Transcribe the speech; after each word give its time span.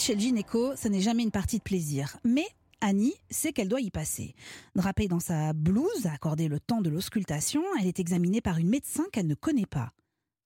chez 0.00 0.14
le 0.14 0.20
gynéco, 0.20 0.76
ce 0.76 0.88
n'est 0.88 1.00
jamais 1.00 1.22
une 1.22 1.30
partie 1.30 1.58
de 1.58 1.62
plaisir. 1.62 2.16
Mais 2.24 2.46
Annie 2.80 3.14
sait 3.30 3.52
qu'elle 3.52 3.68
doit 3.68 3.80
y 3.80 3.90
passer. 3.90 4.34
Drapée 4.74 5.08
dans 5.08 5.20
sa 5.20 5.52
blouse, 5.52 6.06
accordée 6.06 6.48
le 6.48 6.60
temps 6.60 6.80
de 6.80 6.90
l'auscultation, 6.90 7.62
elle 7.80 7.86
est 7.86 8.00
examinée 8.00 8.40
par 8.40 8.58
une 8.58 8.68
médecin 8.68 9.04
qu'elle 9.12 9.26
ne 9.26 9.34
connaît 9.34 9.66
pas. 9.66 9.92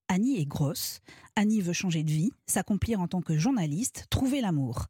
Annie 0.08 0.40
est 0.40 0.46
grosse. 0.46 1.00
Annie 1.36 1.60
veut 1.60 1.72
changer 1.72 2.02
de 2.02 2.10
vie, 2.10 2.32
s'accomplir 2.46 3.00
en 3.00 3.08
tant 3.08 3.20
que 3.20 3.36
journaliste, 3.36 4.06
trouver 4.10 4.40
l'amour. 4.40 4.86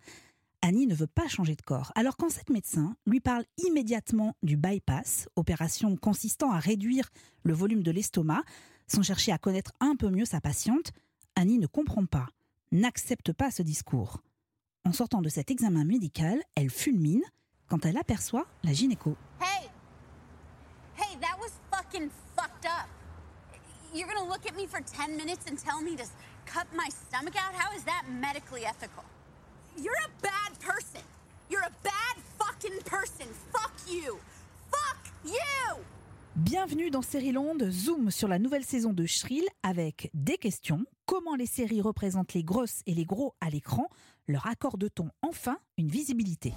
Annie 0.63 0.87
ne 0.87 0.95
veut 0.95 1.07
pas 1.07 1.29
changer 1.29 1.55
de 1.55 1.63
corps. 1.63 1.93
Alors 1.95 2.17
quand 2.17 2.31
cette 2.31 2.51
médecin 2.51 2.97
lui 3.07 3.21
parle 3.21 3.45
immédiatement 3.67 4.35
du 4.43 4.57
bypass, 4.57 5.29
opération 5.37 5.97
consistant 5.97 6.51
à 6.51 6.59
réduire 6.59 7.11
le 7.45 7.55
volume 7.55 7.83
de 7.83 7.91
l'estomac, 7.91 8.43
sans 8.87 9.03
chercher 9.03 9.33
à 9.33 9.39
connaître 9.39 9.73
un 9.81 9.95
peu 9.97 10.11
mieux 10.11 10.25
sa 10.25 10.41
patiente, 10.41 10.93
Annie 11.37 11.59
ne 11.59 11.67
comprend 11.67 12.07
pas, 12.07 12.29
n'accepte 12.73 13.33
pas 13.33 13.51
ce 13.51 13.63
discours. 13.63 14.23
En 14.89 14.93
sortant 14.95 15.21
de 15.21 15.29
cet 15.29 15.51
examen 15.51 15.85
médical, 15.85 16.41
elle 16.55 16.71
fulmine 16.71 17.23
quand 17.69 17.85
elle 17.85 17.99
aperçoit 17.99 18.47
la 18.65 18.73
gynéco. 18.73 19.19
Hey! 19.39 19.69
Hey, 20.97 21.15
that 21.21 21.39
was 21.39 21.53
fucking 21.71 22.09
fucked 22.35 22.65
up. 22.65 22.89
You're 23.93 24.09
gonna 24.09 24.27
look 24.27 24.47
at 24.47 24.57
me 24.57 24.67
for 24.67 24.81
10 24.81 25.15
minutes 25.15 25.45
and 25.47 25.59
tell 25.59 25.83
me 25.83 25.95
to 25.95 26.05
cut 26.47 26.67
my 26.75 26.89
stomach 26.89 27.37
out? 27.37 27.53
How 27.53 27.71
is 27.77 27.85
that 27.85 28.05
medically 28.09 28.65
ethical? 28.65 29.05
You're 29.77 29.93
a 29.93 30.23
bad 30.23 30.59
person. 30.59 31.03
You're 31.51 31.67
a 31.67 31.75
bad 31.83 32.17
fucking 32.39 32.81
person. 32.87 33.27
Fuck 33.53 33.75
you. 33.87 34.19
Fuck 34.71 35.13
you! 35.23 35.85
Bienvenue 36.39 36.89
dans 36.89 37.01
Land, 37.33 37.69
zoom 37.69 38.13
sur 38.13 38.29
la 38.29 38.39
nouvelle 38.39 38.65
saison 38.65 38.93
de 38.93 39.07
Shrill 39.07 39.43
avec 39.65 40.09
des 40.15 40.37
questions. 40.37 40.85
Comment 41.05 41.35
les 41.35 41.47
séries 41.47 41.81
représentent 41.81 42.33
les 42.33 42.45
grosses 42.45 42.83
et 42.87 42.95
les 42.95 43.05
gros 43.05 43.35
à 43.41 43.51
l'écran? 43.51 43.89
Leur 44.29 44.47
accorde-t-on 44.47 45.11
enfin 45.21 45.59
une 45.79 45.89
visibilité? 45.89 46.53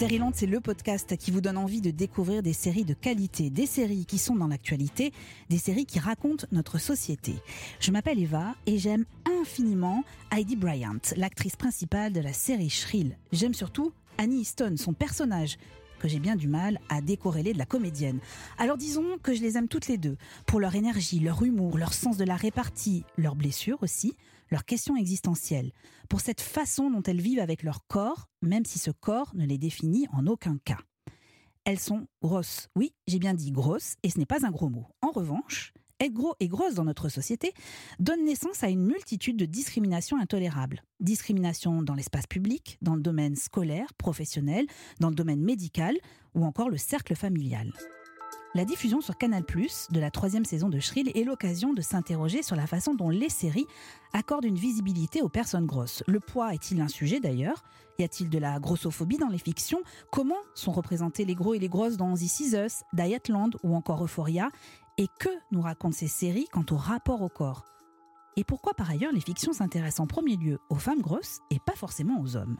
Land, 0.00 0.32
c'est 0.34 0.46
le 0.46 0.60
podcast 0.60 1.16
qui 1.16 1.30
vous 1.30 1.40
donne 1.40 1.56
envie 1.56 1.80
de 1.80 1.90
découvrir 1.90 2.42
des 2.42 2.52
séries 2.52 2.84
de 2.84 2.92
qualité, 2.92 3.48
des 3.48 3.64
séries 3.64 4.04
qui 4.04 4.18
sont 4.18 4.36
dans 4.36 4.46
l'actualité, 4.46 5.10
des 5.48 5.56
séries 5.56 5.86
qui 5.86 5.98
racontent 5.98 6.46
notre 6.52 6.78
société. 6.78 7.36
Je 7.80 7.90
m'appelle 7.90 8.20
Eva 8.20 8.54
et 8.66 8.76
j'aime 8.76 9.06
infiniment 9.40 10.04
Heidi 10.30 10.54
Bryant, 10.54 11.00
l'actrice 11.16 11.56
principale 11.56 12.12
de 12.12 12.20
la 12.20 12.34
série 12.34 12.68
Shrill. 12.68 13.16
J'aime 13.32 13.54
surtout 13.54 13.90
Annie 14.18 14.42
Easton, 14.42 14.74
son 14.76 14.92
personnage, 14.92 15.56
que 15.98 16.08
j'ai 16.08 16.20
bien 16.20 16.36
du 16.36 16.46
mal 16.46 16.78
à 16.90 17.00
décorréler 17.00 17.54
de 17.54 17.58
la 17.58 17.66
comédienne. 17.66 18.18
Alors 18.58 18.76
disons 18.76 19.16
que 19.22 19.34
je 19.34 19.40
les 19.40 19.56
aime 19.56 19.68
toutes 19.68 19.88
les 19.88 19.98
deux, 19.98 20.18
pour 20.44 20.60
leur 20.60 20.74
énergie, 20.74 21.20
leur 21.20 21.42
humour, 21.42 21.78
leur 21.78 21.94
sens 21.94 22.18
de 22.18 22.24
la 22.24 22.36
répartie, 22.36 23.04
leurs 23.16 23.34
blessures 23.34 23.82
aussi, 23.82 24.14
leurs 24.50 24.64
questions 24.64 24.96
existentielles, 24.96 25.72
pour 26.08 26.20
cette 26.20 26.40
façon 26.40 26.90
dont 26.90 27.02
elles 27.02 27.20
vivent 27.20 27.40
avec 27.40 27.62
leur 27.62 27.86
corps, 27.86 28.28
même 28.42 28.64
si 28.64 28.78
ce 28.78 28.90
corps 28.90 29.32
ne 29.34 29.46
les 29.46 29.58
définit 29.58 30.06
en 30.12 30.26
aucun 30.26 30.58
cas. 30.64 30.78
Elles 31.64 31.80
sont 31.80 32.06
grosses. 32.22 32.68
Oui, 32.76 32.94
j'ai 33.06 33.18
bien 33.18 33.34
dit 33.34 33.50
grosses, 33.50 33.96
et 34.02 34.10
ce 34.10 34.18
n'est 34.18 34.26
pas 34.26 34.46
un 34.46 34.50
gros 34.50 34.68
mot. 34.68 34.86
En 35.02 35.10
revanche, 35.10 35.72
être 35.98 36.12
gros 36.12 36.34
et 36.40 36.48
grosse 36.48 36.74
dans 36.74 36.84
notre 36.84 37.08
société 37.08 37.52
donne 37.98 38.24
naissance 38.24 38.62
à 38.62 38.68
une 38.68 38.84
multitude 38.84 39.36
de 39.36 39.46
discriminations 39.46 40.18
intolérables. 40.20 40.82
Discrimination 41.00 41.82
dans 41.82 41.94
l'espace 41.94 42.26
public, 42.26 42.78
dans 42.82 42.94
le 42.94 43.00
domaine 43.00 43.34
scolaire, 43.34 43.94
professionnel, 43.94 44.66
dans 45.00 45.08
le 45.08 45.14
domaine 45.14 45.42
médical 45.42 45.96
ou 46.34 46.44
encore 46.44 46.68
le 46.68 46.76
cercle 46.76 47.16
familial. 47.16 47.72
La 48.56 48.64
diffusion 48.64 49.02
sur 49.02 49.18
Canal⁇ 49.18 49.42
de 49.92 50.00
la 50.00 50.10
troisième 50.10 50.46
saison 50.46 50.70
de 50.70 50.80
Shrill 50.80 51.10
est 51.14 51.24
l'occasion 51.24 51.74
de 51.74 51.82
s'interroger 51.82 52.42
sur 52.42 52.56
la 52.56 52.66
façon 52.66 52.94
dont 52.94 53.10
les 53.10 53.28
séries 53.28 53.66
accordent 54.14 54.46
une 54.46 54.56
visibilité 54.56 55.20
aux 55.20 55.28
personnes 55.28 55.66
grosses. 55.66 56.02
Le 56.06 56.20
poids 56.20 56.54
est-il 56.54 56.80
un 56.80 56.88
sujet 56.88 57.20
d'ailleurs? 57.20 57.62
Y 57.98 58.04
a-t-il 58.04 58.30
de 58.30 58.38
la 58.38 58.58
grossophobie 58.58 59.18
dans 59.18 59.28
les 59.28 59.36
fictions? 59.36 59.82
Comment 60.10 60.38
sont 60.54 60.72
représentés 60.72 61.26
les 61.26 61.34
gros 61.34 61.52
et 61.52 61.58
les 61.58 61.68
grosses 61.68 61.98
dans 61.98 62.14
This 62.14 62.40
Is 62.40 62.56
Us, 62.56 62.82
Dietland 62.94 63.58
ou 63.62 63.76
encore 63.76 64.02
Euphoria? 64.02 64.48
Et 64.96 65.08
que 65.20 65.28
nous 65.50 65.60
racontent 65.60 65.94
ces 65.94 66.08
séries 66.08 66.48
quant 66.50 66.64
au 66.70 66.76
rapport 66.76 67.20
au 67.20 67.28
corps? 67.28 67.66
Et 68.38 68.44
pourquoi 68.44 68.72
par 68.72 68.88
ailleurs 68.88 69.12
les 69.12 69.20
fictions 69.20 69.52
s'intéressent 69.52 70.00
en 70.00 70.06
premier 70.06 70.36
lieu 70.36 70.60
aux 70.70 70.76
femmes 70.76 71.02
grosses 71.02 71.40
et 71.50 71.58
pas 71.58 71.76
forcément 71.76 72.22
aux 72.22 72.36
hommes? 72.36 72.56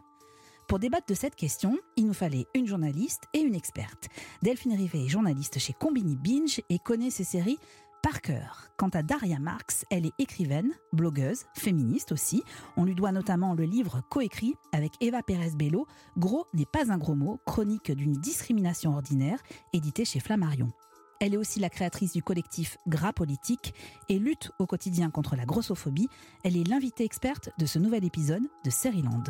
Pour 0.67 0.81
débattre 0.81 1.07
de 1.07 1.15
cette 1.15 1.37
question, 1.37 1.79
il 1.97 2.07
nous 2.07 2.13
fallait 2.13 2.47
une 2.55 2.67
journaliste 2.67 3.23
et 3.33 3.39
une 3.39 3.55
experte. 3.55 4.09
Delphine 4.43 4.75
Rivet 4.75 5.05
est 5.05 5.09
journaliste 5.09 5.61
chez 5.61 5.73
Combini 5.73 6.17
Binge 6.17 6.61
et 6.69 6.81
connaît 6.81 7.11
ces 7.11 7.23
séries 7.23 7.59
par 8.03 8.21
cœur. 8.21 8.69
Quant 8.77 8.89
à 8.89 9.03
Daria 9.03 9.39
Marx, 9.39 9.85
elle 9.91 10.07
est 10.07 10.13
écrivaine, 10.19 10.73
blogueuse, 10.93 11.45
féministe 11.55 12.11
aussi. 12.11 12.43
On 12.77 12.85
lui 12.85 12.97
doit 12.97 13.13
notamment 13.13 13.55
le 13.55 13.65
livre 13.65 14.03
coécrit 14.11 14.55
avec 14.73 14.93
Eva 15.01 15.23
Pérez 15.23 15.53
Bello, 15.57 15.87
Gros 16.17 16.47
n'est 16.53 16.67
pas 16.67 16.93
un 16.93 16.99
gros 16.99 17.15
mot, 17.15 17.39
chronique 17.47 17.93
d'une 17.93 18.15
discrimination 18.15 18.93
ordinaire, 18.93 19.39
édité 19.73 20.05
chez 20.05 20.21
Flammarion. 20.21 20.73
Elle 21.21 21.35
est 21.35 21.39
aussi 21.39 21.61
la 21.61 21.71
créatrice 21.71 22.13
du 22.13 22.23
collectif 22.23 22.77
Gras 22.87 23.13
Politique 23.13 23.73
et 24.09 24.19
lutte 24.19 24.51
au 24.59 24.67
quotidien 24.67 25.11
contre 25.11 25.35
la 25.37 25.47
grossophobie. 25.47 26.09
Elle 26.45 26.57
est 26.57 26.69
l'invitée 26.69 27.05
experte 27.05 27.51
de 27.59 27.67
ce 27.67 27.79
nouvel 27.79 28.05
épisode 28.05 28.43
de 28.65 29.03
Land. 29.03 29.25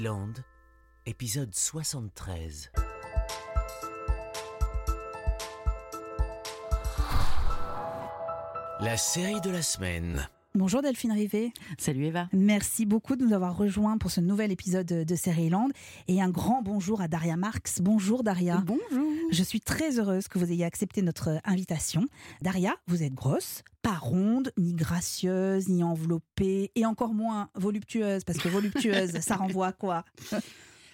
Land, 0.00 0.32
épisode 1.04 1.54
73. 1.54 2.72
La 8.80 8.96
série 8.96 9.42
de 9.42 9.50
la 9.50 9.60
semaine. 9.60 10.26
Bonjour 10.54 10.80
Delphine 10.80 11.12
Rivet. 11.12 11.52
Salut 11.76 12.06
Eva. 12.06 12.28
Merci 12.32 12.86
beaucoup 12.86 13.16
de 13.16 13.24
nous 13.24 13.34
avoir 13.34 13.56
rejoints 13.56 13.98
pour 13.98 14.10
ce 14.10 14.20
nouvel 14.20 14.50
épisode 14.50 14.86
de 14.86 15.50
Land. 15.50 15.68
Et 16.08 16.22
un 16.22 16.30
grand 16.30 16.62
bonjour 16.62 17.02
à 17.02 17.06
Daria 17.08 17.36
Marx. 17.36 17.80
Bonjour 17.82 18.24
Daria. 18.24 18.64
Bonjour. 18.64 19.12
Je 19.30 19.42
suis 19.42 19.60
très 19.60 19.98
heureuse 19.98 20.26
que 20.26 20.38
vous 20.38 20.50
ayez 20.50 20.64
accepté 20.64 21.02
notre 21.02 21.38
invitation. 21.44 22.06
Daria, 22.40 22.74
vous 22.86 23.02
êtes 23.02 23.14
grosse, 23.14 23.62
pas 23.82 23.98
ronde, 23.98 24.50
ni 24.56 24.72
gracieuse, 24.72 25.68
ni 25.68 25.82
enveloppée, 25.82 26.72
et 26.74 26.86
encore 26.86 27.12
moins 27.12 27.50
voluptueuse, 27.54 28.24
parce 28.24 28.38
que 28.38 28.48
voluptueuse, 28.48 29.12
ça 29.20 29.36
renvoie 29.36 29.68
à 29.68 29.72
quoi? 29.72 30.04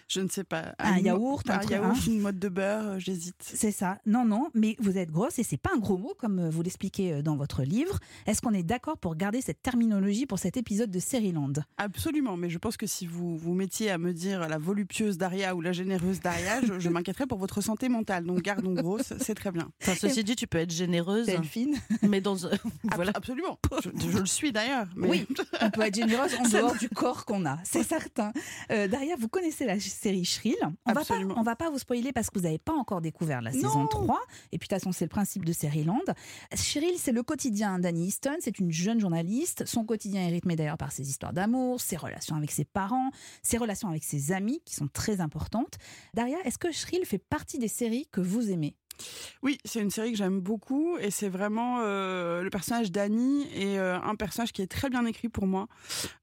Je 0.08 0.20
ne 0.20 0.28
sais 0.28 0.44
pas. 0.44 0.74
Un, 0.78 0.98
yaourt, 0.98 1.48
un, 1.48 1.62
yaourt, 1.62 2.06
une 2.06 2.20
mode 2.20 2.38
de 2.38 2.48
beurre, 2.48 2.86
euh, 2.86 2.98
j'hésite. 2.98 3.36
C'est 3.40 3.70
ça. 3.70 3.98
Non, 4.06 4.24
non, 4.24 4.50
mais 4.54 4.76
vous 4.78 4.98
êtes 4.98 5.10
grosse 5.10 5.38
et 5.38 5.42
c'est 5.42 5.56
pas 5.56 5.70
un 5.74 5.78
gros 5.78 5.96
mot 5.96 6.14
comme 6.18 6.38
euh, 6.38 6.50
vous 6.50 6.62
l'expliquez 6.62 7.14
euh, 7.14 7.22
dans 7.22 7.36
votre 7.36 7.62
livre. 7.62 7.98
Est-ce 8.26 8.42
qu'on 8.42 8.52
est, 8.52 8.62
d'accord 8.62 8.98
pour 8.98 9.14
garder 9.14 9.40
cette 9.40 9.62
terminologie 9.62 10.26
pour 10.26 10.38
cet 10.38 10.56
épisode 10.56 10.90
de 10.90 11.00
Land 11.32 11.52
Absolument, 11.76 12.36
mais 12.36 12.48
je 12.48 12.58
pense 12.58 12.76
que 12.76 12.86
si 12.86 13.06
vous 13.06 13.36
vous 13.36 13.54
mettiez 13.54 13.90
à 13.90 13.98
me 13.98 14.12
dire 14.12 14.48
la 14.48 14.58
voluptueuse 14.58 15.18
Daria 15.18 15.54
ou 15.54 15.60
la 15.60 15.72
généreuse 15.72 16.20
Daria, 16.20 16.60
je, 16.78 16.88
m'inquiéterais 16.88 17.26
pour 17.26 17.38
votre 17.38 17.60
santé 17.60 17.88
mentale. 17.88 18.24
Donc 18.24 18.42
gardons 18.42 18.72
grosse, 18.72 19.12
c'est 19.20 19.34
très 19.34 19.52
bien. 19.52 19.70
ceci 19.80 20.24
dit, 20.24 20.34
tu 20.34 20.46
peux 20.46 20.58
être 20.58 20.72
généreuse. 20.72 21.26
Delphine. 21.26 21.76
Mais 22.02 22.20
dans. 22.20 22.36
voilà. 22.94 23.12
Absolument. 23.14 23.58
Je, 23.82 24.18
le 24.18 24.26
suis 24.26 24.52
d'ailleurs. 24.52 24.86
Oui, 24.96 25.26
on 25.60 25.70
peut 25.70 25.82
être 25.82 25.94
généreuse 25.94 26.34
en 26.36 26.48
dehors 26.48 26.76
du 26.76 26.88
corps 26.88 27.24
qu'on 27.24 27.44
a, 27.46 27.58
c'est 27.64 27.82
certain. 27.82 28.32
Daria, 28.68 29.14
vous 29.18 29.28
connaissez 29.28 29.66
la 29.66 29.78
série 29.94 30.24
Shrill. 30.24 30.56
On 30.86 30.92
va 30.92 31.04
pas, 31.04 31.18
on 31.36 31.42
va 31.42 31.56
pas 31.56 31.70
vous 31.70 31.78
spoiler 31.78 32.12
parce 32.12 32.30
que 32.30 32.38
vous 32.38 32.44
n'avez 32.44 32.58
pas 32.58 32.72
encore 32.72 33.00
découvert 33.00 33.40
la 33.42 33.52
saison 33.52 33.86
3. 33.86 34.20
Et 34.52 34.58
puis 34.58 34.68
de 34.68 34.74
toute 34.74 34.80
façon, 34.80 34.92
c'est 34.92 35.04
le 35.04 35.10
principe 35.10 35.44
de 35.44 35.54
Land. 35.84 36.14
Shrill, 36.54 36.98
c'est 36.98 37.12
le 37.12 37.22
quotidien 37.22 37.78
d'Annie 37.78 38.08
Easton. 38.08 38.36
C'est 38.40 38.58
une 38.58 38.70
jeune 38.70 39.00
journaliste. 39.00 39.64
Son 39.66 39.84
quotidien 39.84 40.22
est 40.22 40.30
rythmé 40.30 40.56
d'ailleurs 40.56 40.78
par 40.78 40.92
ses 40.92 41.08
histoires 41.08 41.32
d'amour, 41.32 41.80
ses 41.80 41.96
relations 41.96 42.36
avec 42.36 42.50
ses 42.50 42.64
parents, 42.64 43.10
ses 43.42 43.56
relations 43.56 43.88
avec 43.88 44.04
ses 44.04 44.32
amis 44.32 44.60
qui 44.64 44.74
sont 44.74 44.88
très 44.88 45.20
importantes. 45.20 45.78
Daria, 46.14 46.38
est-ce 46.44 46.58
que 46.58 46.70
Shrill 46.70 47.04
fait 47.04 47.18
partie 47.18 47.58
des 47.58 47.68
séries 47.68 48.06
que 48.10 48.20
vous 48.20 48.50
aimez? 48.50 48.76
Oui, 49.42 49.58
c'est 49.64 49.80
une 49.80 49.90
série 49.90 50.12
que 50.12 50.18
j'aime 50.18 50.40
beaucoup 50.40 50.96
et 50.98 51.10
c'est 51.10 51.28
vraiment 51.28 51.80
euh, 51.80 52.42
le 52.42 52.50
personnage 52.50 52.90
d'Annie 52.90 53.46
et 53.54 53.78
euh, 53.78 54.00
un 54.00 54.14
personnage 54.14 54.52
qui 54.52 54.62
est 54.62 54.66
très 54.66 54.88
bien 54.88 55.04
écrit 55.04 55.28
pour 55.28 55.46
moi 55.46 55.66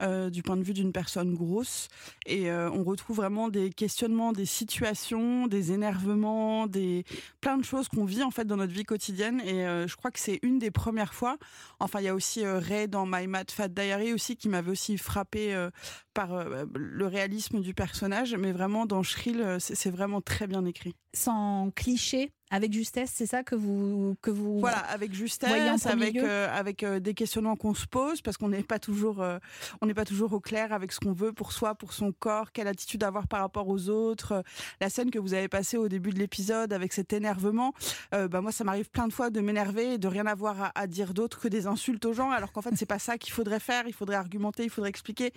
euh, 0.01 0.29
du 0.29 0.41
point 0.41 0.57
de 0.57 0.63
vue 0.63 0.73
d'une 0.73 0.91
personne 0.91 1.35
grosse 1.35 1.88
et 2.25 2.51
on 2.51 2.83
retrouve 2.83 3.18
vraiment 3.18 3.50
des 3.50 3.71
questionnements, 3.71 4.31
des 4.31 4.45
situations, 4.45 5.47
des 5.47 5.71
énervements, 5.71 6.68
des 6.68 7.03
plein 7.41 7.57
de 7.57 7.63
choses 7.63 7.88
qu'on 7.88 8.06
vit 8.06 8.23
en 8.23 8.31
fait 8.31 8.45
dans 8.45 8.57
notre 8.57 8.74
vie 8.74 8.83
quotidienne 8.83 9.41
et 9.41 9.63
je 9.88 9.95
crois 9.95 10.12
que 10.12 10.19
c'est 10.19 10.39
une 10.41 10.59
des 10.59 10.71
premières 10.71 11.13
fois. 11.13 11.38
Enfin, 11.79 12.00
il 12.00 12.06
y 12.06 12.07
a 12.07 12.15
aussi 12.15 12.45
Ray 12.45 12.88
dans 12.88 13.06
My 13.06 13.27
Mad 13.27 13.51
Fat 13.51 13.67
Diary 13.67 14.13
aussi 14.13 14.35
qui 14.35 14.50
m'avait 14.50 14.71
aussi 14.71 14.97
frappé 14.97 15.67
par 16.13 16.45
le 16.74 17.07
réalisme 17.07 17.62
du 17.62 17.74
personnage, 17.74 18.35
mais 18.35 18.51
vraiment 18.51 18.85
dans 18.85 19.03
Shrill, 19.03 19.57
c'est 19.59 19.91
vraiment 19.91 20.21
très 20.21 20.47
bien 20.47 20.65
écrit. 20.65 20.95
Sans 21.13 21.71
cliché, 21.75 22.31
avec 22.51 22.71
justesse, 22.74 23.12
c'est 23.13 23.25
ça 23.25 23.44
que 23.44 23.56
vous 23.56 24.15
que 24.21 24.30
vous 24.30 24.59
Voilà, 24.59 24.77
avec 24.77 25.13
justesse, 25.13 25.50
avec 25.94 26.15
euh, 26.27 26.48
avec 26.53 26.83
euh, 26.83 27.00
des 27.00 27.13
questionnements 27.13 27.56
qu'on 27.56 27.74
se 27.74 27.88
pose 27.88 28.21
parce 28.21 28.38
qu'on 28.38 28.50
n'est 28.50 28.62
pas 28.62 28.77
toujours 28.77 29.21
euh, 29.21 29.39
on 29.81 29.86
n'est 29.88 29.94
pas 29.94 30.06
toujours 30.06 30.33
au 30.33 30.39
clair 30.39 30.74
avec 30.74 30.92
ce 30.92 31.00
qu'on 31.00 31.13
veut 31.13 31.31
pour 31.33 31.53
soi, 31.53 31.75
pour 31.75 31.94
son 31.94 32.12
corps, 32.12 32.51
quelle 32.51 32.68
attitude 32.68 33.03
avoir 33.03 33.27
par 33.27 33.39
rapport 33.39 33.68
aux 33.69 33.89
autres. 33.89 34.44
La 34.81 34.89
scène 34.89 35.09
que 35.12 35.18
vous 35.19 35.33
avez 35.33 35.48
passée 35.48 35.77
au 35.77 35.88
début 35.88 36.12
de 36.12 36.19
l'épisode 36.19 36.74
avec 36.74 36.94
cet 36.94 37.13
énervement, 37.13 37.74
bah 38.12 38.42
moi 38.42 38.51
ça 38.51 38.63
m'arrive 38.63 38.89
plein 38.89 39.07
de 39.07 39.13
fois 39.13 39.30
de 39.30 39.39
m'énerver 39.39 39.94
et 39.94 39.98
de 39.98 40.07
rien 40.07 40.25
avoir 40.25 40.62
à, 40.62 40.71
à 40.75 40.88
dire 40.88 41.13
d'autre 41.13 41.39
que 41.39 41.48
des 41.48 41.68
insultes 41.68 42.06
aux 42.06 42.13
gens, 42.13 42.31
alors 42.31 42.51
qu'en 42.51 42.62
fait 42.62 42.71
c'est 42.75 42.86
pas 42.86 43.00
ça 43.00 43.18
qu'il 43.18 43.31
faudrait 43.33 43.59
faire. 43.62 43.83
Il 43.88 43.94
faudrait 43.94 44.18
argumenter, 44.18 44.63
il 44.63 44.69
faudrait 44.69 44.89
expliquer. 44.89 45.31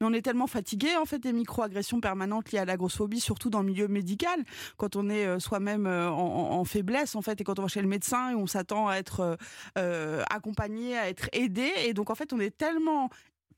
Mais 0.00 0.06
on 0.06 0.12
est 0.12 0.22
tellement 0.22 0.46
fatigué 0.46 0.88
en 0.96 1.04
fait 1.04 1.18
des 1.18 1.32
micro-agressions 1.32 2.00
permanentes 2.00 2.52
liées 2.52 2.60
à 2.60 2.64
la 2.64 2.76
grossophobie, 2.76 3.20
surtout 3.20 3.50
dans 3.50 3.60
le 3.60 3.66
milieu 3.66 3.88
médical, 3.88 4.44
quand 4.76 4.94
on 4.96 5.08
est 5.10 5.40
soi-même 5.40 5.86
en, 5.86 6.58
en- 6.58 6.59
en 6.60 6.64
faiblesse 6.64 7.14
en 7.14 7.22
fait 7.22 7.40
et 7.40 7.44
quand 7.44 7.58
on 7.58 7.62
va 7.62 7.68
chez 7.68 7.82
le 7.82 7.88
médecin 7.88 8.30
et 8.30 8.34
on 8.34 8.46
s'attend 8.46 8.88
à 8.88 8.96
être 8.96 9.20
euh, 9.20 9.36
euh, 9.78 10.22
accompagné, 10.30 10.96
à 10.96 11.08
être 11.08 11.28
aidé. 11.32 11.70
Et 11.84 11.94
donc 11.94 12.10
en 12.10 12.14
fait 12.14 12.32
on 12.32 12.40
est 12.40 12.56
tellement 12.56 13.10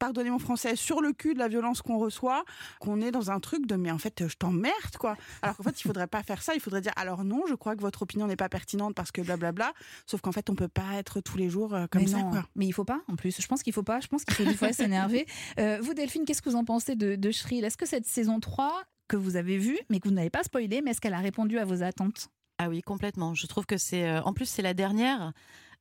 pardonnez 0.03 0.31
mon 0.31 0.41
français, 0.41 0.75
sur 0.75 1.01
le 1.01 1.13
cul 1.13 1.33
de 1.33 1.39
la 1.39 1.47
violence 1.47 1.81
qu'on 1.81 1.97
reçoit, 1.97 2.45
qu'on 2.81 3.01
est 3.01 3.13
dans 3.13 3.31
un 3.31 3.39
truc 3.39 3.67
de 3.67 3.77
mais 3.77 3.93
en 3.93 3.99
fait 3.99 4.27
je 4.27 4.35
t'emmerde 4.35 4.97
quoi. 4.99 5.17
Alors 5.43 5.57
qu'en 5.57 5.63
fait 5.63 5.81
il 5.81 5.85
faudrait 5.85 6.09
pas 6.09 6.25
faire 6.25 6.43
ça, 6.43 6.55
il 6.55 6.61
faudrait 6.61 6.81
dire 6.81 6.91
alors 6.97 7.23
non, 7.23 7.45
je 7.49 7.55
crois 7.55 7.77
que 7.77 7.83
votre 7.83 8.03
opinion 8.03 8.27
n'est 8.27 8.35
pas 8.35 8.49
pertinente 8.49 8.97
parce 8.97 9.13
que 9.13 9.21
blablabla. 9.23 9.73
Sauf 10.07 10.21
qu'en 10.21 10.33
fait 10.33 10.51
on 10.51 10.57
peut 10.57 10.67
pas 10.67 10.95
être 10.95 11.21
tous 11.21 11.37
les 11.37 11.49
jours 11.49 11.75
euh, 11.75 11.87
comme 11.89 12.03
mais 12.03 12.09
ça 12.09 12.19
non, 12.19 12.31
quoi. 12.31 12.45
mais 12.57 12.67
il 12.67 12.73
faut 12.73 12.85
pas 12.85 13.01
en 13.07 13.15
plus. 13.15 13.41
Je 13.41 13.47
pense 13.47 13.63
qu'il 13.63 13.73
faut 13.73 13.85
pas. 13.85 14.01
Je 14.01 14.09
pense 14.09 14.25
qu'il 14.25 14.35
faut 14.35 14.45
des 14.45 14.57
fois 14.57 14.73
s'énerver. 14.73 15.27
Euh, 15.59 15.79
vous, 15.83 15.93
Delphine, 15.95 16.25
qu'est-ce 16.25 16.41
que 16.41 16.49
vous 16.49 16.57
en 16.57 16.65
pensez 16.65 16.95
de, 16.95 17.15
de 17.15 17.31
Shrill? 17.31 17.65
Est-ce 17.65 17.77
que 17.77 17.87
cette 17.87 18.07
saison 18.07 18.41
3 18.41 18.83
que 19.09 19.17
vous 19.17 19.37
avez 19.37 19.59
vue, 19.59 19.79
mais 19.91 20.01
que 20.01 20.09
vous 20.09 20.15
n'avez 20.15 20.31
pas 20.31 20.43
spoilé, 20.43 20.81
mais 20.83 20.93
est-ce 20.93 21.01
qu'elle 21.01 21.15
a 21.15 21.19
répondu 21.19 21.59
à 21.59 21.65
vos 21.65 21.83
attentes? 21.83 22.31
Ah 22.65 22.69
oui, 22.69 22.81
complètement. 22.81 23.35
Je 23.35 23.47
trouve 23.49 23.67
que 23.67 23.77
c'est. 23.77 24.09
euh, 24.09 24.23
en 24.23 24.33
plus, 24.33 24.47
c'est 24.47 24.63
la 24.63 24.73
dernière. 24.75 25.33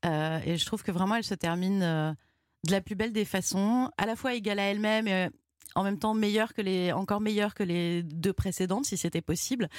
euh, 0.05 0.39
et 0.45 0.57
je 0.57 0.65
trouve 0.65 0.81
que 0.81 0.91
vraiment, 0.91 1.13
elle 1.15 1.23
se 1.23 1.35
termine 1.35 1.83
euh, 1.83 2.11
de 2.65 2.71
la 2.71 2.81
plus 2.81 2.95
belle 2.95 3.11
des 3.13 3.23
façons, 3.25 3.91
à 3.99 4.07
la 4.07 4.15
fois 4.15 4.33
égale 4.33 4.57
à 4.57 4.63
elle-même. 4.63 5.29
En 5.75 5.83
même 5.83 5.97
temps, 5.97 6.13
que 6.13 6.61
les, 6.61 6.91
encore 6.91 7.21
meilleure 7.21 7.53
que 7.53 7.63
les 7.63 8.03
deux 8.03 8.33
précédentes, 8.33 8.85
si 8.85 8.97
c'était 8.97 9.21
possible. 9.21 9.69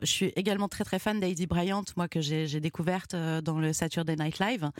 Je 0.00 0.06
suis 0.06 0.32
également 0.36 0.68
très 0.68 0.84
très 0.84 0.98
fan 0.98 1.20
d'Heidi 1.20 1.46
Bryant, 1.46 1.84
moi 1.96 2.08
que 2.08 2.20
j'ai 2.20 2.60
découverte 2.60 3.14
euh, 3.14 3.40
dans 3.40 3.58
le 3.58 3.72
Saturday 3.72 4.16
Night 4.16 4.38
Live. 4.38 4.70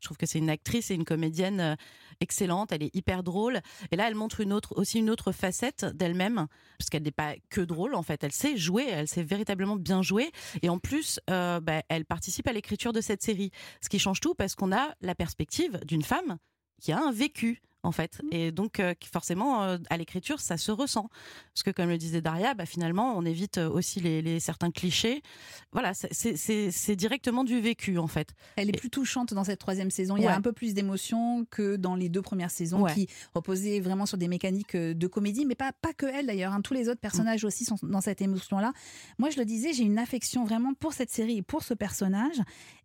Je 0.00 0.06
trouve 0.06 0.16
que 0.16 0.26
c'est 0.26 0.38
une 0.38 0.50
actrice 0.50 0.90
et 0.90 0.94
une 0.94 1.04
comédienne 1.04 1.60
euh, 1.60 1.74
excellente. 2.20 2.72
Elle 2.72 2.82
est 2.82 2.94
hyper 2.94 3.22
drôle. 3.22 3.60
Et 3.90 3.96
là, 3.96 4.08
elle 4.08 4.14
montre 4.14 4.44
aussi 4.76 4.98
une 4.98 5.10
autre 5.10 5.32
facette 5.32 5.84
d'elle-même, 5.84 6.46
parce 6.78 6.90
qu'elle 6.90 7.02
n'est 7.02 7.10
pas 7.10 7.34
que 7.48 7.60
drôle 7.60 7.94
en 7.94 8.02
fait. 8.02 8.22
Elle 8.24 8.32
sait 8.32 8.56
jouer, 8.56 8.86
elle 8.88 9.08
sait 9.08 9.22
véritablement 9.22 9.76
bien 9.76 10.02
jouer. 10.02 10.30
Et 10.62 10.68
en 10.68 10.78
plus, 10.78 11.20
euh, 11.30 11.60
bah, 11.60 11.82
elle 11.88 12.04
participe 12.04 12.46
à 12.46 12.52
l'écriture 12.52 12.92
de 12.92 13.00
cette 13.00 13.22
série, 13.22 13.50
ce 13.80 13.88
qui 13.88 13.98
change 13.98 14.20
tout 14.20 14.34
parce 14.34 14.54
qu'on 14.54 14.72
a 14.72 14.94
la 15.00 15.14
perspective 15.14 15.80
d'une 15.84 16.02
femme 16.02 16.38
qui 16.80 16.92
a 16.92 16.98
un 16.98 17.12
vécu 17.12 17.60
en 17.82 17.92
fait 17.92 18.20
et 18.30 18.52
donc 18.52 18.78
euh, 18.80 18.94
forcément 19.12 19.62
euh, 19.62 19.78
à 19.88 19.96
l'écriture 19.96 20.38
ça 20.40 20.56
se 20.56 20.70
ressent 20.70 21.08
parce 21.54 21.62
que 21.62 21.70
comme 21.70 21.88
le 21.88 21.96
disait 21.98 22.20
Daria 22.20 22.54
bah, 22.54 22.66
finalement 22.66 23.14
on 23.16 23.24
évite 23.24 23.58
euh, 23.58 23.70
aussi 23.70 24.00
les, 24.00 24.20
les 24.22 24.38
certains 24.40 24.70
clichés 24.70 25.22
voilà 25.72 25.92
c'est- 25.94 26.96
directement 26.96 27.44
du 27.44 27.60
vécu 27.60 27.98
en 27.98 28.06
fait 28.06 28.34
Elle 28.56 28.68
est 28.68 28.78
plus 28.78 28.90
touchante 28.90 29.32
dans 29.32 29.44
cette 29.44 29.60
troisième 29.60 29.90
saison. 29.90 30.16
Il 30.16 30.22
y 30.22 30.26
a 30.26 30.30
Ouais. 30.30 30.36
un 30.36 30.40
peu 30.42 30.52
plus 30.52 30.74
d'émotion 30.74 31.46
que 31.50 31.76
dans 31.76 31.94
les 31.94 32.08
deux 32.08 32.22
premières 32.22 32.50
saisons 32.50 32.82
Ouais. 32.82 32.92
qui 32.94 33.08
reposaient 33.34 33.80
vraiment 33.80 34.06
sur 34.06 34.18
des 34.18 34.28
mécaniques 34.28 34.76
de 34.76 35.06
comédie, 35.06 35.46
mais 35.46 35.54
pas, 35.54 35.72
pas 35.72 35.92
que 35.92 36.06
elle 36.06 36.26
d'ailleurs. 36.26 36.52
hein. 36.52 36.60
Tous 36.62 36.74
les 36.74 36.88
autres 36.88 37.00
personnages 37.00 37.44
aussi 37.44 37.64
sont 37.64 37.76
dans 37.82 38.00
cette 38.00 38.20
émotion-là. 38.20 38.72
Moi, 39.18 39.30
je 39.30 39.38
le 39.38 39.44
disais, 39.44 39.72
j'ai 39.72 39.84
une 39.84 39.98
affection 39.98 40.44
vraiment 40.44 40.74
pour 40.74 40.92
cette 40.92 41.10
série 41.10 41.38
et 41.38 41.42
pour 41.42 41.62
ce 41.62 41.74
personnage. 41.74 42.36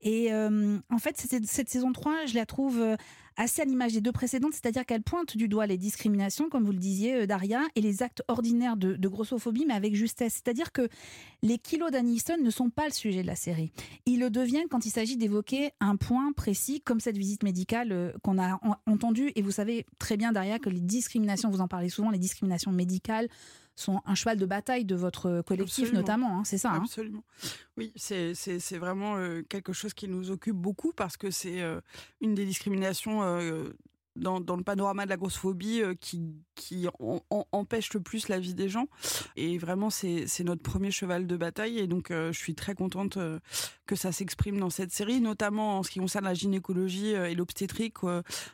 Et 0.02 0.32
euh, 0.34 0.78
en 0.92 0.98
fait, 1.00 1.18
cette, 1.18 1.46
cette 1.46 1.70
saison 1.70 1.92
3, 1.92 2.26
je 2.28 2.36
la 2.36 2.46
trouve 2.46 2.80
assez 3.38 3.62
à 3.62 3.66
l'image 3.66 3.94
des 3.94 4.02
deux 4.02 4.12
précédentes, 4.12 4.54
c'est-à-dire 4.54 4.86
qu'elle 4.86 5.02
pointe 5.02 5.38
du 5.38 5.48
doigt 5.48 5.66
les 5.68 5.78
discriminations, 5.78 6.50
comme 6.50 6.64
vous 6.64 6.72
le 6.72 6.78
disiez, 6.78 7.16
euh, 7.16 7.26
Daria, 7.26 7.62
et 7.76 7.82
les 7.82 8.04
actes 8.04 8.24
ordinaires 8.28 8.78
de, 8.78 9.08
grossophobie, 9.08 9.66
mais 9.68 9.74
avec 9.74 9.96
justesse. 9.96 10.34
C'est-à-dire 10.34 10.72
que 10.72 10.88
les 11.42 11.58
kilos 11.58 11.92
d'Aniston 11.92 12.38
ne 12.42 12.50
sont 12.50 12.70
pas 12.70 12.86
le 12.86 12.94
sujet 12.94 13.22
de 13.22 13.28
la 13.28 13.36
série. 13.36 13.72
Ils 14.06 14.20
le 14.20 14.30
deviennent 14.30 14.68
quand 14.70 14.86
il 14.86 14.90
s'agit 14.90 15.18
d'évoquer 15.18 15.72
un 15.80 15.96
point 15.96 16.32
précis, 16.32 16.82
comme 16.82 17.00
cette 17.00 17.18
visite 17.18 17.44
médicale 17.44 17.92
euh, 17.92 18.12
qu'on 18.24 18.38
a 18.38 18.56
en- 18.64 18.76
entendue. 18.92 19.32
Et 19.36 19.42
vous 19.42 19.52
savez 19.52 19.86
très 20.00 20.18
bien, 20.18 20.32
Daria, 20.32 20.60
que 20.60 20.70
les 20.70 20.80
discriminations, 20.80 21.50
vous 21.50 21.62
en 21.62 21.68
parlez 21.68 21.90
souvent, 21.90 22.10
les 22.12 22.20
discriminations 22.20 22.72
médicales 22.72 23.28
sont 23.76 24.02
un 24.06 24.16
cheval 24.16 24.38
de 24.38 24.46
bataille 24.46 24.86
de 24.86 24.96
votre 24.96 25.42
collectif, 25.42 25.84
Absolument. 25.86 26.00
notamment. 26.02 26.40
hein, 26.40 26.44
c'est 26.46 26.58
ça. 26.58 26.72
hein 26.72 26.82
Absolument. 26.84 27.24
Oui, 27.78 27.92
c'est 27.96 28.34
c'est- 28.34 28.60
c'est 28.60 28.78
vraiment 28.78 29.18
euh, 29.18 29.42
quelque 29.44 29.74
chose 29.74 29.94
qui 29.94 30.08
nous 30.08 30.32
occupe 30.32 30.56
beaucoup 30.56 30.94
parce 30.94 31.18
que 31.18 31.30
c'est 31.32 31.62
euh, 31.62 31.82
une 32.22 32.36
des 32.36 32.46
discriminations 32.46 33.22
euh, 33.24 33.70
dans, 34.16 34.40
le 34.40 34.64
panorama 34.64 35.06
de 35.06 35.10
la 35.10 35.18
grossophobie 35.18 35.82
euh, 35.82 35.94
qui, 35.96 36.88
empêche 37.52 37.94
le 37.94 38.00
plus 38.00 38.28
la 38.28 38.40
vie 38.40 38.54
des 38.54 38.70
gens. 38.70 38.88
Et 39.36 39.58
vraiment, 39.58 39.90
c'est 39.90 40.44
notre 40.44 40.62
premier 40.62 40.92
cheval 40.92 41.28
de 41.28 41.38
bataille. 41.38 41.80
Et 41.80 41.88
donc, 41.88 42.12
euh, 42.12 42.32
je 42.32 42.38
suis 42.38 42.56
très 42.56 42.76
contente 42.76 43.18
euh, 43.18 43.40
que 43.86 43.96
ça 43.96 44.12
s'exprime 44.12 44.60
dans 44.60 44.70
cette 44.70 44.92
série, 44.92 45.20
notamment 45.20 45.80
en 45.80 45.84
ce 45.84 45.92
qui 45.92 46.00
concerne 46.00 46.26
la 46.26 46.34
gynécologie 46.34 47.14
euh, 47.14 47.30
et 47.30 47.36
l'obstétrique, 47.36 47.96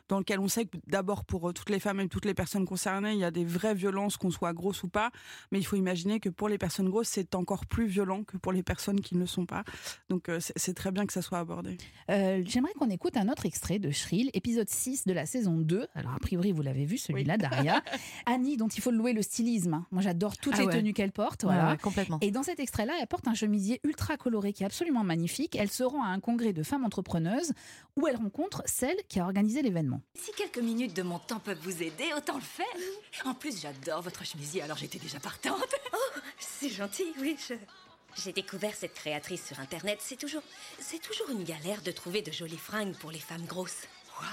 dans 0.08 0.18
lequel 0.18 0.40
on 0.40 0.48
sait 0.48 0.66
que 0.66 0.76
d'abord 0.86 1.24
pour 1.24 1.52
toutes 1.52 1.70
les 1.70 1.80
femmes 1.80 2.00
et 2.00 2.08
toutes 2.08 2.24
les 2.24 2.34
personnes 2.34 2.64
concernées, 2.64 3.12
il 3.12 3.18
y 3.18 3.24
a 3.24 3.30
des 3.30 3.44
vraies 3.44 3.74
violences, 3.74 4.16
qu'on 4.16 4.30
soit 4.30 4.52
grosse 4.52 4.82
ou 4.82 4.88
pas. 4.88 5.10
Mais 5.50 5.58
il 5.58 5.64
faut 5.64 5.76
imaginer 5.76 6.20
que 6.20 6.28
pour 6.28 6.48
les 6.48 6.58
personnes 6.58 6.88
grosses, 6.88 7.08
c'est 7.08 7.34
encore 7.34 7.66
plus 7.66 7.86
violent 7.86 8.24
que 8.24 8.36
pour 8.36 8.52
les 8.52 8.62
personnes 8.62 9.00
qui 9.00 9.14
ne 9.14 9.20
le 9.20 9.26
sont 9.26 9.46
pas. 9.46 9.64
Donc 10.08 10.30
c'est 10.38 10.74
très 10.74 10.90
bien 10.90 11.06
que 11.06 11.12
ça 11.12 11.22
soit 11.22 11.38
abordé. 11.38 11.76
J'aimerais 12.08 12.72
qu'on 12.74 12.90
écoute 12.90 13.16
un 13.16 13.28
autre 13.28 13.46
extrait 13.46 13.78
de 13.78 13.90
Shrill, 13.90 14.30
épisode 14.34 14.68
6 14.68 15.06
de 15.06 15.12
la 15.12 15.26
saison 15.26 15.51
2. 15.58 15.86
Alors, 15.94 16.12
a 16.14 16.18
priori, 16.18 16.52
vous 16.52 16.62
l'avez 16.62 16.84
vu, 16.84 16.98
celui-là, 16.98 17.36
Daria. 17.36 17.82
Annie, 18.26 18.56
dont 18.56 18.68
il 18.68 18.80
faut 18.80 18.90
louer 18.90 19.12
le 19.12 19.22
stylisme. 19.22 19.74
hein. 19.74 19.86
Moi, 19.90 20.02
j'adore 20.02 20.36
toutes 20.38 20.54
Ah 20.56 20.60
les 20.60 20.66
ouais. 20.66 20.72
tenues 20.72 20.92
qu'elle 20.92 21.12
porte. 21.12 21.44
Ouais, 21.44 21.52
Voilà. 21.52 21.72
ouais, 21.72 21.78
complètement 21.78 22.18
Et 22.22 22.30
dans 22.30 22.42
cet 22.42 22.58
extrait-là, 22.60 22.94
elle 23.00 23.06
porte 23.06 23.28
un 23.28 23.34
chemisier 23.34 23.80
ultra 23.84 24.16
coloré 24.16 24.52
qui 24.52 24.62
est 24.62 24.66
absolument 24.66 25.04
magnifique. 25.04 25.54
Elle 25.56 25.70
se 25.70 25.82
rend 25.84 26.02
à 26.02 26.08
un 26.08 26.20
congrès 26.20 26.52
de 26.52 26.62
femmes 26.62 26.84
entrepreneuses 26.84 27.52
où 27.96 28.06
elle 28.08 28.16
rencontre 28.16 28.62
celle 28.66 28.96
qui 29.08 29.20
a 29.20 29.24
organisé 29.24 29.62
l'événement. 29.62 30.00
Si 30.14 30.32
quelques 30.32 30.58
minutes 30.58 30.96
de 30.96 31.02
mon 31.02 31.18
temps 31.18 31.40
peuvent 31.40 31.60
vous 31.62 31.82
aider, 31.82 32.06
autant 32.16 32.36
le 32.36 32.40
faire. 32.40 32.66
En 33.26 33.34
plus, 33.34 33.60
j'adore 33.60 34.02
votre 34.02 34.24
chemisier, 34.24 34.62
alors 34.62 34.76
j'étais 34.78 34.98
déjà 34.98 35.20
partante. 35.20 35.52
Oh, 35.94 36.18
c'est 36.38 36.70
gentil, 36.70 37.04
oui. 37.20 37.36
je- 37.48 37.54
J'ai 38.22 38.32
découvert 38.32 38.74
cette 38.74 38.94
créatrice 38.94 39.46
sur 39.46 39.58
Internet. 39.60 39.98
C'est 40.00 40.16
toujours, 40.18 40.42
c'est 40.78 41.00
toujours 41.00 41.30
une 41.30 41.44
galère 41.44 41.80
de 41.82 41.90
trouver 41.90 42.22
de 42.22 42.30
jolies 42.32 42.56
fringues 42.58 42.94
pour 42.96 43.10
les 43.10 43.18
femmes 43.18 43.44
grosses. 43.46 43.86
Waouh, 44.20 44.28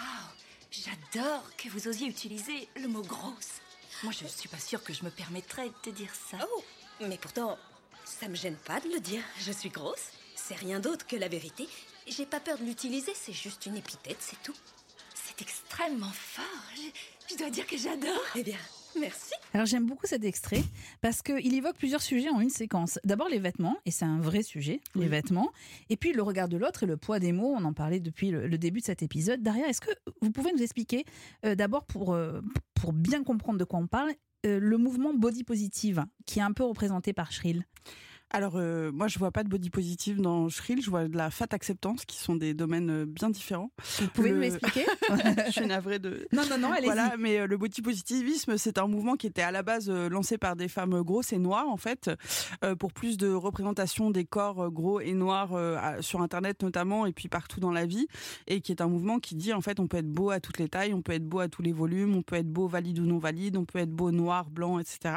j'adore 0.71 1.43
que 1.57 1.69
vous 1.69 1.87
osiez 1.87 2.07
utiliser 2.07 2.67
le 2.75 2.87
mot 2.87 3.01
grosse. 3.01 3.61
Moi, 4.03 4.13
je 4.13 4.27
suis 4.27 4.49
pas 4.49 4.59
sûre 4.59 4.83
que 4.83 4.93
je 4.93 5.03
me 5.03 5.09
permettrais 5.09 5.71
de 5.83 5.91
dire 5.91 6.13
ça. 6.29 6.37
Oh, 6.55 6.63
mais 7.01 7.17
pourtant, 7.17 7.57
ça 8.05 8.27
me 8.27 8.35
gêne 8.35 8.55
pas 8.55 8.79
de 8.79 8.89
le 8.89 8.99
dire. 8.99 9.23
Je 9.39 9.51
suis 9.51 9.69
grosse. 9.69 10.11
C'est 10.35 10.55
rien 10.55 10.79
d'autre 10.79 11.05
que 11.05 11.15
la 11.15 11.27
vérité. 11.27 11.67
J'ai 12.07 12.25
pas 12.25 12.39
peur 12.39 12.57
de 12.57 12.63
l'utiliser. 12.63 13.13
C'est 13.13 13.33
juste 13.33 13.65
une 13.65 13.77
épithète, 13.77 14.17
c'est 14.19 14.41
tout. 14.41 14.55
C'est 15.13 15.41
extrêmement 15.41 16.11
fort. 16.11 16.45
Je, 16.75 17.33
je 17.33 17.37
dois 17.37 17.49
dire 17.49 17.67
que 17.67 17.77
j'adore. 17.77 18.23
Eh 18.35 18.43
bien, 18.43 18.57
merci. 18.99 19.33
Alors 19.53 19.65
j'aime 19.65 19.85
beaucoup 19.85 20.07
cet 20.07 20.23
extrait 20.23 20.63
parce 21.01 21.21
qu'il 21.21 21.53
évoque 21.53 21.77
plusieurs 21.77 22.01
sujets 22.01 22.29
en 22.29 22.39
une 22.39 22.49
séquence. 22.49 22.99
D'abord 23.03 23.29
les 23.29 23.39
vêtements, 23.39 23.77
et 23.85 23.91
c'est 23.91 24.05
un 24.05 24.19
vrai 24.19 24.43
sujet, 24.43 24.79
les 24.95 25.07
vêtements. 25.07 25.51
Et 25.89 25.97
puis 25.97 26.13
le 26.13 26.21
regard 26.21 26.47
de 26.47 26.57
l'autre 26.57 26.83
et 26.83 26.85
le 26.85 26.97
poids 26.97 27.19
des 27.19 27.31
mots, 27.31 27.53
on 27.57 27.63
en 27.63 27.73
parlait 27.73 27.99
depuis 27.99 28.31
le, 28.31 28.47
le 28.47 28.57
début 28.57 28.79
de 28.79 28.85
cet 28.85 29.03
épisode. 29.03 29.41
Daria, 29.41 29.67
est-ce 29.67 29.81
que 29.81 29.91
vous 30.21 30.31
pouvez 30.31 30.51
nous 30.51 30.61
expliquer, 30.61 31.05
euh, 31.45 31.55
d'abord 31.55 31.85
pour, 31.85 32.13
euh, 32.13 32.41
pour 32.75 32.93
bien 32.93 33.23
comprendre 33.23 33.59
de 33.59 33.63
quoi 33.63 33.79
on 33.79 33.87
parle, 33.87 34.13
euh, 34.45 34.59
le 34.59 34.77
mouvement 34.77 35.13
body 35.13 35.43
positive 35.43 36.05
qui 36.25 36.39
est 36.39 36.43
un 36.43 36.53
peu 36.53 36.63
représenté 36.63 37.11
par 37.11 37.31
Shrill 37.31 37.65
Alors 38.31 38.53
euh, 38.57 38.91
moi 38.91 39.07
je 39.07 39.17
vois 39.17 39.31
pas 39.31 39.43
de 39.43 39.49
body 39.49 39.69
positive 39.71 40.21
dans 40.21 40.49
Shrill, 40.49 40.81
je 40.83 40.89
vois 40.89 41.07
de 41.07 41.17
la 41.17 41.31
fat 41.31 41.47
acceptance 41.51 42.05
qui 42.05 42.17
sont 42.17 42.35
des 42.35 42.53
domaines 42.53 42.89
euh, 42.91 43.05
bien 43.05 43.29
différents. 43.31 43.71
Vous 43.99 44.07
pouvez 44.09 44.29
Le- 44.29 44.35
nous 44.37 44.43
expliquer? 44.55 44.85
Je 45.47 45.51
suis 45.51 45.65
navrée 45.65 45.97
de 45.99 46.27
Non, 46.33 46.43
non, 46.49 46.57
non, 46.59 46.71
allez-y. 46.71 46.85
Voilà, 46.85 47.15
mais 47.17 47.39
euh, 47.39 47.47
le 47.47 47.57
body 47.57 47.81
positivisme, 47.81 48.57
c'est 48.57 48.77
un 48.77 48.87
mouvement 48.87 49.15
qui 49.15 49.25
était 49.27 49.41
à 49.41 49.51
la 49.51 49.63
base 49.63 49.89
lancé 49.89 50.37
par 50.37 50.55
des 50.55 50.67
femmes 50.67 51.01
grosses 51.01 51.33
et 51.33 51.39
noires, 51.39 51.67
en 51.67 51.77
fait, 51.77 52.11
pour 52.79 52.93
plus 52.93 53.17
de 53.17 53.31
représentation 53.31 54.11
des 54.11 54.25
corps 54.25 54.69
gros 54.71 54.99
et 54.99 55.13
noirs 55.13 55.57
sur 56.01 56.21
Internet 56.21 56.61
notamment, 56.61 57.05
et 57.05 57.13
puis 57.13 57.29
partout 57.29 57.59
dans 57.59 57.71
la 57.71 57.85
vie, 57.85 58.07
et 58.47 58.61
qui 58.61 58.71
est 58.71 58.81
un 58.81 58.87
mouvement 58.87 59.19
qui 59.19 59.35
dit, 59.35 59.53
en 59.53 59.61
fait, 59.61 59.79
on 59.79 59.87
peut 59.87 59.97
être 59.97 60.09
beau 60.09 60.29
à 60.29 60.39
toutes 60.39 60.59
les 60.59 60.69
tailles, 60.69 60.93
on 60.93 61.01
peut 61.01 61.13
être 61.13 61.25
beau 61.27 61.39
à 61.39 61.47
tous 61.47 61.61
les 61.61 61.71
volumes, 61.71 62.15
on 62.15 62.21
peut 62.21 62.35
être 62.35 62.49
beau 62.51 62.67
valide 62.67 62.99
ou 62.99 63.05
non 63.05 63.17
valide, 63.17 63.57
on 63.57 63.65
peut 63.65 63.79
être 63.79 63.91
beau 63.91 64.11
noir, 64.11 64.49
blanc, 64.49 64.79
etc. 64.79 65.15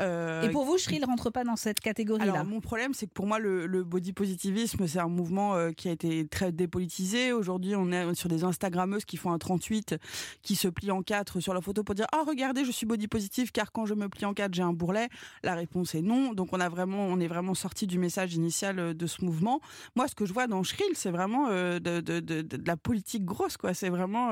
Euh, 0.00 0.42
Et 0.42 0.50
pour 0.50 0.64
vous, 0.64 0.76
Shrill 0.78 1.04
rentre 1.04 1.30
pas 1.30 1.44
dans 1.44 1.56
cette 1.56 1.80
catégorie-là? 1.80 2.33
Mon 2.42 2.60
problème, 2.60 2.94
c'est 2.94 3.06
que 3.06 3.12
pour 3.12 3.26
moi, 3.26 3.38
le, 3.38 3.84
body 3.84 4.12
positivisme, 4.12 4.86
c'est 4.86 4.98
un 4.98 5.08
mouvement 5.08 5.54
euh, 5.54 5.70
qui 5.70 5.88
a 5.88 5.92
été 5.92 6.26
très 6.26 6.52
dépolitisé. 6.52 7.32
Aujourd'hui, 7.32 7.76
on 7.76 7.92
est 7.92 8.14
sur 8.14 8.28
des 8.28 8.44
Instagrammeuses 8.44 9.04
qui 9.04 9.16
font 9.16 9.32
un 9.32 9.38
38, 9.38 9.96
qui 10.42 10.56
se 10.56 10.68
plient 10.68 10.90
en 10.90 11.02
quatre 11.02 11.40
sur 11.40 11.54
la 11.54 11.60
photo 11.60 11.84
pour 11.84 11.94
dire 11.94 12.06
Ah, 12.12 12.24
regardez, 12.26 12.64
je 12.64 12.72
suis 12.72 12.86
body 12.86 13.06
positive 13.08 13.52
car 13.52 13.70
quand 13.72 13.86
je 13.86 13.94
me 13.94 14.08
plie 14.08 14.24
en 14.24 14.34
quatre, 14.34 14.54
j'ai 14.54 14.62
un 14.62 14.72
bourrelet. 14.72 15.08
La 15.42 15.54
réponse 15.54 15.94
est 15.94 16.02
non. 16.02 16.32
Donc, 16.32 16.52
on, 16.52 16.60
a 16.60 16.68
vraiment, 16.68 17.06
on 17.06 17.20
est 17.20 17.28
vraiment 17.28 17.54
sorti 17.54 17.86
du 17.86 17.98
message 17.98 18.34
initial 18.34 18.78
euh, 18.78 18.94
de 18.94 19.06
ce 19.06 19.24
mouvement. 19.24 19.60
Moi, 19.94 20.08
ce 20.08 20.14
que 20.14 20.26
je 20.26 20.32
vois 20.32 20.46
dans 20.46 20.62
Shrill, 20.62 20.94
c'est 20.94 21.10
vraiment 21.10 21.48
euh, 21.50 21.78
de, 21.78 22.44
la 22.66 22.76
politique 22.76 23.24
grosse. 23.24 23.56
quoi. 23.56 23.74
C'est 23.74 23.90
vraiment 23.90 24.30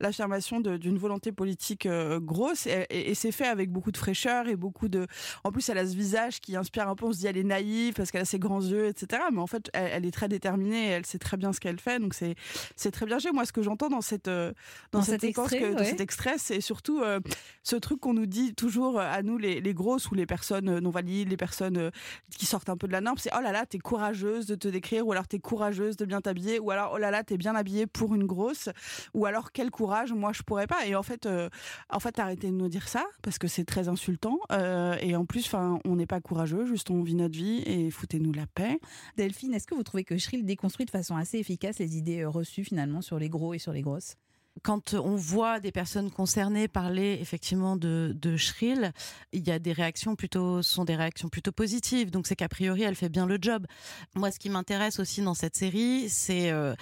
l'affirmation 0.00 0.60
d'une 0.60 0.98
volonté 0.98 1.32
politique 1.32 1.86
grosse. 1.86 2.66
Et, 2.66 3.14
c'est 3.14 3.32
fait 3.32 3.46
avec 3.46 3.70
beaucoup 3.70 3.92
de 3.92 3.96
fraîcheur 3.96 4.48
et 4.48 4.56
beaucoup 4.56 4.88
de. 4.88 5.06
En 5.44 5.52
plus, 5.52 5.68
elle 5.68 5.78
a 5.78 5.86
ce 5.86 5.94
visage 5.94 6.40
qui 6.40 6.56
inspire 6.56 6.88
un 6.88 6.94
peu. 6.94 7.06
On 7.06 7.12
se 7.12 7.18
dit, 7.18 7.26
elle 7.26 7.36
naïve 7.44 7.94
parce 7.94 8.10
qu'elle 8.10 8.22
a 8.22 8.26
ses 8.26 8.38
grands 8.38 8.62
yeux, 8.62 8.86
etc. 8.86 9.22
Mais 9.32 9.40
en 9.40 9.46
fait, 9.46 9.70
elle, 9.72 9.90
elle 9.92 10.06
est 10.06 10.10
très 10.10 10.28
déterminée 10.28 10.88
et 10.88 10.90
elle 10.90 11.06
sait 11.06 11.18
très 11.18 11.36
bien 11.36 11.52
ce 11.52 11.60
qu'elle 11.60 11.80
fait. 11.80 11.98
Donc, 11.98 12.14
c'est 12.14 12.34
c'est 12.76 12.90
très 12.90 13.06
bien. 13.06 13.18
Moi, 13.32 13.44
ce 13.44 13.52
que 13.52 13.62
j'entends 13.62 13.88
dans 13.88 14.00
cette 14.00 14.28
dans, 14.28 14.52
dans 14.92 15.02
cette 15.02 15.20
cet 15.20 15.24
extrait, 15.24 15.60
que, 15.60 15.84
cet 15.84 16.00
extrait, 16.00 16.34
c'est 16.38 16.60
surtout 16.60 17.00
euh, 17.00 17.20
ce 17.62 17.76
truc 17.76 18.00
qu'on 18.00 18.14
nous 18.14 18.26
dit 18.26 18.54
toujours 18.54 19.00
à 19.00 19.22
nous, 19.22 19.38
les, 19.38 19.60
les 19.60 19.74
grosses 19.74 20.10
ou 20.10 20.14
les 20.14 20.26
personnes 20.26 20.68
euh, 20.68 20.80
non 20.80 20.90
valides, 20.90 21.28
les 21.28 21.36
personnes 21.36 21.76
euh, 21.78 21.90
qui 22.36 22.46
sortent 22.46 22.68
un 22.68 22.76
peu 22.76 22.86
de 22.86 22.92
la 22.92 23.00
norme. 23.00 23.18
C'est 23.18 23.30
oh 23.36 23.40
là 23.42 23.52
là, 23.52 23.66
t'es 23.66 23.78
courageuse 23.78 24.46
de 24.46 24.54
te 24.54 24.68
décrire, 24.68 25.06
ou 25.06 25.12
alors 25.12 25.26
t'es 25.26 25.38
courageuse 25.38 25.96
de 25.96 26.04
bien 26.04 26.20
t'habiller, 26.20 26.58
ou 26.58 26.70
alors 26.70 26.92
oh 26.94 26.98
là 26.98 27.10
là, 27.10 27.24
t'es 27.24 27.36
bien 27.36 27.54
habillée 27.54 27.86
pour 27.86 28.14
une 28.14 28.24
grosse, 28.24 28.68
ou 29.14 29.26
alors 29.26 29.52
quel 29.52 29.70
courage, 29.70 30.12
moi 30.12 30.32
je 30.32 30.42
pourrais 30.42 30.66
pas. 30.66 30.86
Et 30.86 30.94
en 30.94 31.02
fait, 31.02 31.26
euh, 31.26 31.48
en 31.90 32.00
fait, 32.00 32.18
arrêtez 32.18 32.48
de 32.48 32.52
nous 32.52 32.68
dire 32.68 32.88
ça 32.88 33.04
parce 33.22 33.38
que 33.38 33.48
c'est 33.48 33.64
très 33.64 33.88
insultant. 33.88 34.38
Euh, 34.52 34.96
et 35.00 35.16
en 35.16 35.24
plus, 35.24 35.46
enfin, 35.46 35.78
on 35.84 35.96
n'est 35.96 36.06
pas 36.06 36.20
courageux, 36.20 36.66
juste 36.66 36.90
on 36.90 37.02
vit 37.02 37.14
notre 37.14 37.33
vie 37.34 37.62
et 37.66 37.90
foutez-nous 37.90 38.32
la 38.32 38.46
paix. 38.46 38.78
Delphine, 39.16 39.54
est-ce 39.54 39.66
que 39.66 39.74
vous 39.74 39.82
trouvez 39.82 40.04
que 40.04 40.16
Shrill 40.16 40.44
déconstruit 40.44 40.86
de 40.86 40.90
façon 40.90 41.16
assez 41.16 41.38
efficace 41.38 41.78
les 41.78 41.96
idées 41.96 42.22
euh, 42.22 42.28
reçues 42.28 42.64
finalement 42.64 43.02
sur 43.02 43.18
les 43.18 43.28
gros 43.28 43.54
et 43.54 43.58
sur 43.58 43.72
les 43.72 43.82
grosses? 43.82 44.16
Quand 44.62 44.94
on 44.94 45.16
voit 45.16 45.58
des 45.58 45.72
personnes 45.72 46.12
concernées 46.12 46.68
parler 46.68 47.18
effectivement 47.20 47.76
de, 47.76 48.14
de 48.14 48.36
Shrill, 48.36 48.92
il 49.32 49.46
y 49.46 49.50
a 49.50 49.58
des 49.58 49.72
réactions 49.72 50.14
plutôt, 50.14 50.62
sont 50.62 50.84
des 50.84 50.94
réactions 50.94 51.28
plutôt 51.28 51.50
positives. 51.50 52.12
Donc 52.12 52.28
c'est 52.28 52.36
qu'a 52.36 52.48
priori 52.48 52.82
elle 52.82 52.94
fait 52.94 53.08
bien 53.08 53.26
le 53.26 53.38
job. 53.40 53.66
Moi, 54.14 54.30
ce 54.30 54.38
qui 54.38 54.50
m'intéresse 54.50 55.00
aussi 55.00 55.22
dans 55.22 55.34
cette 55.34 55.56
série, 55.56 56.08
c'est 56.08 56.52
euh, 56.52 56.74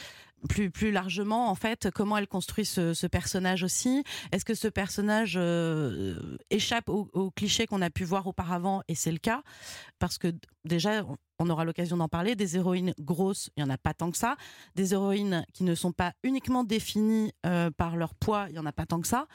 plus 0.48 0.70
plus 0.70 0.90
largement 0.90 1.50
en 1.50 1.54
fait 1.54 1.90
comment 1.94 2.16
elle 2.16 2.28
construit 2.28 2.64
ce, 2.64 3.06
personnage 3.06 3.62
aussi. 3.62 4.04
Est-ce 4.32 4.44
que 4.44 4.54
ce 4.54 4.68
personnage 4.68 5.34
euh, 5.36 6.38
échappe 6.50 6.88
aux 6.88 7.08
au 7.12 7.30
clichés 7.30 7.66
qu'on 7.66 7.82
a 7.82 7.90
pu 7.90 8.04
voir 8.04 8.26
auparavant? 8.26 8.82
Et 8.88 8.94
c'est 8.94 9.12
le 9.12 9.18
cas 9.18 9.42
parce 9.98 10.18
que 10.18 10.32
déjà 10.64 11.04
on 11.38 11.50
aura 11.50 11.64
l'occasion 11.64 11.96
d'en 11.96 12.08
parler. 12.08 12.36
Des 12.36 12.56
héroïnes 12.56 12.94
grosses, 13.00 13.50
il 13.56 13.60
y 13.60 13.64
en 13.64 13.70
a 13.70 13.78
pas 13.78 13.94
tant 13.94 14.10
que 14.12 14.16
ça. 14.16 14.36
Des 14.76 14.92
héroïnes 14.94 15.44
qui 15.52 15.64
ne 15.64 15.74
sont 15.74 15.90
pas 15.92 16.12
uniquement 16.22 16.62
définies 16.62 17.32
euh, 17.46 17.70
par 17.76 17.96
leur 17.96 18.14
poids, 18.14 18.46
il 18.48 18.54
y 18.54 18.58
en 18.60 18.66
a 18.66 18.72
pas 18.72 18.86
tant 18.86 19.00
que 19.00 19.08
ça. 19.08 19.26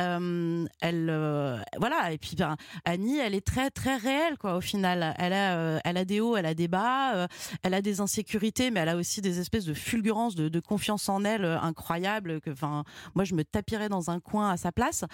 Euh, 0.00 0.66
elle, 0.80 1.06
euh, 1.08 1.60
voilà. 1.78 2.10
Et 2.12 2.18
puis 2.18 2.34
ben, 2.36 2.56
Annie, 2.84 3.18
elle 3.18 3.36
est 3.36 3.46
très 3.46 3.70
très 3.70 3.94
réelle 3.96 4.36
quoi. 4.38 4.56
Au 4.56 4.60
final, 4.60 5.14
elle 5.18 5.32
a, 5.32 5.80
elle 5.84 5.96
a 5.96 6.04
des 6.04 6.18
hauts, 6.18 6.36
elle 6.36 6.46
a 6.46 6.54
des 6.54 6.66
bas, 6.66 7.28
elle 7.62 7.74
a 7.74 7.80
des 7.82 8.00
insécurités, 8.00 8.72
mais 8.72 8.80
elle 8.80 8.88
a 8.88 8.96
aussi 8.96 9.20
des 9.20 9.38
espèces 9.38 9.66
de 9.66 9.74
fulgurances 9.74 10.34
de, 10.34 10.48
de 10.48 10.58
confiance 10.60 11.08
en 11.08 11.22
elle 11.24 11.44
incroyables. 11.44 12.40
Que, 12.40 12.50
enfin, 12.50 12.82
moi, 13.14 13.22
je 13.24 13.34
me 13.36 13.44
tapirais 13.44 13.88
dans 13.88 14.10
un 14.10 14.18
coin 14.18 14.50
à 14.50 14.56
sa 14.56 14.72
place. 14.72 15.04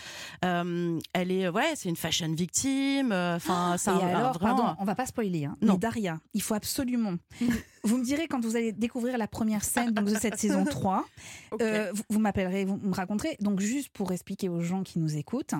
Elle 0.41 1.31
est, 1.31 1.49
ouais, 1.51 1.73
c'est 1.75 1.91
une 1.91 1.97
fashion 1.97 2.33
victime. 2.33 3.13
Enfin, 3.13 3.75
c'est 3.77 3.91
Et 3.91 3.95
un, 3.95 3.99
un 3.99 4.15
alors, 4.17 4.39
vraiment- 4.39 4.57
pardon, 4.57 4.77
on 4.79 4.85
va 4.85 4.95
pas 4.95 5.05
spoiler. 5.05 5.45
Hein, 5.45 5.50
Non. 5.61 5.75
mais 5.75 5.79
Daria, 5.79 6.21
il 6.35 6.43
faut 6.43 6.55
absolument. 6.55 7.15
vous 7.85 7.99
me 7.99 8.05
direz 8.05 8.29
quand 8.29 8.41
vous 8.41 8.57
allez 8.57 8.73
découvrir 8.73 9.19
la 9.19 9.29
première 9.29 9.65
scène 9.65 9.93
donc, 9.93 10.07
de 10.07 10.15
cette 10.15 10.37
saison 10.39 10.65
3. 10.65 11.07
Ok. 11.51 11.61
Euh, 11.61 11.93
vous 11.93 12.03
vous 12.09 12.19
m'appellerez, 12.21 12.65
vous 12.65 12.77
me 12.77 12.95
raconterez. 12.95 13.37
Donc, 13.41 13.61
juste 13.61 13.91
pour 13.91 14.13
expliquer 14.13 14.49
aux 14.49 14.61
gens 14.61 14.83
qui 14.83 14.99
nous 14.99 15.17
écoutent, 15.17 15.55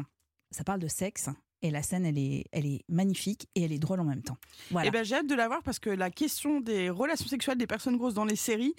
ça 0.51 0.65
parle 0.65 0.81
de 0.81 0.89
sexe. 0.89 1.29
Et 1.63 1.71
la 1.71 1.83
scène, 1.83 2.07
elle 2.07 2.17
est, 2.17 2.47
elle 2.53 2.65
est 2.65 2.85
magnifique 2.89 3.47
et 3.55 3.65
elle 3.65 3.73
est 3.73 3.79
drôle 3.79 4.01
en 4.01 4.05
même 4.05 4.23
temps. 4.23 4.39
Voilà. 4.71 4.89
Eh 4.89 4.91
ben, 4.91 5.05
j'ai 5.05 5.17
hâte 5.17 5.27
de 5.27 5.35
la 5.35 5.47
voir 5.47 5.63
parce 5.63 5.79
que 5.79 5.91
la 5.91 6.11
question 6.11 6.61
des 6.61 6.89
relations 6.89 7.29
sexuelles 7.29 7.59
des 7.59 7.67
personnes 7.67 7.99
grosses 7.99 8.15
dans 8.15 8.25
les 8.25 8.37
séries, 8.37 8.75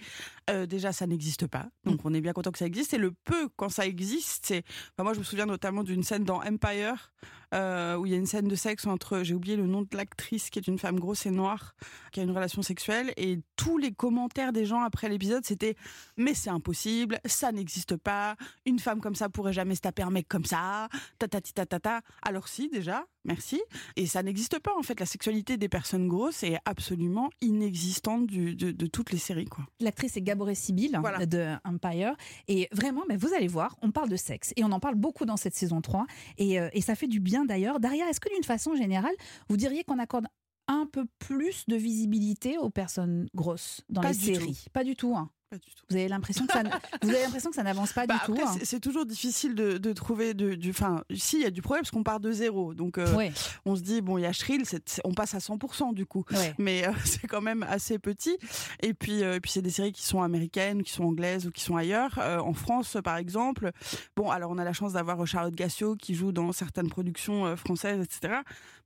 euh, 0.50 0.66
déjà, 0.66 0.92
ça 0.92 1.06
n'existe 1.06 1.46
pas. 1.46 1.68
Donc, 1.84 2.00
on 2.06 2.14
est 2.14 2.22
bien 2.22 2.34
content 2.34 2.52
que 2.52 2.58
ça 2.58 2.66
existe. 2.66 2.96
Et 2.96 2.98
le 2.98 3.12
peu, 3.12 3.50
quand 3.56 3.70
ça 3.70 3.86
existe, 3.86 4.48
c'est. 4.48 4.64
Enfin, 4.94 5.04
moi, 5.04 5.14
je 5.14 5.20
me 5.20 5.24
souviens 5.24 5.46
notamment 5.46 5.84
d'une 5.84 6.02
scène 6.02 6.24
dans 6.24 6.42
Empire 6.42 7.12
euh, 7.54 7.96
où 7.98 8.06
il 8.06 8.12
y 8.12 8.16
a 8.16 8.18
une 8.18 8.26
scène 8.26 8.48
de 8.48 8.56
sexe 8.56 8.86
entre. 8.88 9.24
J'ai 9.24 9.34
oublié 9.34 9.56
le 9.56 9.68
nom 9.68 9.82
de 9.82 9.88
l'actrice 9.96 10.50
qui 10.50 10.60
est 10.60 10.68
une 10.68 10.80
femme 10.80 11.00
grosse 11.00 11.26
et 11.26 11.32
noire 11.32 11.76
qui 12.12 12.20
a 12.20 12.24
une 12.24 12.32
relation 12.32 12.62
sexuelle. 12.62 13.14
Et 13.18 13.40
tous 13.56 13.78
les 13.78 13.92
commentaires 13.92 14.54
des 14.54 14.66
gens 14.66 14.82
après 14.82 15.10
l'épisode, 15.10 15.46
c'était 15.46 15.76
Mais 16.18 16.34
c'est 16.34 16.50
impossible, 16.50 17.20
ça 17.26 17.52
n'existe 17.52 17.96
pas, 17.98 18.36
une 18.66 18.80
femme 18.80 19.02
comme 19.02 19.16
ça 19.16 19.30
pourrait 19.30 19.54
jamais 19.54 19.76
se 19.76 19.82
taper 19.82 20.04
un 20.04 20.12
mec 20.12 20.28
comme 20.28 20.46
ça, 20.46 20.90
tatati 21.20 21.54
tatata. 21.54 22.02
Alors, 22.22 22.48
si, 22.48 22.70
déjà, 22.70 23.06
merci. 23.26 23.62
Et 23.96 24.06
ça 24.08 24.24
n'existe 24.24 24.60
pas 24.60 24.72
en 24.78 24.82
fait. 24.84 25.00
La 25.00 25.06
sexualité 25.06 25.58
des 25.58 25.70
personnes 25.70 26.08
grosses 26.08 26.44
est 26.44 26.58
absolument 26.66 27.30
inexistante 27.42 28.28
du- 28.28 28.56
de, 28.56 28.72
de 28.72 28.86
toutes 28.88 29.12
les 29.12 29.18
séries. 29.18 29.46
Quoi. 29.46 29.66
L'actrice 29.80 30.18
est 30.18 30.22
Gaboré 30.22 30.56
Sibyl 30.56 30.98
Voilà. 31.02 31.26
de 31.26 31.56
Empire. 31.66 32.16
Et 32.48 32.68
vraiment, 32.72 33.04
mais 33.10 33.18
vous 33.18 33.34
allez 33.34 33.48
voir, 33.48 33.78
on 33.82 33.92
parle 33.92 34.10
de 34.10 34.16
sexe. 34.18 34.54
Et 34.56 34.64
on 34.64 34.72
en 34.72 34.80
parle 34.80 34.96
beaucoup 34.96 35.26
dans 35.26 35.38
cette 35.38 35.56
saison 35.56 35.82
3. 35.82 36.06
Et, 36.38 36.60
euh, 36.60 36.70
et 36.74 36.82
ça 36.82 36.96
fait 36.96 37.08
du 37.08 37.20
bien 37.20 37.46
d'ailleurs. 37.46 37.80
Daria, 37.80 38.10
est-ce 38.10 38.20
que 38.20 38.34
d'une 38.34 38.44
façon 38.44 38.76
générale, 38.76 39.14
vous 39.50 39.58
diriez 39.58 39.84
qu'on 39.84 40.00
accorde 40.00 40.26
un 40.68 40.86
peu 40.92 41.06
plus 41.20 41.66
de 41.68 41.76
visibilité 41.76 42.58
aux 42.58 42.70
personnes 42.70 43.28
grosses 43.36 43.82
dans 43.90 44.02
Pas 44.02 44.10
les 44.10 44.14
séries? 44.14 44.66
Pas 44.74 44.84
du 44.84 44.96
tout. 44.96 45.16
hein. 45.16 45.30
Pas 45.52 45.58
du 45.58 45.70
tout. 45.76 45.84
Vous 45.90 45.98
avez 45.98 46.08
l'impression 46.08 46.48
que 46.48 46.54
ça, 46.54 46.62
n- 46.62 46.72
vous 47.04 47.10
avez 47.10 47.22
l'impression 47.24 47.50
que 47.50 47.56
ça 47.58 47.64
n'avance 47.64 47.92
pas 47.92 48.08
Bah, 48.08 48.14
du 48.20 48.26
tout. 48.26 48.32
après, 48.42 48.44
hein. 48.46 48.58
c'est- 48.64 48.80
toujours 48.80 49.06
difficile 49.06 49.54
de, 49.54 49.78
de 49.78 49.92
trouver 49.94 50.34
de, 50.34 50.56
du. 50.56 50.70
Enfin, 50.70 51.04
si, 51.14 51.36
il 51.36 51.42
y 51.44 51.46
a 51.46 51.52
du 51.52 51.62
problème 51.62 51.82
parce 51.84 51.92
qu'on 51.92 52.04
part 52.04 52.22
de 52.22 52.32
zéro. 52.32 52.74
Donc, 52.74 52.98
euh, 52.98 53.14
Ouais, 53.16 53.34
on 53.66 53.76
se 53.76 53.82
dit, 53.82 54.00
bon, 54.02 54.18
il 54.18 54.22
y 54.22 54.26
a 54.26 54.32
Shrill, 54.32 54.64
on 55.04 55.14
passe 55.14 55.36
à 55.36 55.40
100% 55.40 55.94
du 55.94 56.06
coup. 56.06 56.24
ouais. 56.32 56.56
mais 56.58 56.88
euh, 56.88 56.92
c'est 57.06 57.28
quand 57.28 57.42
même 57.42 57.64
assez 57.64 58.00
petit. 58.00 58.38
Et 58.82 58.94
puis, 58.94 59.24
euh, 59.24 59.36
et 59.36 59.40
puis 59.42 59.52
c'est 59.52 59.62
des 59.62 59.70
séries 59.70 59.92
qui 59.92 60.04
sont 60.06 60.22
américaines, 60.24 60.84
qui 60.84 60.92
sont 60.94 61.04
anglaises 61.04 61.46
ou 61.46 61.52
qui 61.52 61.62
sont 61.62 61.76
ailleurs. 61.76 62.18
En 62.18 62.54
France, 62.54 62.98
par 63.04 63.18
exemple, 63.18 63.72
bon, 64.16 64.30
alors 64.32 64.52
on 64.52 64.58
a 64.58 64.64
la 64.64 64.74
chance 64.74 64.94
d'avoir 64.94 65.28
Charlotte 65.28 65.54
Gassio 65.54 65.96
qui 65.98 66.16
joue 66.16 66.32
dans 66.32 66.54
certaines 66.54 66.88
productions 66.90 67.58
françaises, 67.58 68.02
etc. 68.02 68.36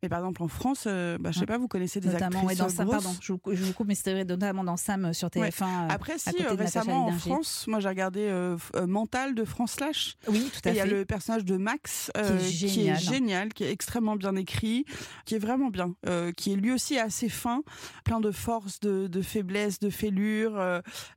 Mais 0.04 0.10
par 0.10 0.20
exemple 0.20 0.44
en 0.44 0.48
France, 0.48 0.86
euh, 0.88 1.18
bah, 1.20 1.30
je 1.32 1.36
sais 1.36 1.42
Ouais. 1.42 1.46
pas, 1.48 1.58
vous 1.58 1.68
connaissez 1.68 2.00
des 2.00 2.10
Notamment, 2.10 2.40
actrices 2.40 2.48
ouais, 2.48 2.56
dans 2.56 2.70
Sam, 2.70 2.86
grosses 2.88 3.04
pardon, 3.04 3.18
je, 3.22 3.34
vous- 3.34 3.40
je 3.54 3.64
vous 3.64 3.74
coupe, 3.74 3.88
mais 3.88 3.96
c'était 3.96 4.24
notamment 4.26 4.64
dans 4.64 4.78
Sam 4.78 5.06
euh, 5.06 5.14
sur 5.14 5.30
TF1. 5.30 5.64
euh, 5.64 5.88
Après, 5.90 6.18
si 6.18 6.32
côté 6.32 6.46
euh, 6.46 6.56
de 6.56 6.62
récemment 6.64 7.08
en. 7.08 7.12
France, 7.14 7.66
moi 7.68 7.80
j'ai 7.80 7.88
regardé 7.90 8.22
euh, 8.22 8.58
Mental 8.88 9.36
de 9.36 9.44
France 9.46 9.74
Slash. 9.74 10.16
oui, 10.28 10.50
tout 10.54 10.68
à 10.68 10.72
il 10.72 10.78
y 10.78 10.80
a 10.80 10.84
fait. 10.84 10.90
le 10.90 11.06
personnage 11.06 11.46
de 11.46 11.58
Max 11.58 12.12
Qui 12.14 12.22
est 12.22 12.68
qui 12.70 12.88
est 12.88 12.96
génial. 12.96 13.54
qui 13.54 13.64
est 13.64 13.72
extrêmement 13.72 14.16
bien 14.16 14.36
écrit, 14.36 14.86
qui 15.26 15.36
est 15.36 15.40
vraiment 15.40 15.70
bien, 15.70 15.94
qui 16.38 16.54
est 16.54 16.56
lui 16.56 16.72
aussi 16.72 16.98
assez 17.00 17.30
fin, 17.30 17.62
plein 18.04 18.20
de 18.20 18.32
force, 18.32 18.80
de, 18.80 19.08
de 19.08 19.22
faiblesse, 19.22 19.80
de 19.80 19.90
fêlure 19.90 20.62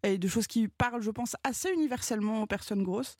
et 0.02 0.18
de 0.18 0.28
choses 0.28 0.46
qui 0.46 0.68
parlent, 0.68 1.02
je 1.02 1.10
pense, 1.10 1.36
assez 1.44 1.70
universellement 1.72 2.42
aux 2.42 2.46
personnes 2.46 2.82
grosses. 2.82 3.16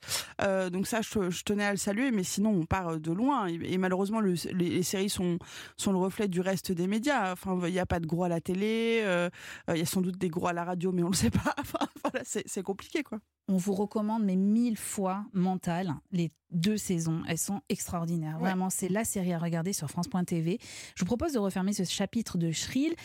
Donc 0.71 0.87
ça, 0.87 1.01
je, 1.01 1.29
je 1.29 1.43
tenais 1.43 1.65
à 1.65 1.71
le 1.71 1.77
saluer, 1.77 2.11
mais 2.11 2.23
sinon 2.23 2.51
on 2.51 2.65
part 2.65 2.99
de 2.99 3.11
loin 3.11 3.47
et, 3.47 3.59
et 3.63 3.77
malheureusement 3.77 4.19
le- 4.19 4.33
les, 4.53 4.69
les 4.69 4.83
séries 4.83 5.09
sont 5.09 5.37
sont 5.77 5.91
le 5.91 5.97
reflet 5.97 6.27
du 6.27 6.41
reste 6.41 6.71
des 6.71 6.87
médias. 6.87 7.31
Enfin, 7.31 7.59
il 7.65 7.71
n'y 7.71 7.79
a 7.79 7.85
pas 7.85 7.99
de 7.99 8.07
gros 8.07 8.23
à 8.23 8.29
la 8.29 8.41
télé, 8.41 9.01
euh, 9.03 9.29
il 9.69 9.77
y 9.77 9.81
a 9.81 9.85
sans 9.85 10.01
doute 10.01 10.17
des 10.17 10.29
gros 10.29 10.47
à 10.47 10.53
la 10.53 10.63
radio, 10.63 10.91
mais 10.91 11.03
on 11.03 11.09
le 11.09 11.15
sait 11.15 11.31
pas. 11.31 11.39
Enfin, 11.59 11.87
voilà, 12.03 12.21
c'est 12.23 12.63
compliqué 12.63 13.03
quoi. 13.03 13.19
On 13.47 13.57
vous 13.57 13.73
recommande, 13.73 14.23
mais 14.23 14.35
mille 14.35 14.77
fois 14.77 15.25
Mental, 15.33 15.95
les 16.11 16.31
deux 16.51 16.77
saisons. 16.77 17.23
Elles 17.27 17.39
sont 17.39 17.61
extraordinaires. 17.69 18.35
Ouais. 18.35 18.49
Vraiment, 18.49 18.69
c'est 18.69 18.89
la 18.89 19.03
série 19.03 19.33
à 19.33 19.39
regarder 19.39 19.73
sur 19.73 19.89
France.tv. 19.89 20.59
Je 20.95 20.99
vous 20.99 21.05
propose 21.05 21.33
de 21.33 21.39
refermer 21.39 21.73
ce 21.73 21.83
chapitre 21.83 22.37
de 22.37 22.51
Shrill 22.51 22.95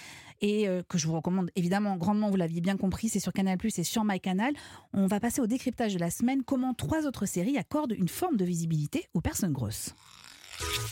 et 0.43 0.69
euh, 0.69 0.83
que 0.87 0.99
je 0.99 1.07
vous 1.07 1.15
recommande 1.15 1.51
évidemment 1.57 1.97
grandement, 1.97 2.29
vous 2.29 2.37
l'aviez 2.37 2.61
bien 2.61 2.77
compris, 2.77 3.09
c'est 3.09 3.21
sur 3.21 3.33
Canal+, 3.33 3.57
et 3.65 3.85
sur 3.85 4.05
MyCanal. 4.05 4.53
On 4.93 5.07
va 5.07 5.19
passer 5.19 5.41
au 5.41 5.47
décryptage 5.47 5.95
de 5.95 5.99
la 5.99 6.11
semaine. 6.11 6.43
Comment 6.43 6.75
trois 6.75 7.07
autres 7.07 7.25
séries 7.25 7.57
accordent 7.57 7.95
une 7.97 8.09
forme 8.09 8.37
de 8.37 8.45
visibilité 8.45 9.09
aux 9.15 9.23
personnes 9.23 9.53
grosses? 9.53 9.95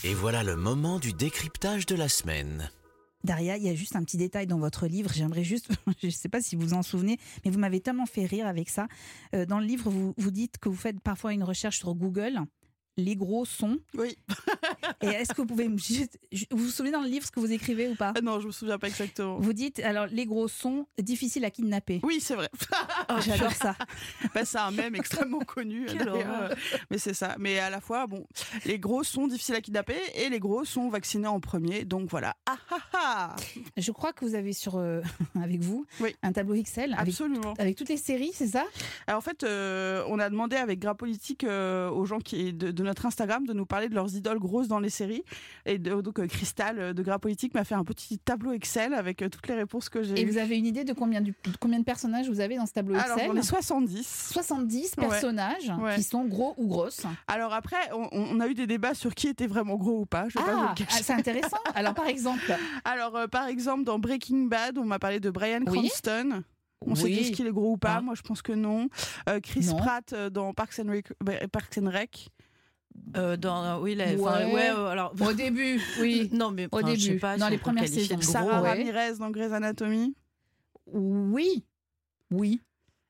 Et 0.04 0.14
voilà 0.14 0.42
le 0.42 0.56
moment 0.56 0.98
du 0.98 1.12
décryptage 1.12 1.86
de 1.86 1.94
la 1.94 2.08
semaine. 2.08 2.70
Daria, 3.24 3.56
il 3.56 3.62
y 3.62 3.68
a 3.68 3.74
juste 3.74 3.94
un 3.94 4.02
petit 4.02 4.16
détail 4.16 4.46
dans 4.46 4.58
votre 4.58 4.86
livre. 4.86 5.10
J'aimerais 5.14 5.44
juste, 5.44 5.68
je 6.02 6.06
ne 6.06 6.12
sais 6.12 6.28
pas 6.28 6.40
si 6.40 6.56
vous 6.56 6.62
vous 6.62 6.74
en 6.74 6.82
souvenez, 6.82 7.18
mais 7.44 7.50
vous 7.50 7.58
m'avez 7.58 7.80
tellement 7.80 8.06
fait 8.06 8.26
rire 8.26 8.46
avec 8.46 8.68
ça. 8.68 8.88
Euh, 9.34 9.46
dans 9.46 9.60
le 9.60 9.66
livre, 9.66 9.90
vous, 9.90 10.14
vous 10.16 10.30
dites 10.30 10.58
que 10.58 10.68
vous 10.68 10.76
faites 10.76 11.00
parfois 11.00 11.32
une 11.32 11.44
recherche 11.44 11.78
sur 11.78 11.94
Google. 11.94 12.40
Les 12.98 13.16
gros 13.16 13.44
sont. 13.46 13.78
Oui. 13.94 14.16
Et 15.00 15.06
est-ce 15.06 15.30
que 15.32 15.40
vous 15.40 15.46
pouvez 15.46 15.66
me 15.68 15.78
juste- 15.78 16.18
vous 16.50 16.58
vous 16.58 16.68
souvenez 16.68 16.92
dans 16.92 17.00
le 17.00 17.08
livre 17.08 17.24
ce 17.26 17.30
que 17.30 17.40
vous 17.40 17.50
écrivez 17.50 17.88
ou 17.88 17.94
pas? 17.94 18.12
Ah 18.16 18.20
non, 18.20 18.38
je 18.40 18.46
me 18.46 18.52
souviens 18.52 18.78
pas 18.78 18.88
exactement. 18.88 19.38
Vous 19.38 19.52
dites 19.54 19.78
alors 19.80 20.06
les 20.08 20.26
gros 20.26 20.46
sons 20.48 20.86
difficiles 20.98 21.44
à 21.46 21.50
kidnapper. 21.50 22.00
Oui, 22.02 22.20
c'est 22.20 22.34
vrai. 22.34 22.48
J'adore 23.24 23.52
ça. 23.52 23.74
Bah, 24.34 24.44
c'est 24.44 24.58
un 24.58 24.70
mème 24.70 24.94
extrêmement 24.94 25.40
connu. 25.40 25.86
Euh, 25.88 26.54
Mais 26.90 26.98
c'est 26.98 27.12
ça. 27.14 27.36
Mais 27.38 27.58
à 27.58 27.68
la 27.70 27.80
fois, 27.80 28.06
bon, 28.06 28.26
les 28.64 28.78
gros 28.78 29.02
sont 29.02 29.26
difficiles 29.26 29.54
à 29.54 29.60
kidnapper 29.60 29.96
et 30.14 30.28
les 30.28 30.38
gros 30.38 30.64
sont 30.64 30.88
vaccinés 30.88 31.26
en 31.28 31.40
premier. 31.40 31.84
Donc 31.84 32.08
voilà. 32.10 32.34
Ah 32.46 32.56
ah 32.70 32.76
ah 32.94 33.36
Je 33.76 33.90
crois 33.92 34.12
que 34.12 34.24
vous 34.24 34.34
avez 34.34 34.52
sur 34.52 34.76
euh, 34.76 35.00
avec 35.42 35.60
vous 35.60 35.86
Oui. 36.00 36.14
un 36.22 36.32
tableau 36.32 36.54
Excel 36.54 36.94
Absolument. 36.98 37.54
avec 37.58 37.76
toutes 37.76 37.88
les 37.88 37.96
séries, 37.96 38.32
c'est 38.34 38.48
ça? 38.48 38.64
Alors 39.06 39.18
en 39.18 39.22
fait, 39.22 39.42
euh, 39.44 40.04
on 40.08 40.18
a 40.18 40.30
demandé 40.30 40.56
avec 40.56 40.78
Gras 40.78 40.94
Politique 40.94 41.44
euh, 41.44 41.90
aux 41.90 42.04
gens 42.06 42.18
qui 42.20 42.52
de, 42.52 42.70
de 42.70 42.81
notre 42.82 43.06
Instagram 43.06 43.46
de 43.46 43.52
nous 43.52 43.66
parler 43.66 43.88
de 43.88 43.94
leurs 43.94 44.14
idoles 44.14 44.38
grosses 44.38 44.68
dans 44.68 44.78
les 44.80 44.90
séries. 44.90 45.24
Et 45.66 45.78
de- 45.78 46.00
donc 46.00 46.18
euh, 46.18 46.26
Cristal 46.26 46.78
euh, 46.78 46.92
de 46.92 47.02
Gras 47.02 47.18
Politique 47.18 47.54
m'a 47.54 47.64
fait 47.64 47.74
un 47.74 47.84
petit 47.84 48.18
tableau 48.18 48.52
Excel 48.52 48.94
avec 48.94 49.22
euh, 49.22 49.28
toutes 49.28 49.46
les 49.48 49.54
réponses 49.54 49.88
que 49.88 50.02
j'ai. 50.02 50.18
Et 50.20 50.24
vous 50.24 50.38
avez 50.38 50.56
une 50.58 50.66
idée 50.66 50.84
de 50.84 50.92
combien, 50.92 51.20
du- 51.20 51.32
de 51.44 51.56
combien 51.60 51.78
de 51.78 51.84
personnages 51.84 52.28
vous 52.28 52.40
avez 52.40 52.56
dans 52.56 52.66
ce 52.66 52.72
tableau 52.72 52.94
Alors 52.96 53.16
Excel 53.18 53.30
j'en 53.32 53.36
ai 53.36 53.42
70. 53.42 54.28
70 54.32 54.92
Ouais. 54.98 55.08
personnages 55.08 55.72
Ouais. 55.80 55.94
qui 55.96 56.02
sont 56.02 56.24
gros 56.24 56.54
ou 56.56 56.66
grosses. 56.66 57.02
Alors 57.26 57.52
après, 57.52 57.76
on, 57.94 58.08
on 58.12 58.40
a 58.40 58.46
eu 58.48 58.54
des 58.54 58.66
débats 58.66 58.94
sur 58.94 59.14
qui 59.14 59.28
était 59.28 59.46
vraiment 59.46 59.76
gros 59.76 60.00
ou 60.00 60.06
pas. 60.06 60.28
Je 60.28 60.38
vais 60.38 60.44
Ah, 60.48 60.74
ah, 60.78 60.84
c'est 61.02 61.12
intéressant. 61.12 61.56
Alors 61.74 61.94
par 61.94 62.06
exemple, 62.06 62.54
Alors, 62.84 63.16
euh, 63.16 63.26
par 63.26 63.46
exemple, 63.46 63.84
dans 63.84 63.98
Breaking 63.98 64.46
Bad, 64.46 64.78
on 64.78 64.84
m'a 64.84 64.98
parlé 64.98 65.20
de 65.20 65.30
Brian 65.30 65.60
Oui. 65.66 65.88
Cranston. 65.88 66.42
On 66.84 66.94
Oui. 66.94 67.14
dit 67.14 67.20
est-ce 67.20 67.30
qu'il 67.32 67.46
est 67.46 67.52
gros 67.52 67.72
ou 67.72 67.76
pas 67.76 67.96
Ah. 67.98 68.00
Moi, 68.00 68.14
je 68.16 68.22
pense 68.22 68.42
que 68.42 68.52
non. 68.52 68.88
Euh, 69.28 69.38
Chris 69.40 69.66
Non. 69.66 69.76
Pratt 69.76 70.14
dans 70.32 70.52
Parks 70.52 70.80
and 70.80 70.90
Rec. 70.90 71.12
Parks 71.52 71.78
and 71.78 71.88
Rec. 71.88 72.28
Euh, 73.16 73.36
dans, 73.36 73.80
oui, 73.80 73.94
Ouais. 73.96 74.52
ouais, 74.52 74.70
euh, 74.70 74.86
alors. 74.86 75.14
au 75.20 75.32
début, 75.34 75.80
oui. 76.00 76.30
Non, 76.32 76.50
mais 76.50 76.66
Au 76.72 76.78
enfin, 76.78 76.94
je 76.94 77.00
sais 77.00 77.06
début, 77.08 77.20
pas 77.20 77.36
dans 77.36 77.46
si 77.46 77.50
les 77.52 77.58
premières 77.58 77.88
saisons. 77.88 78.20
Sarah 78.20 78.62
ouais. 78.62 78.68
Ramirez 78.70 79.16
dans 79.18 79.30
Grey's 79.30 79.52
Anatomy? 79.52 80.14
Oui. 80.86 81.64
Oui. 82.30 82.60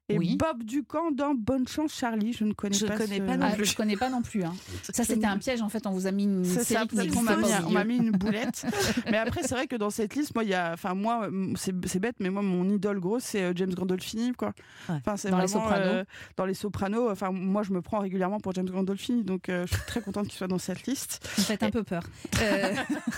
Et 0.08 0.18
Oui. 0.18 0.36
Bob 0.36 0.64
Ducamp 0.64 1.12
dans 1.12 1.32
Bonne 1.34 1.66
Chance 1.68 1.94
Charlie. 1.94 2.32
Je 2.32 2.44
ne 2.44 2.52
connais 2.52 2.76
Je 2.76 2.86
pas 2.86 2.96
connais 2.96 3.18
ce- 3.18 3.22
pas 3.22 3.36
non 3.36 3.46
Ah, 3.50 3.54
plus. 3.54 3.64
je 3.66 3.76
connais 3.76 3.96
pas 3.96 4.10
non 4.10 4.20
plus. 4.20 4.42
hein. 4.42 4.52
Ça, 4.92 5.04
c'était 5.04 5.26
un 5.26 5.38
piège. 5.38 5.62
En 5.62 5.68
fait, 5.68 5.86
on 5.86 5.92
vous 5.92 6.06
a 6.08 6.10
mis 6.10 6.24
une 6.24 6.44
série 6.44 6.86
m'a 7.22 7.36
mis, 7.36 7.46
on 7.66 7.70
m'a 7.70 7.84
mis 7.84 7.96
une 7.98 8.10
boulette. 8.18 8.66
mais 9.10 9.16
après, 9.18 9.42
c'est 9.42 9.54
vrai 9.54 9.68
que 9.68 9.76
dans 9.76 9.90
cette 9.90 10.14
liste, 10.16 10.34
moi, 10.34 10.42
il 10.44 10.50
y 10.50 10.54
a, 10.54 10.72
enfin, 10.72 10.94
moi, 10.94 11.28
c'est 11.54 11.72
c'est 11.86 12.00
bête, 12.00 12.16
mais 12.18 12.30
moi, 12.30 12.42
mon 12.42 12.68
idole 12.68 12.98
grosse, 13.00 13.22
c'est 13.22 13.42
euh, 13.42 13.52
James 13.54 13.72
Gandolfini, 13.72 14.32
quoi. 14.32 14.52
Ouais. 14.88 14.96
Enfin, 14.96 15.16
c'est 15.16 15.30
Dans 15.30 15.38
Les 15.38 15.46
vraiment, 15.46 15.64
Sopranos. 15.66 15.86
euh, 15.86 16.04
dans 16.36 16.46
les 16.46 16.54
Sopranos. 16.54 17.10
Enfin, 17.10 17.30
moi, 17.30 17.62
je 17.62 17.72
me 17.72 17.80
prends 17.80 18.00
régulièrement 18.00 18.40
pour 18.40 18.52
James 18.54 18.68
Gandolfini, 18.68 19.22
donc 19.22 19.48
euh, 19.48 19.66
je 19.70 19.74
suis 19.76 19.86
très 19.86 20.00
contente 20.02 20.24
qu'il 20.26 20.36
soit 20.36 20.48
dans 20.48 20.58
cette 20.58 20.84
liste. 20.86 21.26
Vous 21.36 21.44
faites 21.44 21.62
un 21.62 21.70
peu 21.70 21.84
peur. 21.84 22.02
Euh, 22.42 22.74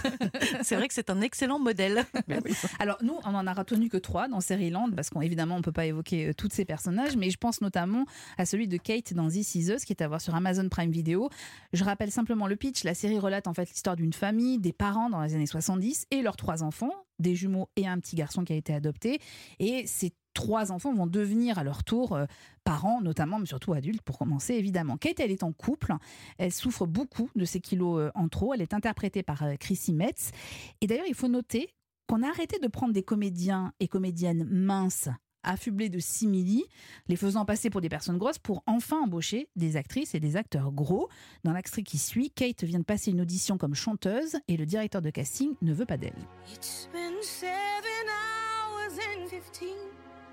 C'est 0.62 0.76
vrai 0.76 0.86
que 0.88 0.94
c'est 0.94 1.10
un 1.10 1.20
excellent 1.22 1.58
modèle. 1.58 2.04
alors 2.78 2.98
nous, 3.02 3.14
on 3.24 3.34
en 3.34 3.46
a 3.46 3.52
retenu 3.54 3.88
que 3.88 3.96
trois 3.96 4.28
dans 4.28 4.38
Land 4.70 4.90
parce 4.94 5.10
qu'évidemment, 5.10 5.56
on 5.56 5.62
peut 5.62 5.72
pas 5.72 5.86
évoquer 5.86 6.32
tous 6.34 6.48
ces 6.52 6.64
mais 7.16 7.30
je 7.30 7.36
pense 7.36 7.60
notamment 7.60 8.04
à 8.38 8.46
celui 8.46 8.68
de 8.68 8.76
Kate 8.76 9.14
dans 9.14 9.28
This 9.28 9.54
Is 9.54 9.70
Us, 9.70 9.84
qui 9.84 9.92
est 9.92 10.02
à 10.02 10.08
voir 10.08 10.20
sur 10.20 10.34
Amazon 10.34 10.68
Prime 10.68 10.90
Video. 10.90 11.28
Je 11.72 11.84
rappelle 11.84 12.10
simplement 12.10 12.46
le 12.46 12.56
pitch. 12.56 12.84
La 12.84 12.94
série 12.94 13.18
relate 13.18 13.46
en 13.46 13.54
fait 13.54 13.68
l'histoire 13.68 13.96
d'une 13.96 14.12
famille, 14.12 14.58
des 14.58 14.72
parents 14.72 15.10
dans 15.10 15.22
les 15.22 15.34
années 15.34 15.46
70 15.46 16.06
et 16.10 16.22
leurs 16.22 16.36
trois 16.36 16.62
enfants, 16.62 16.92
des 17.18 17.34
jumeaux 17.34 17.68
et 17.76 17.86
un 17.86 17.98
petit 17.98 18.16
garçon 18.16 18.44
qui 18.44 18.52
a 18.52 18.56
été 18.56 18.74
adopté. 18.74 19.20
Et 19.58 19.86
ces 19.86 20.12
trois 20.34 20.72
enfants 20.72 20.92
vont 20.92 21.06
devenir 21.06 21.58
à 21.58 21.64
leur 21.64 21.84
tour 21.84 22.12
euh, 22.12 22.26
parents, 22.64 23.00
notamment, 23.00 23.38
mais 23.38 23.46
surtout 23.46 23.72
adultes 23.72 24.02
pour 24.02 24.18
commencer, 24.18 24.54
évidemment. 24.54 24.96
Kate, 24.96 25.20
elle 25.20 25.30
est 25.30 25.44
en 25.44 25.52
couple. 25.52 25.94
Elle 26.38 26.52
souffre 26.52 26.86
beaucoup 26.86 27.30
de 27.34 27.44
ses 27.44 27.60
kilos 27.60 28.00
euh, 28.00 28.10
en 28.14 28.28
trop. 28.28 28.52
Elle 28.52 28.62
est 28.62 28.74
interprétée 28.74 29.22
par 29.22 29.42
euh, 29.44 29.54
Chrissy 29.54 29.92
Metz. 29.92 30.32
Et 30.80 30.86
d'ailleurs, 30.86 31.06
il 31.08 31.14
faut 31.14 31.28
noter 31.28 31.70
qu'on 32.06 32.22
a 32.22 32.28
arrêté 32.28 32.58
de 32.58 32.68
prendre 32.68 32.92
des 32.92 33.02
comédiens 33.02 33.72
et 33.80 33.88
comédiennes 33.88 34.44
minces 34.44 35.08
affublés 35.44 35.88
de 35.88 35.98
simili, 35.98 36.64
les 37.08 37.16
faisant 37.16 37.44
passer 37.44 37.70
pour 37.70 37.80
des 37.80 37.88
personnes 37.88 38.18
grosses 38.18 38.38
pour 38.38 38.62
enfin 38.66 39.00
embaucher 39.02 39.48
des 39.56 39.76
actrices 39.76 40.14
et 40.14 40.20
des 40.20 40.36
acteurs 40.36 40.72
gros. 40.72 41.08
Dans 41.44 41.52
l'extrait 41.52 41.82
qui 41.82 41.98
suit, 41.98 42.30
Kate 42.30 42.64
vient 42.64 42.80
de 42.80 42.84
passer 42.84 43.10
une 43.10 43.20
audition 43.20 43.58
comme 43.58 43.74
chanteuse 43.74 44.36
et 44.48 44.56
le 44.56 44.66
directeur 44.66 45.02
de 45.02 45.10
casting 45.10 45.54
ne 45.62 45.72
veut 45.72 45.86
pas 45.86 45.96
d'elle. 45.96 46.14
It's 46.52 46.88
been 46.92 47.22
seven 47.22 48.08
hours 48.08 48.98
and 48.98 49.28
fifteen 49.28 49.76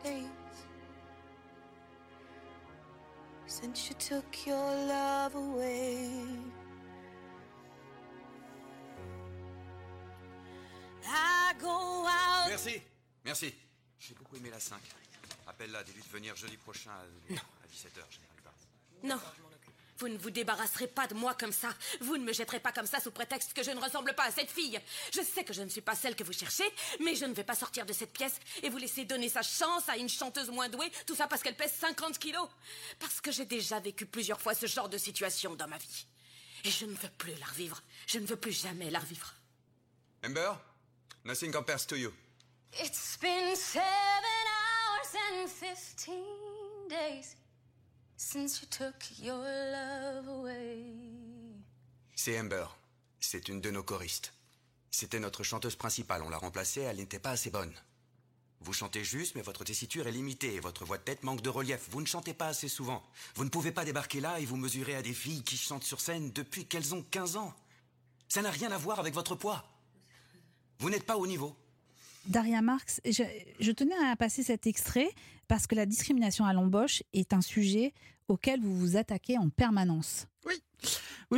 days 0.03 0.27
since 3.45 3.89
you 3.89 3.95
took 3.97 4.47
your 4.47 4.57
love 4.87 5.35
away. 5.35 6.09
I 11.03 11.53
go 11.59 12.05
out. 12.05 12.47
Merci, 12.47 12.81
merci. 13.25 13.53
J'ai 14.01 14.15
beaucoup 14.15 14.35
aimé 14.35 14.49
la 14.49 14.59
5. 14.59 14.79
Appelle-la, 15.47 15.83
dis-lui 15.83 16.01
de 16.01 16.09
venir 16.09 16.35
jeudi 16.35 16.57
prochain 16.57 16.91
à, 16.91 17.01
à 17.03 17.67
17h, 17.67 18.11
général. 18.11 18.31
Non. 19.03 19.19
Vous 19.97 20.07
ne 20.07 20.17
vous 20.17 20.31
débarrasserez 20.31 20.87
pas 20.87 21.05
de 21.05 21.13
moi 21.13 21.35
comme 21.35 21.51
ça. 21.51 21.69
Vous 21.99 22.17
ne 22.17 22.23
me 22.23 22.33
jetterez 22.33 22.59
pas 22.59 22.71
comme 22.71 22.87
ça 22.87 22.99
sous 22.99 23.11
prétexte 23.11 23.53
que 23.53 23.61
je 23.61 23.69
ne 23.69 23.79
ressemble 23.79 24.15
pas 24.15 24.23
à 24.23 24.31
cette 24.31 24.49
fille. 24.49 24.79
Je 25.13 25.21
sais 25.21 25.43
que 25.43 25.53
je 25.53 25.61
ne 25.61 25.69
suis 25.69 25.81
pas 25.81 25.93
celle 25.93 26.15
que 26.15 26.23
vous 26.23 26.33
cherchez, 26.33 26.63
mais 26.99 27.13
je 27.13 27.25
ne 27.25 27.33
vais 27.35 27.43
pas 27.43 27.53
sortir 27.53 27.85
de 27.85 27.93
cette 27.93 28.11
pièce 28.11 28.39
et 28.63 28.69
vous 28.69 28.77
laisser 28.77 29.05
donner 29.05 29.29
sa 29.29 29.43
chance 29.43 29.87
à 29.87 29.97
une 29.97 30.09
chanteuse 30.09 30.49
moins 30.49 30.69
douée, 30.69 30.91
tout 31.05 31.15
ça 31.15 31.27
parce 31.27 31.43
qu'elle 31.43 31.55
pèse 31.55 31.73
50 31.73 32.17
kilos. 32.17 32.49
Parce 32.99 33.21
que 33.21 33.31
j'ai 33.31 33.45
déjà 33.45 33.79
vécu 33.79 34.07
plusieurs 34.07 34.41
fois 34.41 34.55
ce 34.55 34.65
genre 34.65 34.89
de 34.89 34.97
situation 34.97 35.53
dans 35.55 35.67
ma 35.67 35.77
vie. 35.77 36.07
Et 36.63 36.71
je 36.71 36.85
ne 36.85 36.93
veux 36.95 37.09
plus 37.19 37.35
la 37.35 37.45
revivre. 37.45 37.81
Je 38.07 38.17
ne 38.17 38.25
veux 38.25 38.35
plus 38.35 38.59
jamais 38.59 38.89
la 38.89 38.99
revivre. 38.99 39.35
Amber, 40.25 40.53
nothing 41.25 41.51
compares 41.51 41.85
to 41.85 41.95
you. 41.95 42.11
It's 42.73 43.17
been 43.17 43.53
seven 43.55 43.83
hours 43.83 45.13
and 45.33 45.49
fifteen 45.49 46.87
days 46.89 47.35
since 48.15 48.61
you 48.61 48.67
took 48.69 48.95
your 49.19 49.43
love 49.43 50.27
away. 50.29 50.85
C'est 52.15 52.39
Amber. 52.39 52.65
C'est 53.19 53.49
une 53.49 53.59
de 53.59 53.71
nos 53.71 53.83
choristes. 53.83 54.33
C'était 54.89 55.19
notre 55.19 55.43
chanteuse 55.43 55.75
principale. 55.75 56.21
On 56.23 56.29
l'a 56.29 56.37
remplacée, 56.37 56.81
elle 56.81 56.95
n'était 56.95 57.19
pas 57.19 57.31
assez 57.31 57.49
bonne. 57.49 57.73
Vous 58.61 58.73
chantez 58.73 59.03
juste, 59.03 59.35
mais 59.35 59.41
votre 59.41 59.65
tessiture 59.65 60.07
est 60.07 60.11
limitée 60.11 60.59
votre 60.61 60.85
voix 60.85 60.97
de 60.97 61.03
tête 61.03 61.23
manque 61.23 61.41
de 61.41 61.49
relief. 61.49 61.89
Vous 61.89 61.99
ne 61.99 62.05
chantez 62.05 62.33
pas 62.33 62.47
assez 62.47 62.69
souvent. 62.69 63.03
Vous 63.35 63.43
ne 63.43 63.49
pouvez 63.49 63.73
pas 63.73 63.83
débarquer 63.83 64.21
là 64.21 64.39
et 64.39 64.45
vous 64.45 64.57
mesurer 64.57 64.95
à 64.95 65.01
des 65.01 65.13
filles 65.13 65.43
qui 65.43 65.57
chantent 65.57 65.83
sur 65.83 65.99
scène 65.99 66.31
depuis 66.31 66.65
qu'elles 66.65 66.95
ont 66.95 67.03
15 67.03 67.35
ans. 67.35 67.53
Ça 68.29 68.41
n'a 68.41 68.51
rien 68.51 68.71
à 68.71 68.77
voir 68.77 68.99
avec 68.99 69.13
votre 69.13 69.35
poids. 69.35 69.65
Vous 70.79 70.89
n'êtes 70.89 71.05
pas 71.05 71.17
au 71.17 71.27
niveau. 71.27 71.55
Daria 72.27 72.61
Marx, 72.61 73.01
je, 73.05 73.71
tenais 73.71 73.95
à 74.05 74.15
passer 74.15 74.43
cet 74.43 74.67
extrait 74.67 75.09
parce 75.47 75.67
que 75.67 75.75
la 75.75 75.85
discrimination 75.85 76.45
à 76.45 76.53
l'embauche 76.53 77.03
est 77.13 77.33
un 77.33 77.41
sujet 77.41 77.93
auquel 78.27 78.61
vous 78.61 78.77
vous 78.77 78.97
attaquez 78.97 79.37
en 79.37 79.49
permanence. 79.49 80.27
Oui, 80.45 80.61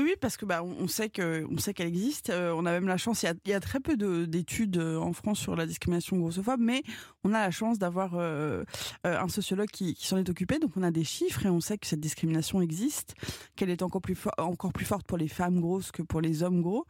oui, 0.01 0.15
parce 0.19 0.37
que 0.37 0.45
bah, 0.45 0.63
on 0.63 0.87
sait 0.87 1.09
que 1.09 1.45
on 1.51 1.57
sait 1.57 1.73
qu'elle 1.73 1.87
existe. 1.87 2.29
Euh, 2.29 2.53
on 2.55 2.65
a 2.65 2.71
même 2.71 2.87
la 2.87 2.97
chance. 2.97 3.23
Il 3.23 3.27
y 3.27 3.29
a, 3.29 3.33
il 3.45 3.51
y 3.51 3.53
a 3.53 3.59
très 3.59 3.79
peu 3.79 3.95
de- 3.95 4.25
d'études 4.25 4.77
euh, 4.77 4.97
en 4.97 5.13
France 5.13 5.39
sur 5.39 5.55
la 5.55 5.65
discrimination 5.65 6.17
grossophobe, 6.17 6.59
mais 6.59 6.83
on 7.23 7.33
a 7.33 7.39
la 7.39 7.51
chance 7.51 7.79
d'avoir 7.79 8.13
euh, 8.15 8.63
un 9.03 9.27
sociologue 9.27 9.69
qui, 9.69 9.95
s'en 9.99 10.17
est 10.17 10.29
occupé. 10.29 10.59
Donc 10.59 10.71
on 10.75 10.83
a 10.83 10.91
des 10.91 11.03
chiffres 11.03 11.45
et 11.45 11.49
on 11.49 11.61
sait 11.61 11.77
que 11.77 11.87
cette 11.87 11.99
discrimination 11.99 12.61
existe, 12.61 13.15
qu'elle 13.55 13.69
est 13.69 13.81
encore 13.81 14.01
plus 14.01 14.17
encore 14.37 14.73
plus 14.73 14.85
forte 14.85 15.05
pour 15.05 15.17
les 15.17 15.27
femmes 15.27 15.59
grosses 15.59 15.91
que 15.91 16.01
pour 16.01 16.21
les 16.21 16.43
hommes 16.43 16.61
gros, 16.61 16.85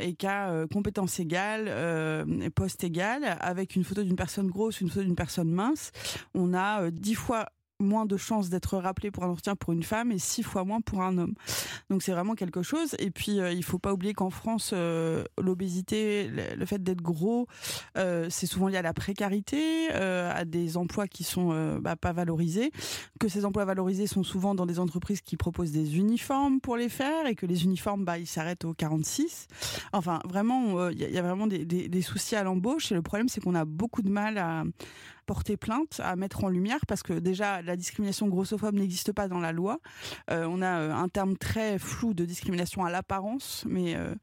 et 0.00 0.14
qu'à 0.14 0.50
euh, 0.50 0.66
compétence 0.66 1.20
égale, 1.20 1.66
euh, 1.68 2.24
et 2.40 2.50
poste 2.50 2.84
égal, 2.84 3.36
avec 3.40 3.76
une 3.76 3.84
photo 3.84 4.02
d'une 4.02 4.16
personne 4.16 4.48
grosse, 4.48 4.80
une 4.80 4.88
photo 4.88 5.04
d'une 5.04 5.14
personne 5.16 5.50
mince, 5.50 5.92
on 6.34 6.54
a 6.54 6.90
dix 6.90 7.14
fois 7.14 7.46
moins 7.80 8.06
de 8.06 8.16
chances 8.16 8.48
d'être 8.48 8.76
rappelé 8.78 9.10
pour 9.10 9.24
un 9.24 9.28
entretien 9.28 9.56
pour 9.56 9.72
une 9.72 9.82
femme 9.82 10.12
et 10.12 10.18
six 10.18 10.42
fois 10.42 10.64
moins 10.64 10.80
pour 10.80 11.02
un 11.02 11.16
homme. 11.18 11.34
Donc 11.90 12.02
c'est 12.02 12.12
vraiment 12.12 12.34
quelque 12.34 12.62
chose. 12.62 12.94
Et 12.98 13.10
puis 13.10 13.40
euh, 13.40 13.52
il 13.52 13.64
faut 13.64 13.78
pas 13.78 13.92
oublier 13.92 14.14
qu'en 14.14 14.30
France, 14.30 14.70
euh, 14.72 15.24
l'obésité, 15.40 16.28
le, 16.28 16.66
fait 16.66 16.82
d'être 16.82 17.02
gros, 17.02 17.46
euh, 17.96 18.26
c'est 18.30 18.46
souvent 18.46 18.68
lié 18.68 18.76
à 18.76 18.82
la 18.82 18.92
précarité, 18.92 19.88
euh, 19.92 20.32
à 20.34 20.44
des 20.44 20.76
emplois 20.76 21.06
qui 21.06 21.24
sont 21.24 21.78
bah, 21.80 21.96
pas 21.96 22.12
valorisés, 22.12 22.72
que 23.20 23.28
ces 23.28 23.44
emplois 23.44 23.64
valorisés 23.64 24.06
sont 24.06 24.22
souvent 24.22 24.54
dans 24.54 24.66
des 24.66 24.78
entreprises 24.78 25.20
qui 25.20 25.36
proposent 25.36 25.72
des 25.72 25.96
uniformes 25.96 26.60
pour 26.60 26.76
les 26.76 26.88
faire 26.88 27.26
et 27.26 27.34
que 27.34 27.46
les 27.46 27.64
uniformes, 27.64 28.04
bah, 28.04 28.18
ils 28.18 28.26
s'arrêtent 28.26 28.64
au 28.64 28.74
46. 28.74 29.46
Enfin, 29.92 30.20
vraiment, 30.28 30.88
il 30.90 30.98
y, 30.98 31.18
a- 31.18 31.22
vraiment 31.22 31.46
des 31.46 32.02
soucis 32.02 32.36
à 32.36 32.42
l'embauche. 32.42 32.92
Et 32.92 32.94
le 32.94 33.02
problème, 33.02 33.28
c'est 33.28 33.40
qu'on 33.40 33.54
a 33.54 33.64
beaucoup 33.64 34.02
de 34.02 34.10
mal 34.10 34.38
à 34.38 34.64
porter 35.28 35.56
plainte, 35.58 36.00
à 36.02 36.16
mettre 36.16 36.42
en 36.44 36.48
lumière, 36.48 36.80
parce 36.88 37.02
que 37.02 37.12
déjà, 37.12 37.60
la 37.62 37.76
discrimination 37.76 38.26
grossophobe 38.28 38.74
n'existe 38.74 39.12
pas 39.12 39.28
dans 39.28 39.40
la 39.40 39.52
loi. 39.52 39.78
Euh, 40.30 40.46
on 40.48 40.62
a 40.62 40.78
euh, 40.80 40.92
un 41.04 41.08
terme 41.08 41.36
très 41.36 41.78
flou 41.78 42.14
de 42.14 42.24
discrimination 42.24 42.82
à 42.84 42.90
l'apparence, 42.90 43.64
mais 43.68 43.94
euh, 43.94 44.14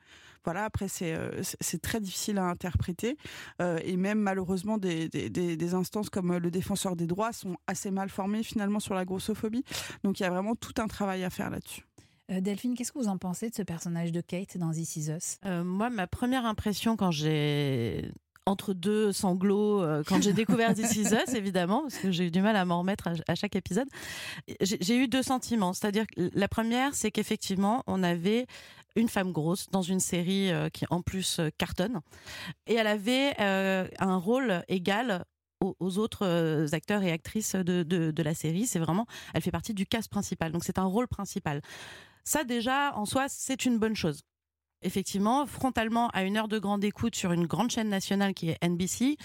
voilà, 0.43 0.63
après, 0.65 0.87
c'est 0.87 1.13
euh, 1.13 1.41
c'est- 1.43 1.81
très 1.81 1.99
difficile 1.99 2.37
à 2.39 2.45
interpréter. 2.45 3.17
Euh, 3.61 3.77
et 3.83 3.97
même, 3.97 4.19
malheureusement, 4.19 4.77
des, 4.79 5.07
des- 5.09 5.73
instances 5.75 6.09
comme 6.09 6.37
le 6.37 6.51
défenseur 6.51 6.95
des 6.95 7.05
droits 7.07 7.33
sont 7.33 7.55
assez 7.67 7.91
mal 7.91 8.09
formées, 8.09 8.41
finalement, 8.43 8.79
sur 8.79 8.95
la 8.95 9.05
grossophobie. 9.05 9.63
Donc, 10.03 10.19
il 10.19 10.23
y 10.23 10.25
a 10.25 10.29
vraiment 10.31 10.55
tout 10.55 10.73
un 10.79 10.87
travail 10.87 11.23
à 11.23 11.29
faire 11.29 11.49
là-dessus. 11.51 11.83
Delphine, 12.29 12.73
qu'est-ce 12.75 12.91
que 12.91 12.97
vous 12.97 13.07
en 13.07 13.19
pensez 13.19 13.51
de 13.51 13.55
ce 13.55 13.61
personnage 13.61 14.11
de 14.11 14.21
Kate 14.21 14.57
dans 14.57 14.71
This 14.71 14.95
Is 14.95 15.09
Us? 15.11 15.37
Euh, 15.45 15.63
moi, 15.63 15.91
ma 15.91 16.07
première 16.07 16.45
impression 16.45 16.95
quand 16.97 17.11
j'ai 17.11 18.11
entre 18.45 18.73
deux 18.73 19.11
sanglots, 19.11 19.81
euh, 19.81 20.03
quand 20.05 20.21
j'ai 20.21 20.33
découvert 20.33 20.73
This 20.73 20.95
Is 20.95 21.13
Us, 21.13 21.33
évidemment, 21.33 21.81
parce 21.81 21.97
que 21.97 22.11
j'ai 22.11 22.27
eu 22.27 22.31
du 22.31 22.41
mal 22.41 22.55
à 22.55 22.65
m'en 22.65 22.79
remettre 22.79 23.09
à, 23.27 23.35
chaque 23.35 23.55
épisode, 23.55 23.87
j'ai 24.61 24.97
eu 24.97 25.07
deux 25.07 25.23
sentiments. 25.23 25.73
C'est-à-dire 25.73 26.05
que 26.07 26.29
la 26.33 26.47
première, 26.47 26.93
c'est 26.93 27.11
qu'effectivement, 27.11 27.83
on 27.87 28.03
avait 28.03 28.45
une 28.95 29.09
femme 29.09 29.31
grosse 29.31 29.67
dans 29.71 29.81
une 29.81 29.99
série 29.99 30.51
euh, 30.51 30.69
qui 30.69 30.85
en 30.89 31.01
plus 31.01 31.39
euh, 31.39 31.49
cartonne, 31.57 31.99
et 32.67 32.75
elle 32.75 32.87
avait 32.87 33.35
un 33.37 34.17
rôle 34.17 34.63
égal 34.67 35.25
aux, 35.61 35.97
autres 35.97 36.67
acteurs 36.73 37.01
et 37.01 37.11
actrices 37.11 37.55
de, 37.55 37.81
de, 37.81 38.11
de 38.11 38.23
la 38.23 38.35
série. 38.35 38.67
C'est 38.67 38.79
vraiment, 38.79 39.07
elle 39.33 39.41
fait 39.41 39.51
partie 39.51 39.73
du 39.73 39.85
cast 39.85 40.09
principal, 40.09 40.51
donc 40.51 40.63
c'est 40.63 40.77
un 40.77 40.85
rôle 40.85 41.07
principal. 41.07 41.61
Ça 42.23 42.43
déjà, 42.43 42.95
en 42.95 43.05
soi, 43.05 43.25
c'est 43.27 43.65
une 43.65 43.79
bonne 43.79 43.95
chose 43.95 44.21
effectivement, 44.85 45.45
frontalement 45.45 46.09
à 46.09 46.23
une 46.23 46.37
heure 46.37 46.47
de 46.47 46.59
grande 46.59 46.83
écoute 46.83 47.15
sur 47.15 47.31
une 47.31 47.47
grande 47.47 47.71
chaîne 47.71 47.89
nationale 47.89 48.33
qui 48.33 48.49
est 48.49 48.63
NBC. 48.63 49.17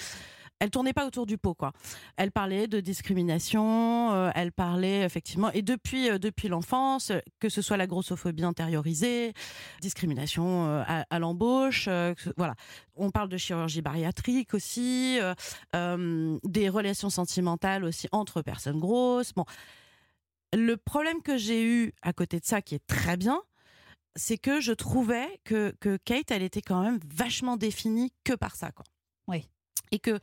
Elle 0.62 0.70
tournait 0.70 0.92
pas 0.92 1.06
autour 1.06 1.24
du 1.24 1.38
pot, 1.38 1.54
quoi. 1.54 1.72
Elle 2.18 2.30
parlait 2.30 2.66
de 2.66 2.80
discrimination, 2.80 4.12
euh, 4.12 4.30
elle 4.34 4.52
parlait 4.52 5.00
effectivement, 5.00 5.50
et 5.52 5.62
depuis 5.62 6.10
euh, 6.10 6.18
depuis 6.18 6.48
l'enfance, 6.48 7.12
euh, 7.12 7.18
que 7.38 7.48
ce 7.48 7.62
soit 7.62 7.78
la 7.78 7.86
grossophobie 7.86 8.44
intériorisée, 8.44 9.32
discrimination 9.80 10.66
à, 10.86 11.06
à 11.08 11.18
l'embauche, 11.18 11.88
voilà. 12.36 12.54
On 12.94 13.10
parle 13.10 13.30
de 13.30 13.38
chirurgie 13.38 13.80
bariatrique 13.80 14.52
aussi, 14.52 15.18
des 15.72 16.68
relations 16.68 17.08
sentimentales 17.08 17.84
aussi 17.84 18.08
entre 18.12 18.42
personnes 18.42 18.78
grosses. 18.78 19.32
Bon, 19.32 19.46
le 20.52 20.76
problème 20.76 21.22
que 21.22 21.38
j'ai 21.38 21.64
eu 21.64 21.94
à 22.02 22.12
côté 22.12 22.38
de 22.40 22.44
ça, 22.44 22.60
qui 22.60 22.74
est 22.74 22.86
très 22.86 23.16
bien, 23.16 23.40
c'est 24.16 24.38
que 24.38 24.60
je 24.60 24.72
trouvais 24.72 25.40
que, 25.44 25.74
que 25.80 25.96
Kate, 26.04 26.30
elle 26.30 26.42
était 26.42 26.62
quand 26.62 26.82
même 26.82 26.98
vachement 27.14 27.56
définie 27.56 28.12
que 28.24 28.34
par 28.34 28.56
ça. 28.56 28.72
Quoi. 28.72 28.84
Oui. 29.28 29.48
Et 29.92 29.98
que 29.98 30.18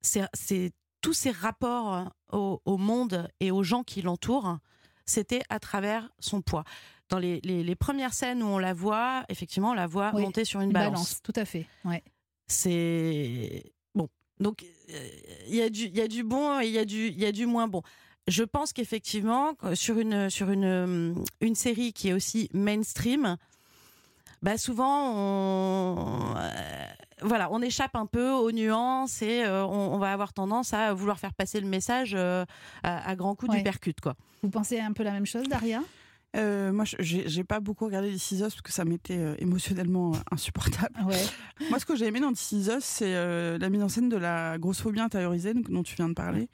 c'est, 0.00 0.72
tous 1.00 1.12
ces 1.12 1.30
rapports 1.30 2.10
au, 2.32 2.60
au 2.64 2.76
monde 2.76 3.28
et 3.40 3.50
aux 3.50 3.62
gens 3.62 3.82
qui 3.82 4.02
l'entourent, 4.02 4.58
c'était 5.04 5.42
à 5.48 5.58
travers 5.60 6.10
son 6.18 6.42
poids. 6.42 6.64
Dans 7.08 7.18
les, 7.20 7.40
les- 7.44 7.62
les 7.62 7.76
premières 7.76 8.14
scènes 8.14 8.42
où 8.42 8.46
on 8.46 8.58
la 8.58 8.72
voit, 8.74 9.24
effectivement, 9.28 9.70
on 9.70 9.74
la 9.74 9.86
voit 9.86 10.10
Oui, 10.14 10.22
monter 10.22 10.44
sur 10.44 10.60
une 10.60 10.68
Une 10.68 10.72
balance. 10.72 10.92
balance, 10.92 11.22
tout 11.22 11.32
à 11.36 11.44
fait. 11.44 11.66
Ouais. 11.84 12.02
C'est 12.48 13.72
bon. 13.94 14.08
Donc 14.40 14.64
euh, 14.90 15.08
il 15.48 15.54
y 15.54 15.62
a 15.62 15.70
du 15.70 15.84
il 15.84 15.96
y 15.96 16.00
a 16.00 16.08
du 16.08 16.22
bon 16.24 16.60
et 16.60 16.66
il 16.66 16.72
y 16.72 16.78
a 16.78 16.84
du 16.84 17.08
il 17.08 17.18
y 17.20 17.26
a 17.26 17.32
du 17.32 17.46
moins 17.46 17.68
bon. 17.68 17.82
Je 18.28 18.42
pense 18.42 18.72
qu'effectivement 18.72 19.54
que 19.54 19.74
sur 19.74 19.98
une 19.98 20.30
sur 20.30 20.50
une 20.50 21.24
une 21.40 21.54
série 21.54 21.92
qui 21.92 22.08
est 22.08 22.12
aussi 22.12 22.48
mainstream, 22.52 23.36
bah 24.42 24.58
souvent 24.58 25.12
on 25.14 26.34
euh, 26.36 26.50
voilà, 27.22 27.48
on 27.52 27.62
échappe 27.62 27.94
un 27.94 28.06
peu 28.06 28.30
aux 28.30 28.50
nuances 28.52 29.22
et 29.22 29.44
euh, 29.44 29.64
on, 29.64 29.94
on 29.94 29.98
va 29.98 30.12
avoir 30.12 30.32
tendance 30.32 30.74
à 30.74 30.92
vouloir 30.92 31.18
faire 31.20 31.34
passer 31.34 31.60
le 31.60 31.68
message 31.68 32.14
euh, 32.14 32.44
à, 32.82 33.08
à 33.08 33.14
grands 33.16 33.34
coups 33.34 33.52
Ouais. 33.52 33.58
du 33.58 33.62
percute 33.64 34.00
quoi. 34.00 34.16
Vous 34.42 34.50
pensez 34.50 34.78
un 34.80 34.92
peu 34.92 35.02
la 35.04 35.12
même 35.12 35.26
chose, 35.26 35.48
Daria? 35.48 35.80
Euh, 36.36 36.72
moi, 36.72 36.84
je- 36.84 36.96
j'ai 37.00 37.44
pas 37.44 37.60
beaucoup 37.60 37.86
regardé 37.86 38.10
This 38.12 38.32
Is 38.32 38.34
Us 38.36 38.40
parce 38.40 38.60
que 38.62 38.72
ça 38.72 38.84
m'était 38.84 39.16
euh, 39.18 39.34
émotionnellement 39.38 40.12
euh, 40.14 40.18
insupportable. 40.30 40.94
Ouais. 41.06 41.16
Moi, 41.70 41.78
ce 41.78 41.86
que 41.86 41.96
j'ai 41.96 42.06
aimé 42.06 42.20
dans 42.20 42.32
This 42.32 42.52
Is 42.52 42.68
Us, 42.70 42.84
c'est 42.84 43.14
euh, 43.14 43.56
la 43.58 43.70
mise 43.70 43.82
en 43.82 43.88
scène 43.88 44.08
de 44.08 44.16
la 44.16 44.58
grossophobie 44.58 45.00
intériorisée 45.00 45.54
dont 45.54 45.82
tu 45.82 45.96
viens 45.96 46.08
de 46.08 46.14
parler, 46.14 46.48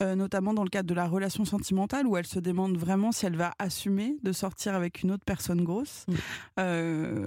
notamment 0.00 0.54
dans 0.54 0.62
le 0.64 0.70
cadre 0.70 0.88
de 0.88 0.94
la 0.94 1.06
relation 1.06 1.44
sentimentale 1.44 2.06
où 2.06 2.16
elle 2.16 2.26
se 2.26 2.38
demande 2.38 2.76
vraiment 2.78 3.12
si 3.12 3.26
elle 3.26 3.36
va 3.36 3.52
assumer 3.58 4.16
de 4.22 4.32
sortir 4.32 4.74
avec 4.74 5.02
une 5.02 5.10
autre 5.12 5.24
personne 5.24 5.62
grosse. 5.62 6.06
Mm. 6.08 6.14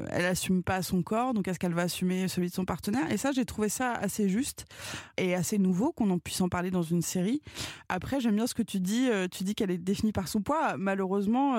Elle 0.10 0.26
assume 0.26 0.64
pas 0.64 0.82
son 0.82 1.04
corps, 1.04 1.34
donc 1.34 1.48
est-ce 1.48 1.60
qu'elle 1.60 1.74
va 1.74 1.84
assumer 1.84 2.28
celui 2.28 2.50
de 2.50 2.54
son 2.54 2.66
partenaire? 2.66 3.12
Et 3.12 3.18
ça, 3.18 3.32
j'ai 3.32 3.46
trouvé 3.46 3.70
ça 3.70 3.94
assez 3.94 4.28
juste 4.30 4.66
et 5.18 5.36
assez 5.36 5.58
nouveau 5.60 5.92
qu'on 5.92 6.10
en 6.10 6.18
puisse 6.20 6.42
en 6.42 6.50
parler 6.50 6.72
dans 6.72 6.82
une 6.84 7.02
série. 7.02 7.42
Après, 7.90 8.20
j'aime 8.20 8.36
bien 8.36 8.48
ce 8.48 8.54
que 8.56 8.64
tu 8.64 8.80
dis. 8.80 9.10
tu 9.32 9.44
dis 9.44 9.54
qu'elle 9.56 9.72
est 9.72 9.78
définie 9.78 10.12
par 10.12 10.28
son 10.28 10.42
poids. 10.42 10.76
Malheureusement. 10.78 11.56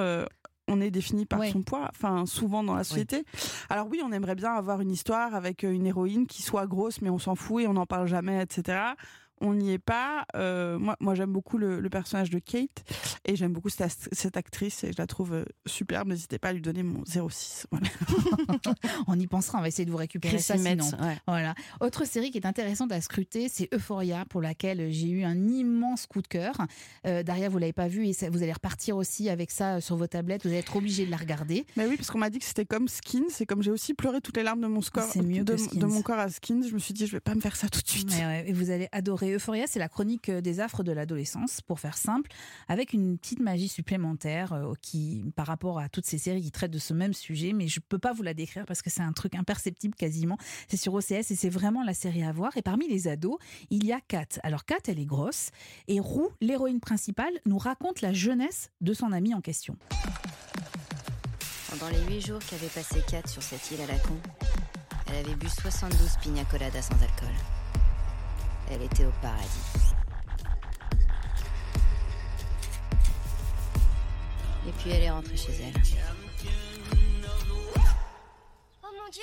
On 0.71 0.81
est 0.81 0.91
défini 0.91 1.27
par 1.27 1.41
Ouais. 1.41 1.51
son 1.51 1.63
poids, 1.63 1.89
enfin 1.91 2.25
souvent 2.27 2.63
dans 2.65 2.75
la 2.75 2.85
société. 2.85 3.25
Alors 3.69 3.89
oui, 3.91 4.01
on 4.05 4.13
aimerait 4.13 4.35
bien 4.35 4.53
avoir 4.53 4.81
une 4.81 4.91
histoire 4.91 5.35
avec 5.35 5.65
euh, 5.65 5.71
une 5.73 5.87
héroïne 5.87 6.27
qui 6.27 6.43
soit 6.43 6.67
grosse, 6.67 7.01
mais 7.03 7.11
on 7.11 7.19
s'en 7.19 7.35
fout 7.35 7.63
et 7.65 7.67
on 7.67 7.73
n'en 7.75 7.87
parle 7.87 8.07
jamais, 8.07 8.43
etc. 8.43 8.79
On 9.41 9.55
n'y 9.55 9.73
est 9.73 9.79
pas. 9.79 10.25
Euh, 10.37 10.79
moi, 10.79 10.97
moi 11.01 11.15
j'aime 11.15 11.33
beaucoup 11.33 11.57
le, 11.59 11.81
le 11.81 11.89
personnage 11.91 12.31
de 12.31 12.39
Kate 12.39 12.85
et 13.25 13.37
j'aime 13.37 13.53
beaucoup 13.53 13.71
cette, 13.71 14.37
actrice 14.37 14.85
et 14.85 14.93
je 14.93 14.99
la 14.99 15.07
trouve 15.07 15.33
euh, 15.35 15.45
superbe. 15.67 16.09
N'hésitez 16.09 16.39
pas 16.39 16.49
à 16.49 16.53
lui 16.53 16.61
donner 16.61 16.83
mon 16.83 17.03
06. 17.05 17.67
Voilà. 17.71 17.87
On 19.07 19.19
y 19.19 19.27
pensera, 19.27 19.59
on 19.59 19.63
va 19.63 19.69
essayer 19.69 19.85
de 19.85 19.91
vous 19.91 19.97
récupérer 19.97 20.39
ça 20.39 20.57
Metz, 20.57 20.83
sinon. 20.85 21.03
ouais. 21.03 21.17
Voilà. 21.27 21.55
Autre 21.81 22.05
série 22.07 22.31
qui 22.31 22.39
est 22.39 22.47
intéressante 22.47 22.93
à 22.93 23.01
scruter, 23.01 23.49
c'est 23.49 23.69
Euphoria, 23.75 24.25
pour 24.27 24.41
laquelle 24.43 24.91
j'ai 24.91 25.09
eu 25.09 25.25
un 25.25 25.49
immense 25.49 26.07
coup 26.07 26.23
de 26.23 26.29
cœur. 26.29 26.55
Euh, 27.07 27.23
Daria, 27.23 27.49
vous 27.49 27.59
l'avez 27.59 27.73
pas 27.73 27.89
vu 27.89 28.07
et 28.07 28.13
ça- 28.13 28.31
vous 28.31 28.43
allez 28.43 28.53
repartir 28.53 28.97
aussi 28.97 29.29
avec 29.29 29.51
ça 29.51 29.77
euh, 29.77 29.81
sur 29.81 29.97
vos 29.97 30.07
tablettes. 30.07 30.43
Vous 30.43 30.49
allez 30.51 30.59
être 30.59 30.77
obligé 30.77 31.07
de 31.07 31.11
la 31.11 31.17
regarder. 31.17 31.67
Mais 31.77 31.87
oui, 31.87 31.97
parce 31.97 32.11
qu'on 32.11 32.19
m'a 32.19 32.31
dit 32.31 32.39
que 32.39 32.45
c'était 32.45 32.67
comme 32.67 32.89
Skins 32.89 33.25
et 33.41 33.47
comme 33.47 33.63
j'ai 33.63 33.71
aussi 33.71 33.95
pleuré 33.95 34.21
toutes 34.21 34.37
les 34.37 34.43
larmes 34.43 34.61
de 34.61 34.67
mon 34.67 34.81
score, 34.83 35.05
C'est 35.05 35.23
mieux 35.23 35.45
de, 35.45 35.57
mon 35.87 36.03
corps 36.03 36.19
à 36.19 36.29
Skins, 36.29 36.67
je 36.69 36.75
me 36.75 36.79
suis 36.79 36.95
dit 36.95 37.07
je 37.07 37.13
vais 37.13 37.21
pas 37.21 37.35
me 37.35 37.41
faire 37.41 37.57
ça 37.57 37.69
tout 37.69 37.81
de 37.81 37.89
suite. 37.89 38.11
Ouais, 38.13 38.45
et 38.49 38.53
vous 38.53 38.71
allez 38.71 38.89
adorer 38.93 39.30
Euphoria, 39.35 39.67
c'est 39.67 39.79
la 39.79 39.89
chronique 39.89 40.29
euh, 40.29 40.41
des 40.41 40.61
affres 40.61 40.83
de 40.83 40.93
l'adolescence, 40.93 41.61
pour 41.61 41.81
faire 41.81 41.97
simple, 41.97 42.31
avec 42.69 42.93
une 42.93 43.19
petite 43.19 43.41
magie 43.41 43.69
supplémentaire 43.69 44.53
euh, 44.53 44.73
qui, 44.81 45.25
par 45.37 45.47
rapport 45.47 45.79
à 45.79 45.89
toutes 45.89 46.07
ces 46.07 46.19
séries 46.19 46.43
qui 46.43 46.51
traitent 46.51 46.71
de 46.71 46.79
ce 46.79 46.95
même 46.95 47.15
sujet, 47.15 47.53
mais 47.53 47.69
je 47.69 47.81
peux 47.81 47.99
pas 47.99 48.13
vous 48.13 48.23
la 48.23 48.35
décrire 48.35 48.65
parce 48.67 48.83
que 48.83 48.91
c'est 48.91 49.03
un 49.03 49.13
truc 49.13 49.35
imperceptible 49.35 49.95
quasiment. 49.95 50.39
C'est 50.69 50.77
sur 50.77 50.95
OCS 50.95 51.31
et 51.31 51.37
c'est 51.37 51.49
vraiment 51.49 51.83
la 51.83 51.95
série 51.95 52.23
à 52.23 52.33
voir. 52.33 52.57
Et 52.57 52.63
parmi 52.63 52.89
les 52.89 53.09
ados, 53.09 53.39
il 53.71 53.85
y 53.85 53.93
a 53.93 54.01
Kat. 54.01 54.41
Alors 54.43 54.65
Kat, 54.65 54.79
elle 54.89 54.99
est 54.99 55.07
grosse 55.07 55.51
et 55.89 56.01
Roux, 56.01 56.31
l'héroïne 56.41 56.81
principale, 56.81 57.33
nous 57.47 57.59
raconte 57.59 58.01
la 58.01 58.13
jeunesse 58.13 58.71
de 58.81 58.93
son 58.93 59.13
amie 59.13 59.35
en 59.35 59.41
question. 59.41 59.77
Pendant 61.71 61.89
les 61.89 62.03
huit 62.13 62.27
jours 62.27 62.41
qu'avait 62.41 62.67
passé 62.67 63.01
Kat 63.09 63.27
sur 63.29 63.43
cette 63.43 63.71
île 63.71 63.81
à 63.81 63.87
la 63.87 63.99
con, 64.01 64.17
elle 65.07 65.27
avait 65.27 65.37
bu 65.37 65.49
72 65.49 66.17
pina 66.23 66.45
coladas 66.45 66.83
sans 66.83 67.03
alcool. 67.03 67.60
Elle 68.73 68.83
était 68.83 69.05
au 69.05 69.11
paradis. 69.21 69.95
Et 74.69 74.73
puis 74.73 74.91
elle 74.91 75.03
est 75.03 75.11
rentrée 75.11 75.37
chez 75.37 75.53
elle. 75.53 75.75
Oh 78.85 78.89
mon 78.97 79.11
dieu 79.11 79.23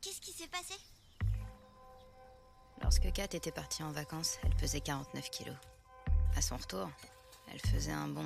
Qu'est-ce 0.00 0.20
qui 0.22 0.32
s'est 0.32 0.48
passé? 0.48 0.74
Lorsque 2.82 3.12
Kat 3.12 3.24
était 3.24 3.52
partie 3.52 3.82
en 3.82 3.92
vacances, 3.92 4.38
elle 4.42 4.54
pesait 4.54 4.80
49 4.80 5.28
kilos. 5.28 5.56
À 6.34 6.40
son 6.40 6.56
retour, 6.56 6.88
elle 7.52 7.60
faisait 7.60 7.92
un 7.92 8.08
bon. 8.08 8.24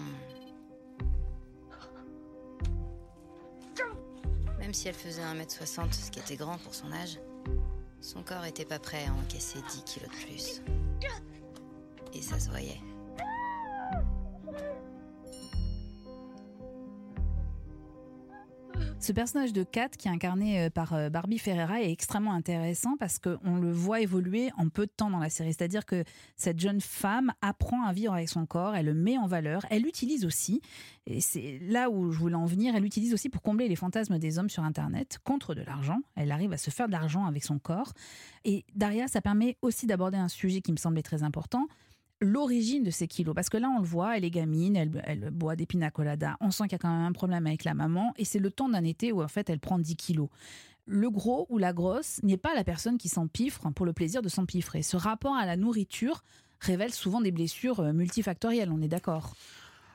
Même 4.60 4.74
si 4.74 4.86
elle 4.86 4.94
faisait 4.94 5.22
1m60, 5.22 5.92
ce 5.92 6.10
qui 6.12 6.20
était 6.20 6.36
grand 6.36 6.58
pour 6.58 6.74
son 6.74 6.92
âge, 6.92 7.18
son 8.00 8.22
corps 8.22 8.44
était 8.44 8.64
pas 8.64 8.78
prêt 8.78 9.04
à 9.06 9.12
encaisser 9.12 9.58
10 9.70 9.82
kilos 9.84 10.10
de 10.10 10.26
plus. 10.26 10.62
Et 12.14 12.22
ça 12.22 12.38
se 12.40 12.50
voyait. 12.50 12.80
Ce 19.00 19.12
personnage 19.12 19.54
de 19.54 19.62
Kat, 19.62 19.88
qui 19.88 20.08
est 20.08 20.10
incarné 20.10 20.60
euh, 20.60 20.68
par 20.68 20.92
euh, 20.92 21.08
Barbie 21.08 21.38
Ferreira, 21.38 21.80
est 21.80 21.90
extrêmement 21.90 22.34
intéressant 22.34 22.98
parce 22.98 23.18
qu'on 23.18 23.56
le 23.56 23.72
voit 23.72 24.02
évoluer 24.02 24.50
en 24.58 24.68
peu 24.68 24.84
de 24.84 24.92
temps 24.94 25.08
dans 25.08 25.18
la 25.18 25.30
série. 25.30 25.54
C'est-à-dire 25.54 25.86
que 25.86 26.04
cette 26.36 26.60
jeune 26.60 26.82
femme 26.82 27.32
apprend 27.40 27.82
à 27.84 27.94
vivre 27.94 28.12
avec 28.12 28.28
son 28.28 28.44
corps, 28.44 28.76
elle 28.76 28.84
le 28.84 28.94
met 28.94 29.16
en 29.16 29.26
valeur, 29.26 29.64
elle 29.70 29.84
l'utilise 29.84 30.26
aussi, 30.26 30.60
et 31.06 31.22
c'est 31.22 31.60
là 31.62 31.88
où 31.88 32.12
je 32.12 32.18
voulais 32.18 32.34
en 32.34 32.44
venir, 32.44 32.76
elle 32.76 32.82
l'utilise 32.82 33.14
aussi 33.14 33.30
pour 33.30 33.40
combler 33.40 33.68
les 33.68 33.76
fantasmes 33.76 34.18
des 34.18 34.38
hommes 34.38 34.50
sur 34.50 34.64
Internet 34.64 35.18
contre 35.24 35.54
de 35.54 35.62
l'argent. 35.62 36.00
Elle 36.14 36.30
arrive 36.30 36.52
à 36.52 36.58
se 36.58 36.68
faire 36.68 36.86
de 36.86 36.92
l'argent 36.92 37.24
avec 37.24 37.42
son 37.42 37.58
corps. 37.58 37.94
Et 38.44 38.66
Daria, 38.74 39.08
ça 39.08 39.22
permet 39.22 39.56
aussi 39.62 39.86
d'aborder 39.86 40.18
un 40.18 40.28
sujet 40.28 40.60
qui 40.60 40.72
me 40.72 40.76
semblait 40.76 41.02
très 41.02 41.22
important, 41.22 41.68
l'origine 42.20 42.82
de 42.82 42.90
ces 42.90 43.08
kilos. 43.08 43.34
Parce 43.34 43.48
que 43.48 43.56
là, 43.56 43.68
on 43.68 43.80
le 43.80 43.86
voit, 43.86 44.16
elle 44.16 44.24
est 44.24 44.30
gamine, 44.30 44.76
elle, 44.76 45.30
boit 45.30 45.56
des 45.56 45.66
pina 45.66 45.90
coladas. 45.90 46.36
On 46.40 46.50
sent 46.50 46.64
qu'il 46.64 46.72
y 46.72 46.74
a 46.76 46.78
quand 46.78 46.90
même 46.90 47.06
un 47.06 47.12
problème 47.12 47.46
avec 47.46 47.64
la 47.64 47.74
maman. 47.74 48.12
Et 48.16 48.24
c'est 48.24 48.38
le 48.38 48.50
temps 48.50 48.68
d'un 48.68 48.84
été 48.84 49.12
où, 49.12 49.22
en 49.22 49.28
fait, 49.28 49.50
elle 49.50 49.60
prend 49.60 49.78
10 49.78 49.96
kilos. 49.96 50.28
Le 50.86 51.10
gros 51.10 51.46
ou 51.50 51.58
la 51.58 51.72
grosse 51.72 52.22
n'est 52.22 52.36
pas 52.36 52.54
la 52.54 52.64
personne 52.64 52.98
qui 52.98 53.08
s'empiffre 53.08 53.70
pour 53.70 53.86
le 53.86 53.92
plaisir 53.92 54.22
de 54.22 54.28
s'empiffrer. 54.28 54.82
Ce 54.82 54.96
rapport 54.96 55.36
à 55.36 55.46
la 55.46 55.56
nourriture 55.56 56.22
révèle 56.58 56.92
souvent 56.92 57.20
des 57.20 57.30
blessures 57.30 57.80
euh, 57.80 57.92
multifactorielles, 57.92 58.70
on 58.70 58.82
est 58.82 58.88
d'accord? 58.88 59.34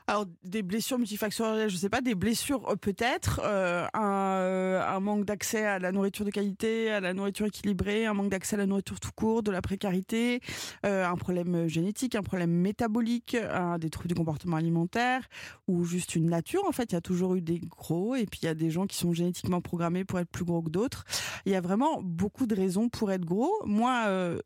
Alors 0.08 0.26
des 0.44 0.62
blessures 0.62 0.98
multifactorielles, 0.98 1.68
je 1.68 1.76
sais 1.76 1.88
pas, 1.88 2.00
des 2.00 2.14
blessures 2.14 2.68
euh, 2.70 2.76
peut-être, 2.76 3.40
euh, 3.44 3.84
un, 3.92 4.36
euh, 4.36 4.80
un 4.86 5.00
manque 5.00 5.24
d'accès 5.24 5.64
à 5.64 5.80
la 5.80 5.90
nourriture 5.90 6.24
de 6.24 6.30
qualité, 6.30 6.92
à 6.92 7.00
la 7.00 7.12
nourriture 7.12 7.46
équilibrée, 7.46 8.06
un 8.06 8.14
manque 8.14 8.28
d'accès 8.28 8.54
à 8.54 8.58
la 8.58 8.66
nourriture 8.66 9.00
tout 9.00 9.10
court, 9.16 9.42
de 9.42 9.50
la 9.50 9.60
précarité, 9.60 10.40
euh, 10.84 11.04
un 11.04 11.16
problème 11.16 11.66
génétique, 11.66 12.14
un 12.14 12.22
problème 12.22 12.52
métabolique, 12.52 13.36
des 13.80 13.90
troubles 13.90 14.08
du 14.08 14.14
comportement 14.14 14.56
alimentaire 14.56 15.26
ou 15.66 15.84
juste 15.84 16.14
une 16.14 16.26
nature. 16.26 16.64
En 16.68 16.72
fait, 16.72 16.92
il 16.92 16.94
y 16.94 16.98
a 16.98 17.00
toujours 17.00 17.34
eu 17.34 17.40
des 17.40 17.58
gros 17.58 18.14
et 18.14 18.26
puis 18.26 18.40
il 18.42 18.46
y 18.46 18.48
a 18.48 18.54
des 18.54 18.70
gens 18.70 18.86
qui 18.86 18.96
sont 18.96 19.12
génétiquement 19.12 19.60
programmés 19.60 20.04
pour 20.04 20.20
être 20.20 20.30
plus 20.30 20.44
gros 20.44 20.62
que 20.62 20.70
d'autres. 20.70 21.04
Il 21.46 21.52
y 21.52 21.56
a 21.56 21.60
vraiment 21.60 22.00
beaucoup 22.00 22.46
de 22.46 22.54
raisons 22.54 22.88
pour 22.88 23.10
être 23.10 23.24
gros. 23.24 23.52
Moi, 23.64 24.04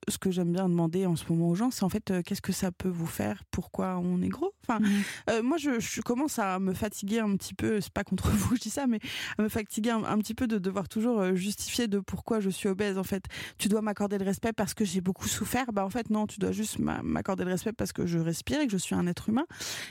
ce 0.08 0.16
que 0.16 0.30
j'aime 0.30 0.52
bien 0.52 0.70
demander 0.70 1.04
en 1.04 1.16
ce 1.16 1.24
moment 1.28 1.50
aux 1.50 1.54
gens, 1.54 1.70
c'est 1.70 1.84
en 1.84 1.90
fait 1.90 2.22
qu'est-ce 2.24 2.42
que 2.42 2.52
ça 2.52 2.72
peut 2.72 2.88
vous 2.88 3.06
faire? 3.06 3.42
Pourquoi 3.50 3.98
on 3.98 4.22
est 4.22 4.28
gros? 4.28 4.54
Enfin, 4.66 4.80
euh, 5.28 5.42
moi, 5.50 5.56
je, 5.58 6.00
commence 6.00 6.38
à 6.38 6.60
me 6.60 6.72
fatiguer 6.72 7.18
un 7.18 7.34
petit 7.34 7.54
peu. 7.54 7.80
C'est 7.80 7.92
pas 7.92 8.04
contre 8.04 8.28
vous, 8.30 8.54
je 8.54 8.60
dis 8.60 8.70
ça, 8.70 8.86
mais 8.86 9.00
à 9.36 9.42
me 9.42 9.48
fatiguer 9.48 9.90
un, 9.90 10.18
petit 10.18 10.32
peu 10.34 10.46
de 10.46 10.58
devoir 10.58 10.88
toujours 10.88 11.18
euh, 11.18 11.34
justifier 11.34 11.88
de 11.88 11.98
pourquoi 11.98 12.38
je 12.38 12.50
suis 12.50 12.68
obèse. 12.68 12.98
En 12.98 13.02
fait, 13.02 13.24
tu 13.58 13.68
dois 13.68 13.82
m'accorder 13.82 14.16
le 14.16 14.24
respect 14.24 14.52
parce 14.52 14.74
que 14.74 14.84
j'ai 14.84 15.00
beaucoup 15.00 15.26
souffert. 15.26 15.72
Bah 15.72 15.84
en 15.84 15.90
fait, 15.90 16.08
non, 16.08 16.28
tu 16.28 16.38
dois 16.38 16.52
juste 16.52 16.78
m'a- 16.78 17.02
m'accorder 17.02 17.42
le 17.42 17.50
respect 17.50 17.72
parce 17.72 17.92
que 17.92 18.06
je 18.06 18.20
respire 18.20 18.60
et 18.60 18.66
que 18.66 18.72
je 18.72 18.76
suis 18.76 18.94
un 18.94 19.08
être 19.08 19.28
humain. 19.28 19.44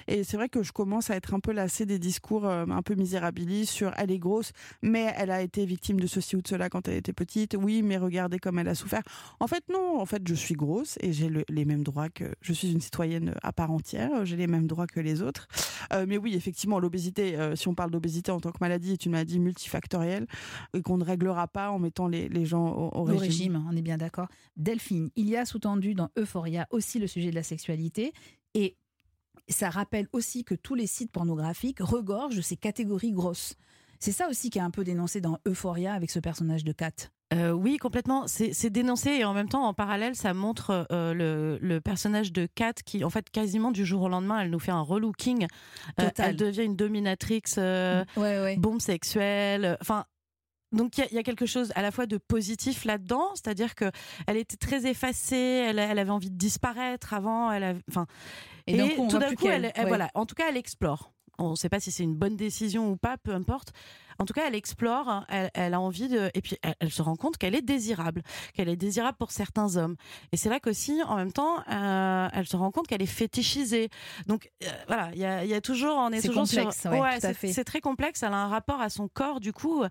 Et 0.07 0.23
c'est 0.23 0.37
vrai 0.37 0.47
que 0.47 0.63
je 0.63 0.71
commence 0.71 1.09
à 1.09 1.17
être 1.17 1.33
un 1.33 1.41
peu 1.41 1.51
lassée 1.51 1.85
des 1.85 1.99
discours 1.99 2.47
euh, 2.47 2.65
un 2.69 2.81
peu 2.81 2.95
misérabilistes 2.95 3.73
sur 3.73 3.91
elle 3.97 4.11
est 4.11 4.17
grosse, 4.17 4.53
mais 4.81 5.13
elle 5.17 5.29
a 5.29 5.41
été 5.41 5.65
victime 5.65 5.99
de 5.99 6.07
ceci 6.07 6.37
ou 6.37 6.41
de 6.41 6.47
cela 6.47 6.69
quand 6.69 6.87
elle 6.87 6.95
était 6.95 7.11
petite. 7.11 7.57
Oui, 7.59 7.81
mais 7.81 7.97
regardez 7.97 8.39
comme 8.39 8.59
elle 8.59 8.69
a 8.69 8.75
souffert. 8.75 9.03
En 9.41 9.47
fait, 9.47 9.65
non. 9.69 9.99
En 9.99 10.05
fait, 10.05 10.25
je 10.25 10.35
suis 10.35 10.55
grosse 10.55 10.97
et 11.01 11.11
j'ai 11.11 11.27
le- 11.27 11.43
les 11.49 11.65
mêmes 11.65 11.83
droits 11.83 12.07
que 12.07 12.33
je 12.41 12.53
suis 12.53 12.71
une 12.71 12.79
citoyenne 12.79 13.35
à 13.43 13.51
part 13.51 13.71
entière. 13.71 14.23
J'ai 14.25 14.37
les 14.37 14.47
mêmes 14.47 14.67
droits 14.67 14.87
que 14.87 15.01
les 15.01 15.21
autres. 15.21 15.48
Euh, 15.93 16.05
mais 16.07 16.17
oui, 16.17 16.35
effectivement, 16.35 16.79
l'obésité, 16.79 17.38
euh, 17.38 17.55
si 17.55 17.67
on 17.67 17.75
parle 17.75 17.91
d'obésité 17.91 18.31
en 18.31 18.39
tant 18.39 18.51
que 18.51 18.57
maladie, 18.62 18.91
est 18.93 19.05
une 19.05 19.13
maladie 19.13 19.39
multifactorielle 19.39 20.27
et 20.73 20.81
qu'on 20.81 20.97
ne 20.97 21.03
réglera 21.03 21.47
pas 21.47 21.71
en 21.71 21.79
mettant 21.79 22.07
les, 22.07 22.29
les 22.29 22.45
gens 22.45 22.67
au, 22.67 22.89
au 22.89 22.99
Au 22.99 23.03
régime. 23.03 23.19
régime, 23.21 23.65
on 23.69 23.75
est 23.75 23.81
bien 23.81 23.97
d'accord. 23.97 24.27
Delphine, 24.57 25.09
il 25.15 25.29
y 25.29 25.35
a 25.35 25.45
sous-tendu 25.45 25.95
dans 25.95 26.09
Euphoria 26.17 26.67
aussi 26.71 26.99
le 26.99 27.07
sujet 27.07 27.29
de 27.31 27.35
la 27.35 27.43
sexualité 27.43 28.13
et 28.53 28.77
ça 29.47 29.69
rappelle 29.69 30.07
aussi 30.13 30.43
que 30.43 30.53
tous 30.53 30.75
les 30.75 30.85
sites 30.88 31.12
pornographiques 31.12 31.79
regorgent 31.79 32.35
de 32.35 32.41
ces 32.41 32.55
catégories 32.57 33.12
grosses. 33.12 33.55
C'est 33.99 34.12
ça 34.12 34.29
aussi 34.29 34.49
qui 34.49 34.59
est 34.59 34.62
un 34.62 34.69
peu 34.71 34.83
dénoncé 34.83 35.21
dans 35.21 35.39
Euphoria 35.47 35.93
avec 35.93 36.12
ce 36.12 36.19
personnage 36.19 36.63
de 36.63 36.71
Kat. 36.71 36.91
Euh, 37.33 37.51
oui, 37.51 37.77
complètement. 37.77 38.25
C'est 38.27 38.69
dénoncé 38.71 39.11
et 39.11 39.25
en 39.25 39.33
même 39.33 39.49
temps, 39.49 39.63
en 39.65 39.73
parallèle, 39.73 40.15
ça 40.15 40.33
montre 40.33 40.87
euh, 40.91 41.13
le, 41.13 41.59
le 41.61 41.79
personnage 41.79 42.31
de 42.33 42.47
Kat 42.47 42.73
qui, 42.85 43.03
en 43.03 43.09
fait, 43.09 43.29
quasiment 43.29 43.71
du 43.71 43.85
jour 43.85 44.01
au 44.01 44.09
lendemain, 44.09 44.39
elle 44.41 44.49
nous 44.49 44.59
fait 44.59 44.71
un 44.71 44.81
relooking. 44.81 45.45
Euh, 45.99 46.09
elle 46.17 46.35
devient 46.35 46.63
une 46.63 46.75
dominatrix, 46.75 47.43
euh, 47.59 48.03
Ouais, 48.17 48.39
ouais. 48.41 48.57
bombe 48.57 48.81
sexuelle. 48.81 49.77
Enfin. 49.81 50.05
Donc 50.71 50.99
il 50.99 51.01
y, 51.01 51.03
a- 51.03 51.07
il 51.09 51.15
y 51.15 51.17
a 51.17 51.23
quelque 51.23 51.47
chose 51.47 51.71
à 51.73 51.81
la 51.81 51.89
fois 51.89 52.05
de 52.05 52.17
positif 52.19 52.85
là-dedans, 52.85 53.29
c'est-à-dire 53.33 53.73
que 53.73 53.89
elle 54.27 54.37
était 54.37 54.55
très 54.55 54.85
effacée, 54.85 55.35
elle, 55.67 55.79
elle 55.79 55.97
avait 55.97 56.11
envie 56.11 56.29
de 56.29 56.37
disparaître 56.37 57.15
avant, 57.15 57.51
elle 57.51 57.63
avait, 57.63 57.81
enfin, 57.89 58.05
Et 58.67 58.77
coup, 58.95 59.07
tout 59.09 59.17
d'un 59.17 59.33
coup, 59.33 59.47
elle, 59.47 59.71
elle- 59.73 59.83
ouais. 59.85 59.87
voilà, 59.87 60.11
en 60.13 60.27
tout 60.27 60.35
cas, 60.35 60.43
elle 60.47 60.57
explore. 60.57 61.11
On 61.39 61.49
ne 61.51 61.55
sait 61.55 61.69
pas 61.69 61.79
si 61.79 61.89
c'est 61.89 62.03
une 62.03 62.13
bonne 62.13 62.35
décision 62.35 62.91
ou 62.91 62.97
pas, 62.97 63.17
peu 63.17 63.33
importe. 63.33 63.71
En 64.19 64.25
tout 64.25 64.34
cas, 64.34 64.43
elle 64.47 64.55
explore, 64.55 65.08
hein, 65.10 65.25
elle, 65.29 65.49
elle 65.53 65.73
a 65.73 65.79
envie 65.79 66.08
de, 66.10 66.29
et 66.34 66.41
puis 66.41 66.58
elle, 66.62 66.75
elle 66.79 66.91
se 66.91 67.01
rend 67.01 67.15
compte 67.15 67.38
qu'elle 67.38 67.55
est 67.55 67.62
désirable, 67.62 68.21
qu'elle 68.53 68.69
est 68.69 68.75
désirable 68.75 69.17
pour 69.17 69.32
certains 69.32 69.77
hommes. 69.77 69.95
Et 70.32 70.38
c'est 70.38 70.49
là 70.49 70.60
qu'aussi, 70.60 71.01
en 71.03 71.15
même 71.15 71.32
temps, 71.32 71.63
euh, 71.71 72.27
elle 72.34 72.47
se 72.47 72.58
rend 72.58 72.71
compte 72.71 72.88
qu'elle 72.88 73.01
est 73.01 73.05
fétichisée. 73.05 73.89
Donc 74.27 74.49
euh, 74.63 74.67
voilà, 74.88 75.10
il 75.13 75.19
y 75.19 75.25
a, 75.25 75.43
il 75.45 75.49
y 75.49 75.53
a 75.53 75.62
toujours, 75.62 75.95
on 75.95 76.12
est, 76.12 76.21
toujours 76.21 76.43
complexe, 76.43 76.82
sur, 76.82 76.91
ouais, 76.91 76.99
à 76.99 77.19
c'est- 77.19 77.34
fait. 77.34 77.53
c'est 77.53 77.63
très 77.63 77.79
complexe. 77.82 78.21
Elle 78.23 78.34
a 78.34 78.38
un 78.38 78.47
rapport 78.49 78.82
à 78.82 78.89
son 78.89 79.08
corps, 79.08 79.39
du 79.39 79.53
coup, 79.53 79.84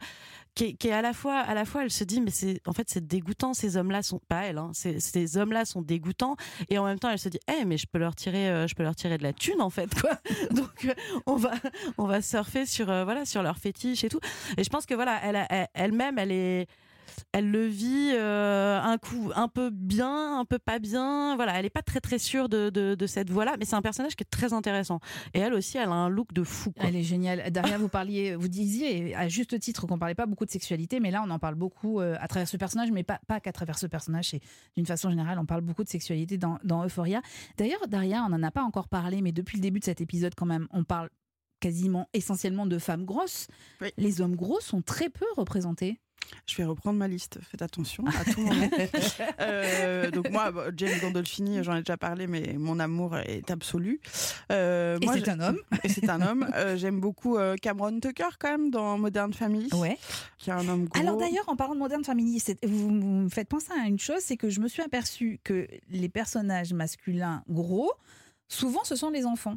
qui 0.55 0.65
est, 0.65 0.73
qui 0.75 0.89
est 0.89 0.93
à 0.93 1.03
la 1.03 1.13
fois, 1.13 1.39
à 1.39 1.55
la 1.55 1.65
fois, 1.65 1.83
elle 1.85 1.91
se 1.91 2.05
dit, 2.05 2.21
mais 2.21 2.31
c'est, 2.31 2.61
en 2.67 2.73
fait, 2.73 2.89
c'est 2.91 3.07
dégoûtant. 3.07 3.55
Ces 3.55 3.77
hommes-là 3.77 4.03
sont 4.03 4.21
pas 4.29 4.43
elle, 4.45 4.59
hein, 4.59 4.71
ces, 4.75 5.01
ces 5.01 5.37
hommes-là 5.39 5.65
sont 5.65 5.81
dégoûtants. 5.83 6.37
Et 6.69 6.79
en 6.79 6.85
même 6.85 6.99
temps, 6.99 7.09
elle 7.11 7.19
se 7.19 7.29
dit, 7.29 7.41
eh, 7.49 7.65
mais 7.65 7.79
je 7.79 7.87
peux 7.87 7.99
leur 7.99 8.15
tirer, 8.15 8.51
euh, 8.51 8.67
je 8.67 8.75
peux 8.75 8.83
leur 8.83 8.95
tirer 8.97 9.17
de 9.17 9.23
la 9.23 9.33
thune, 9.33 9.63
en 9.63 9.71
fait, 9.71 9.89
quoi. 10.01 10.19
Donc, 10.51 10.87
on 11.27 11.37
va, 11.37 11.53
on 11.97 12.07
va 12.07 12.21
surfer 12.21 12.67
sur, 12.67 12.87
voilà, 12.87 13.25
sur 13.25 13.43
leur 13.43 13.57
fétiche 13.57 14.05
et 14.05 14.09
tout. 14.09 14.18
Et 14.57 14.65
je 14.65 14.69
pense 14.69 14.87
que 14.87 14.95
voilà, 14.95 15.21
elle, 15.23 15.69
elle-même, 15.75 16.19
elle 16.19 16.33
est, 16.33 16.67
elle 17.33 17.51
le 17.51 17.67
vit 17.67 18.13
euh, 18.15 18.81
un 18.81 18.99
coup 18.99 19.31
un 19.35 19.49
peu 19.49 19.71
bien, 19.71 20.39
un 20.39 20.45
peu 20.45 20.59
pas 20.59 20.79
bien. 20.79 21.37
Voilà, 21.37 21.59
elle 21.59 21.67
est 21.67 21.71
pas 21.71 21.83
très 21.83 22.01
très 22.01 22.19
sûre 22.19 22.49
de, 22.49 22.71
de, 22.71 23.07
cette 23.07 23.31
voie-là, 23.31 23.57
mais 23.59 23.65
c'est 23.65 23.77
un 23.77 23.83
personnage 23.83 24.17
qui 24.17 24.23
est 24.23 24.31
très 24.31 24.53
intéressant. 24.53 25.01
Et 25.35 25.41
elle 25.41 25.55
aussi, 25.55 25.79
elle 25.79 25.89
a 25.89 25.93
un 25.93 26.09
look 26.09 26.33
de 26.33 26.43
fou. 26.43 26.73
Elle 26.77 26.97
est 26.97 27.03
géniale. 27.03 27.51
Daria, 27.51 27.79
vous 27.79 27.89
parliez, 27.89 28.37
vous 28.37 28.49
disiez 28.49 29.15
à 29.15 29.29
juste 29.29 29.59
titre 29.59 29.87
qu'on 29.87 29.99
parlait 29.99 30.15
pas 30.15 30.27
beaucoup 30.27 30.45
de 30.45 30.51
sexualité, 30.51 31.01
mais 31.01 31.11
là 31.11 31.23
on 31.27 31.31
en 31.31 31.39
parle 31.39 31.55
beaucoup 31.55 32.01
euh, 32.01 32.17
à 32.21 32.29
travers 32.29 32.49
ce 32.49 32.57
personnage, 32.57 32.91
mais 32.91 33.03
pas, 33.03 33.21
pas 33.27 33.41
qu'à 33.41 33.53
travers 33.53 33.79
ce 33.79 33.87
personnage. 33.87 34.31
C'est 34.31 34.41
d'une 34.77 34.87
façon 34.87 35.11
générale, 35.11 35.39
on 35.39 35.47
parle 35.47 35.63
beaucoup 35.63 35.85
de 35.85 35.89
sexualité 35.89 36.39
dans, 36.39 36.59
dans 36.65 36.85
Euphoria. 36.85 37.23
D'ailleurs, 37.57 37.87
Daria, 37.89 38.25
on 38.25 38.31
n'en 38.31 38.43
a 38.43 38.51
pas 38.51 38.63
encore 38.63 38.89
parlé, 38.89 39.23
mais 39.23 39.33
depuis 39.33 39.57
le 39.57 39.63
début 39.63 39.81
de 39.81 39.85
cet 39.85 40.01
épisode, 40.01 40.35
quand 40.35 40.47
même, 40.47 40.67
on 40.73 40.85
parle 40.85 41.09
quasiment 41.61 42.09
essentiellement 42.13 42.67
de 42.67 42.79
femmes 42.79 43.05
grosses. 43.05 43.47
Oui. 43.81 43.89
Les 43.97 44.21
hommes 44.21 44.37
gros 44.37 44.61
sont 44.61 44.83
très 44.83 45.09
peu 45.09 45.27
représentés. 45.37 45.99
Je 46.47 46.57
vais 46.57 46.65
reprendre 46.65 46.99
ma 46.99 47.09
liste. 47.09 47.39
Faites 47.51 47.63
attention 47.63 48.05
à 48.07 48.25
tout 48.25 48.41
moment. 48.43 48.69
Euh, 49.41 50.11
donc 50.11 50.31
moi, 50.31 50.51
bah, 50.51 50.67
James 50.77 50.99
Gandolfini, 51.01 51.63
j'en 51.63 51.75
ai 51.77 51.79
déjà 51.79 51.97
parlé, 51.97 52.27
mais 52.27 52.55
mon 52.59 52.79
amour 52.81 53.17
est 53.17 53.51
absolu. 53.51 54.01
Euh, 54.53 54.99
Et 55.01 55.05
moi, 55.07 55.15
c'est 55.17 55.29
un 55.29 55.41
homme. 55.41 55.59
Et 55.85 55.89
c'est 55.89 56.09
un 56.11 56.21
homme. 56.21 56.49
Euh, 56.55 56.77
J'aime 56.77 57.01
beaucoup 57.01 57.39
Cameron 57.63 57.99
Tucker 58.01 58.29
quand 58.39 58.51
même 58.51 58.71
dans 58.71 58.99
Modern 58.99 59.33
Family, 59.33 59.69
Ouais. 59.75 59.97
qui 60.39 60.51
est 60.51 60.53
un 60.53 60.67
homme 60.69 60.87
gros. 60.87 61.01
Alors 61.01 61.17
d'ailleurs, 61.17 61.49
en 61.49 61.57
parlant 61.57 61.75
de 61.75 61.79
Modern 61.79 62.05
Family, 62.05 62.43
vous 62.65 62.91
me 62.91 63.29
faites 63.29 63.49
penser 63.49 63.73
à 63.73 63.87
une 63.87 63.99
chose, 63.99 64.21
c'est 64.21 64.37
que 64.37 64.51
je 64.51 64.61
me 64.61 64.69
suis 64.69 64.83
aperçue 64.83 65.41
que 65.45 65.67
les 65.89 66.09
personnages 66.09 66.73
masculins 66.73 67.43
gros, 67.49 67.93
souvent 68.49 68.85
ce 68.85 68.97
sont 68.97 69.11
les 69.11 69.25
enfants. 69.25 69.57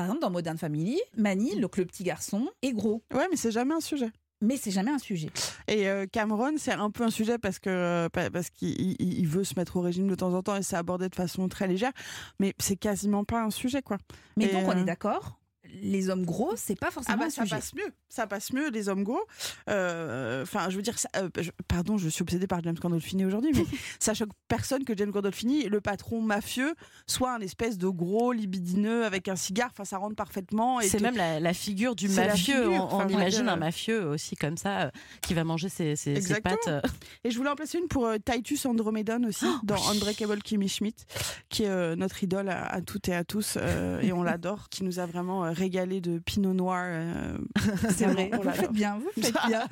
Par 0.00 0.06
exemple, 0.06 0.22
dans 0.22 0.30
Modern 0.30 0.56
Family, 0.56 0.98
Manny, 1.18 1.60
donc 1.60 1.76
le 1.76 1.84
petit 1.84 2.04
garçon, 2.04 2.48
est 2.62 2.72
gros. 2.72 3.02
Ouais, 3.12 3.26
mais 3.30 3.36
c'est 3.36 3.50
jamais 3.50 3.74
un 3.74 3.80
sujet. 3.80 4.10
Mais 4.40 4.56
c'est 4.56 4.70
jamais 4.70 4.90
un 4.90 4.96
sujet. 4.98 5.28
Et 5.68 5.86
euh, 5.90 6.06
Cameron, 6.10 6.52
c'est 6.56 6.72
un 6.72 6.90
peu 6.90 7.04
un 7.04 7.10
sujet 7.10 7.36
parce 7.36 7.58
que 7.58 7.68
euh, 7.68 8.08
pa- 8.08 8.30
parce 8.30 8.48
qu'il 8.48 8.70
il- 8.80 8.96
il 9.18 9.26
veut 9.28 9.44
se 9.44 9.52
mettre 9.58 9.76
au 9.76 9.82
régime 9.82 10.08
de 10.08 10.14
temps 10.14 10.32
en 10.32 10.42
temps 10.42 10.56
et 10.56 10.62
c'est 10.62 10.76
abordé 10.76 11.10
de 11.10 11.14
façon 11.14 11.46
très 11.48 11.66
légère, 11.68 11.92
mais 12.38 12.54
c'est 12.58 12.76
quasiment 12.76 13.24
pas 13.24 13.42
un 13.42 13.50
sujet 13.50 13.82
quoi. 13.82 13.98
Mais 14.38 14.46
Et, 14.46 14.52
donc 14.54 14.62
on 14.68 14.70
euh, 14.70 14.80
est 14.80 14.84
d'accord, 14.84 15.38
les 15.82 16.10
hommes 16.10 16.24
gros, 16.24 16.52
c'est 16.56 16.78
pas 16.78 16.88
Ah 16.88 16.92
forcément 16.92 17.18
bah 17.18 17.24
un 17.26 17.30
ça 17.30 17.42
sujet. 17.42 17.56
passe 17.56 17.74
mieux, 17.74 17.92
ça 18.08 18.26
passe 18.26 18.52
mieux 18.52 18.70
les 18.70 18.88
hommes 18.88 19.04
gros. 19.04 19.20
Euh, 19.68 20.42
Enfin, 20.42 20.68
je 20.70 20.76
veux 20.76 20.82
dire, 20.82 20.98
ça- 20.98 21.08
euh, 21.16 21.28
je- 21.38 21.50
pardon, 21.68 21.96
je 21.98 22.08
suis 22.08 22.22
obsédée 22.22 22.46
par 22.46 22.62
James 22.62 22.76
Gandolfini 22.80 23.24
aujourd'hui, 23.24 23.52
mais 23.54 23.64
ça 24.00 24.14
choque 24.14 24.30
personne 24.48 24.84
que 24.84 24.96
James 24.96 25.10
Gandolfini, 25.10 25.64
le 25.68 25.80
patron 25.80 26.20
mafieux, 26.20 26.74
soit 27.06 27.34
un 27.34 27.40
espèce 27.40 27.78
de 27.78 27.88
gros 27.88 28.32
libidineux 28.32 29.04
avec 29.04 29.28
un 29.28 29.36
cigare. 29.36 29.70
Enfin, 29.72 29.84
ça 29.84 29.98
rentre 29.98 30.16
parfaitement. 30.16 30.80
et 30.80 30.88
C'est 30.88 31.00
même 31.00 31.16
la, 31.16 31.40
la 31.40 31.54
figure 31.54 31.94
du 31.94 32.08
mafieux. 32.08 32.64
figure, 32.64 32.88
on 32.92 33.08
imagine 33.08 33.42
dire, 33.44 33.52
un 33.52 33.56
mafieux 33.56 34.06
aussi 34.06 34.36
comme 34.36 34.56
ça, 34.56 34.80
euh, 34.86 34.90
qui 35.22 35.34
va 35.34 35.44
manger 35.44 35.68
ses, 35.68 35.96
ses- 35.96 36.40
pattes. 36.40 36.68
euh. 36.68 36.80
Et 37.24 37.30
je 37.30 37.36
voulais 37.36 37.50
en 37.50 37.54
placer 37.56 37.78
une 37.78 37.88
pour 37.88 38.06
euh, 38.06 38.16
Titus 38.24 38.64
Andromedon 38.66 39.24
aussi, 39.24 39.44
Oh, 39.46 39.58
dans 39.64 39.88
Unbreakable 39.90 40.42
Kimmy 40.42 40.68
Schmidt, 40.68 41.04
qui 41.48 41.64
est 41.64 41.68
euh, 41.68 41.96
notre 41.96 42.22
idole 42.22 42.48
à, 42.48 42.64
à 42.66 42.80
toutes 42.80 43.08
et 43.08 43.14
à 43.14 43.24
tous, 43.24 43.54
euh, 43.56 44.00
et 44.00 44.12
on 44.12 44.22
l'adore, 44.30 44.68
qui 44.70 44.84
nous 44.84 44.98
a 44.98 45.06
vraiment 45.06 45.44
régalé 45.60 46.00
de 46.00 46.18
Pinot 46.18 46.54
Noir. 46.54 46.84
euh, 46.86 47.38
C'est 47.90 48.06
vrai, 48.12 48.30
vous 48.32 48.50
faites 48.50 48.72
bien, 48.72 48.98
vous 48.98 49.22
faites 49.22 49.36
bien. 49.46 49.68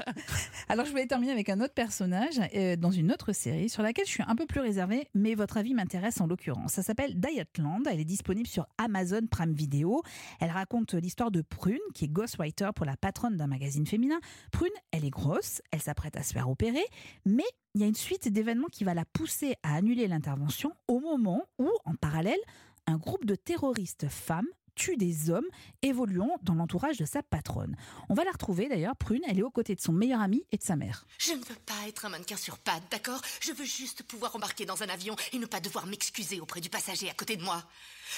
Alors 0.68 0.84
je 0.84 0.90
voulais 0.90 1.06
terminer 1.06 1.32
avec 1.32 1.48
un 1.48 1.60
autre 1.60 1.72
personnage 1.72 2.38
euh, 2.54 2.76
dans 2.76 2.90
une 2.90 3.10
autre 3.10 3.32
série 3.32 3.70
sur 3.70 3.82
laquelle 3.82 4.04
je 4.04 4.10
suis 4.10 4.22
un 4.26 4.36
peu 4.36 4.44
plus 4.46 4.60
réservée, 4.60 5.08
mais 5.14 5.34
votre 5.34 5.56
avis 5.56 5.72
m'intéresse 5.72 6.20
en 6.20 6.26
l'occurrence. 6.26 6.72
Ça 6.72 6.82
s'appelle 6.82 7.18
Dietland, 7.18 7.86
elle 7.90 8.00
est 8.00 8.04
disponible 8.04 8.46
sur 8.46 8.66
Amazon 8.76 9.22
Prime 9.30 9.52
Video. 9.54 10.02
Elle 10.40 10.50
raconte 10.50 10.92
l'histoire 10.92 11.30
de 11.30 11.40
Prune, 11.40 11.78
qui 11.94 12.04
est 12.04 12.08
ghostwriter 12.08 12.68
pour 12.76 12.84
la 12.84 12.96
patronne 12.96 13.36
d'un 13.36 13.46
magazine 13.46 13.86
féminin. 13.86 14.20
Prune, 14.52 14.68
elle 14.92 15.06
est 15.06 15.10
grosse, 15.10 15.62
elle 15.70 15.80
s'apprête 15.80 16.16
à 16.16 16.22
se 16.22 16.34
faire 16.34 16.50
opérer, 16.50 16.84
mais 17.24 17.44
il 17.74 17.80
y 17.80 17.84
a 17.84 17.86
une 17.86 17.94
suite 17.94 18.28
d'événements 18.28 18.68
qui 18.70 18.84
va 18.84 18.92
la 18.92 19.04
pousser 19.06 19.54
à 19.62 19.76
annuler 19.76 20.06
l'intervention 20.06 20.72
au 20.86 21.00
moment 21.00 21.44
où, 21.58 21.70
en 21.86 21.94
parallèle, 21.94 22.38
un 22.86 22.96
groupe 22.96 23.24
de 23.24 23.34
terroristes 23.34 24.08
femmes 24.08 24.46
tue 24.78 24.96
des 24.96 25.28
hommes 25.28 25.46
évoluant 25.82 26.38
dans 26.42 26.54
l'entourage 26.54 26.96
de 26.96 27.04
sa 27.04 27.22
patronne. 27.22 27.76
On 28.08 28.14
va 28.14 28.24
la 28.24 28.30
retrouver 28.30 28.68
d'ailleurs, 28.68 28.96
Prune, 28.96 29.22
elle 29.28 29.40
est 29.40 29.42
aux 29.42 29.50
côtés 29.50 29.74
de 29.74 29.80
son 29.80 29.92
meilleur 29.92 30.20
ami 30.20 30.46
et 30.52 30.56
de 30.56 30.62
sa 30.62 30.76
mère. 30.76 31.04
Je 31.18 31.32
ne 31.32 31.44
veux 31.44 31.58
pas 31.66 31.88
être 31.88 32.06
un 32.06 32.08
mannequin 32.08 32.36
sur 32.36 32.58
pattes, 32.58 32.84
d'accord? 32.90 33.20
Je 33.40 33.52
veux 33.52 33.64
juste 33.64 34.04
pouvoir 34.04 34.36
embarquer 34.36 34.64
dans 34.64 34.82
un 34.82 34.88
avion 34.88 35.16
et 35.32 35.38
ne 35.38 35.46
pas 35.46 35.60
devoir 35.60 35.86
m'excuser 35.86 36.40
auprès 36.40 36.60
du 36.60 36.70
passager 36.70 37.10
à 37.10 37.14
côté 37.14 37.36
de 37.36 37.42
moi. 37.42 37.62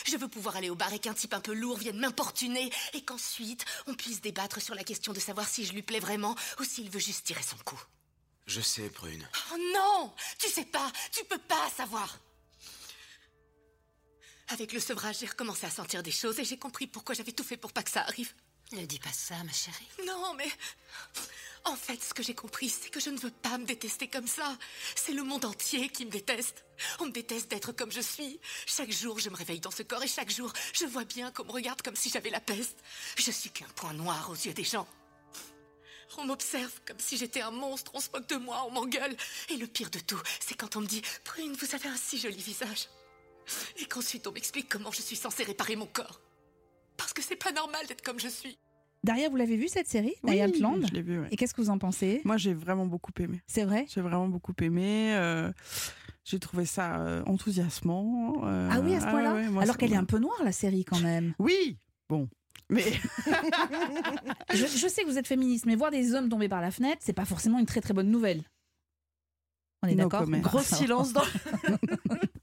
Je 0.04 0.16
veux 0.18 0.28
pouvoir 0.28 0.56
aller 0.56 0.70
au 0.70 0.74
bar 0.74 0.92
et 0.92 0.98
qu'un 0.98 1.14
type 1.14 1.34
un 1.34 1.40
peu 1.40 1.54
lourd 1.54 1.78
vienne 1.78 1.98
m'importuner 1.98 2.70
et 2.92 3.02
qu'ensuite 3.02 3.64
on 3.86 3.94
puisse 3.94 4.20
débattre 4.20 4.60
sur 4.60 4.74
la 4.74 4.84
question 4.84 5.14
de 5.14 5.18
savoir 5.18 5.48
si 5.48 5.64
je 5.64 5.72
lui 5.72 5.82
plais 5.82 5.98
vraiment 5.98 6.36
ou 6.60 6.64
s'il 6.64 6.90
veut 6.90 7.00
juste 7.00 7.26
tirer 7.26 7.42
son 7.42 7.56
coup. 7.64 7.82
Je 8.46 8.60
sais, 8.60 8.90
Prune. 8.90 9.26
Oh 9.52 9.56
non 9.74 10.12
Tu 10.38 10.48
sais 10.48 10.64
pas 10.66 10.92
Tu 11.12 11.24
peux 11.24 11.38
pas 11.38 11.70
savoir 11.74 12.18
Avec 14.52 14.72
le 14.72 14.80
sevrage, 14.80 15.18
j'ai 15.20 15.26
recommencé 15.26 15.66
à 15.66 15.70
sentir 15.70 16.02
des 16.02 16.10
choses 16.10 16.38
et 16.40 16.44
j'ai 16.44 16.58
compris 16.58 16.86
pourquoi 16.86 17.14
j'avais 17.14 17.32
tout 17.32 17.44
fait 17.44 17.56
pour 17.56 17.72
pas 17.72 17.82
que 17.82 17.90
ça 17.90 18.02
arrive. 18.02 18.32
Ne 18.72 18.84
dis 18.84 18.98
pas 18.98 19.12
ça, 19.12 19.34
ma 19.44 19.52
chérie. 19.52 19.88
Non, 20.06 20.34
mais. 20.34 20.48
En 21.64 21.76
fait, 21.76 22.02
ce 22.02 22.14
que 22.14 22.22
j'ai 22.22 22.34
compris, 22.34 22.68
c'est 22.68 22.88
que 22.88 23.00
je 23.00 23.10
ne 23.10 23.18
veux 23.18 23.30
pas 23.30 23.58
me 23.58 23.64
détester 23.64 24.08
comme 24.08 24.26
ça. 24.26 24.56
C'est 24.96 25.12
le 25.12 25.22
monde 25.22 25.44
entier 25.44 25.88
qui 25.88 26.04
me 26.04 26.10
déteste. 26.10 26.64
On 26.98 27.06
me 27.06 27.10
déteste 27.10 27.50
d'être 27.50 27.72
comme 27.72 27.92
je 27.92 28.00
suis. 28.00 28.40
Chaque 28.66 28.90
jour, 28.90 29.18
je 29.18 29.28
me 29.28 29.36
réveille 29.36 29.60
dans 29.60 29.70
ce 29.70 29.82
corps 29.82 30.02
et 30.02 30.08
chaque 30.08 30.30
jour, 30.30 30.52
je 30.72 30.86
vois 30.86 31.04
bien 31.04 31.30
qu'on 31.30 31.44
me 31.44 31.52
regarde 31.52 31.82
comme 31.82 31.96
si 31.96 32.10
j'avais 32.10 32.30
la 32.30 32.40
peste. 32.40 32.78
Je 33.18 33.30
suis 33.30 33.50
qu'un 33.50 33.68
point 33.76 33.92
noir 33.92 34.30
aux 34.30 34.34
yeux 34.34 34.54
des 34.54 34.64
gens. 34.64 34.88
On 36.18 36.24
m'observe 36.24 36.72
comme 36.86 36.98
si 36.98 37.16
j'étais 37.16 37.40
un 37.40 37.50
monstre, 37.50 37.92
on 37.94 38.00
se 38.00 38.10
moque 38.10 38.28
de 38.28 38.36
moi, 38.36 38.64
on 38.66 38.72
m'engueule. 38.72 39.16
Et 39.48 39.56
le 39.56 39.66
pire 39.66 39.90
de 39.90 40.00
tout, 40.00 40.20
c'est 40.40 40.54
quand 40.54 40.76
on 40.76 40.80
me 40.80 40.86
dit 40.86 41.02
Prune, 41.24 41.54
vous 41.54 41.74
avez 41.74 41.88
un 41.88 41.96
si 41.96 42.18
joli 42.18 42.42
visage. 42.42 42.88
Et 43.80 43.84
qu'ensuite 43.86 44.26
on 44.26 44.32
m'explique 44.32 44.68
comment 44.68 44.90
je 44.90 45.02
suis 45.02 45.16
censée 45.16 45.42
réparer 45.44 45.76
mon 45.76 45.86
corps. 45.86 46.20
Parce 46.96 47.12
que 47.12 47.22
c'est 47.22 47.36
pas 47.36 47.52
normal 47.52 47.86
d'être 47.88 48.02
comme 48.02 48.20
je 48.20 48.28
suis. 48.28 48.58
Daria, 49.02 49.30
vous 49.30 49.36
l'avez 49.36 49.56
vu 49.56 49.68
cette 49.68 49.88
série 49.88 50.14
Oui, 50.22 50.32
Dietland 50.34 50.86
je 50.86 50.92
l'ai 50.92 51.00
vu. 51.02 51.20
ouais. 51.20 51.28
Et 51.30 51.36
qu'est-ce 51.36 51.54
que 51.54 51.62
vous 51.62 51.70
en 51.70 51.78
pensez? 51.78 52.20
Moi, 52.24 52.36
j'ai 52.36 52.52
vraiment 52.52 52.84
beaucoup 52.84 53.12
aimé. 53.18 53.40
C'est 53.46 53.64
vrai? 53.64 53.86
J'ai 53.88 54.02
vraiment 54.02 54.28
beaucoup 54.28 54.52
aimé. 54.60 55.14
euh, 55.16 55.50
j'ai 56.24 56.38
trouvé 56.38 56.66
ça 56.66 57.00
euh, 57.00 57.22
enthousiasmant. 57.24 58.44
euh, 58.44 58.68
Ah 58.70 58.80
oui, 58.80 58.94
à 58.94 59.00
ce 59.00 59.06
point-là? 59.06 59.34
ouais, 59.34 59.48
moi, 59.48 59.62
Alors 59.62 59.78
qu'elle 59.78 59.94
est 59.94 59.96
un 59.96 60.04
peu 60.04 60.18
noire, 60.18 60.36
la 60.44 60.52
série, 60.52 60.84
quand 60.84 61.00
même. 61.00 61.32
Oui, 61.38 61.78
bon. 62.10 62.28
Mais 62.68 62.84
je, 64.54 64.66
je 64.66 64.86
sais 64.88 65.02
que 65.02 65.08
vous 65.08 65.18
êtes 65.18 65.26
féministe, 65.26 65.64
mais 65.66 65.74
voir 65.76 65.90
des 65.90 66.14
hommes 66.14 66.28
tomber 66.28 66.48
par 66.48 66.60
la 66.60 66.70
fenêtre, 66.70 66.98
c'est 67.00 67.14
pas 67.14 67.24
forcément 67.24 67.58
une 67.58 67.66
très 67.66 67.80
très 67.80 67.94
bonne 67.94 68.10
nouvelle. 68.10 68.42
On 69.82 69.88
est 69.88 69.94
No 69.94 70.08
d'accord? 70.08 70.28
Gros 70.28 70.60
silence 70.60 71.12
dans. 71.14 71.22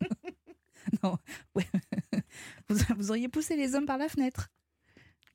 Non, 1.04 1.18
vous 2.98 3.12
auriez 3.12 3.28
poussé 3.28 3.56
les 3.56 3.76
hommes 3.76 3.86
par 3.86 3.98
la 3.98 4.10
fenêtre 4.10 4.50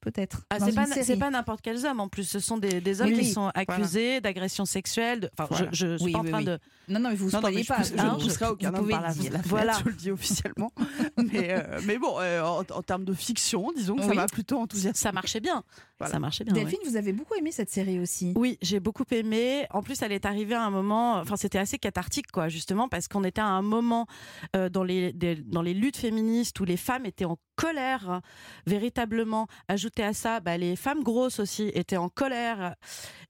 Peut-être. 0.03 0.43
Ah, 0.51 0.59
c'est 0.59 0.75
pas, 0.75 0.85
c'est 0.87 1.17
pas 1.17 1.31
n'importe 1.31 1.61
quels 1.63 1.87
hommes 1.87 2.01
en 2.01 2.09
plus, 2.09 2.25
ce 2.25 2.41
sont 2.41 2.59
des, 2.59 2.81
des 2.81 3.01
hommes 3.01 3.07
Oui, 3.11 3.15
qui 3.15 3.21
oui, 3.21 3.31
sont 3.31 3.51
accusés 3.55 4.21
d'agression 4.21 4.65
sexuelle. 4.65 5.21
de- 5.21 5.31
Enfin, 5.39 5.47
Voilà. 5.49 5.69
je, 5.73 5.93
je 5.93 5.97
suis 5.97 6.07
Oui, 6.07 6.13
pas 6.13 6.19
en 6.19 6.25
train 6.25 6.43
de. 6.43 6.59
Non, 6.89 6.99
non, 6.99 7.11
mais 7.11 7.15
vous 7.15 7.27
ne 7.27 7.31
spoilez 7.31 7.63
je, 7.63 7.69
pas. 7.69 7.83
je 7.85 7.95
hein, 7.97 8.17
ne 8.19 8.21
pousserai 8.23 8.47
aucun 8.47 8.71
vous 8.73 8.79
homme 8.79 8.89
par 8.91 9.03
la, 9.03 9.09
la 9.31 9.39
Voilà. 9.45 9.79
je 9.79 9.85
le 9.89 9.95
dis 9.95 10.11
officiellement. 10.11 10.73
mais, 11.33 11.53
euh, 11.53 11.81
mais 11.87 11.99
bon, 11.99 12.19
euh, 12.19 12.43
en, 12.43 12.59
en 12.69 12.83
termes 12.83 13.05
de 13.05 13.15
fiction, 13.15 13.71
disons 13.77 13.95
que 13.95 14.03
ça 14.03 14.13
m'a 14.13 14.27
plutôt 14.27 14.59
enthousiasmé. 14.59 14.99
Ça 14.99 15.13
marchait 15.13 15.39
bien. 15.41 15.63
Voilà. 16.01 16.15
Ça 16.15 16.19
marchait 16.19 16.43
bien. 16.43 16.53
ouais. 16.55 16.61
Delphine, 16.65 16.81
vous 16.85 16.97
avez 16.97 17.13
beaucoup 17.13 17.35
aimé 17.37 17.53
cette 17.53 17.71
série 17.71 18.01
aussi. 18.01 18.33
Oui, 18.35 18.59
j'ai 18.61 18.81
beaucoup 18.81 19.05
aimé. 19.13 19.67
En 19.71 19.83
plus, 19.85 20.03
elle 20.03 20.11
est 20.11 20.27
arrivée 20.27 20.57
à 20.57 20.65
un 20.65 20.71
moment, 20.71 21.19
enfin, 21.21 21.37
c'était 21.37 21.59
assez 21.59 21.79
cathartique, 21.79 22.33
quoi, 22.33 22.49
justement, 22.49 22.89
parce 22.89 23.07
qu'on 23.07 23.23
était 23.23 23.41
à 23.41 23.47
un 23.47 23.63
moment 23.63 24.07
euh, 24.57 24.69
dans, 24.69 24.83
les, 24.83 25.13
des- 25.13 25.37
dans 25.37 25.63
les 25.63 25.75
luttes 25.75 25.97
féministes 25.97 26.59
où 26.59 26.65
les 26.65 26.77
femmes 26.77 27.07
étaient 27.07 27.25
en 27.25 27.39
colère, 27.55 28.21
véritablement. 28.67 29.47
Ajouté 29.95 30.09
à 30.09 30.15
ça, 30.15 30.41
bah, 30.41 30.57
les 30.57 30.75
femmes 30.75 31.03
grosses 31.03 31.39
aussi 31.39 31.71
étaient 31.75 31.99
en 31.99 32.09
colère. 32.09 32.77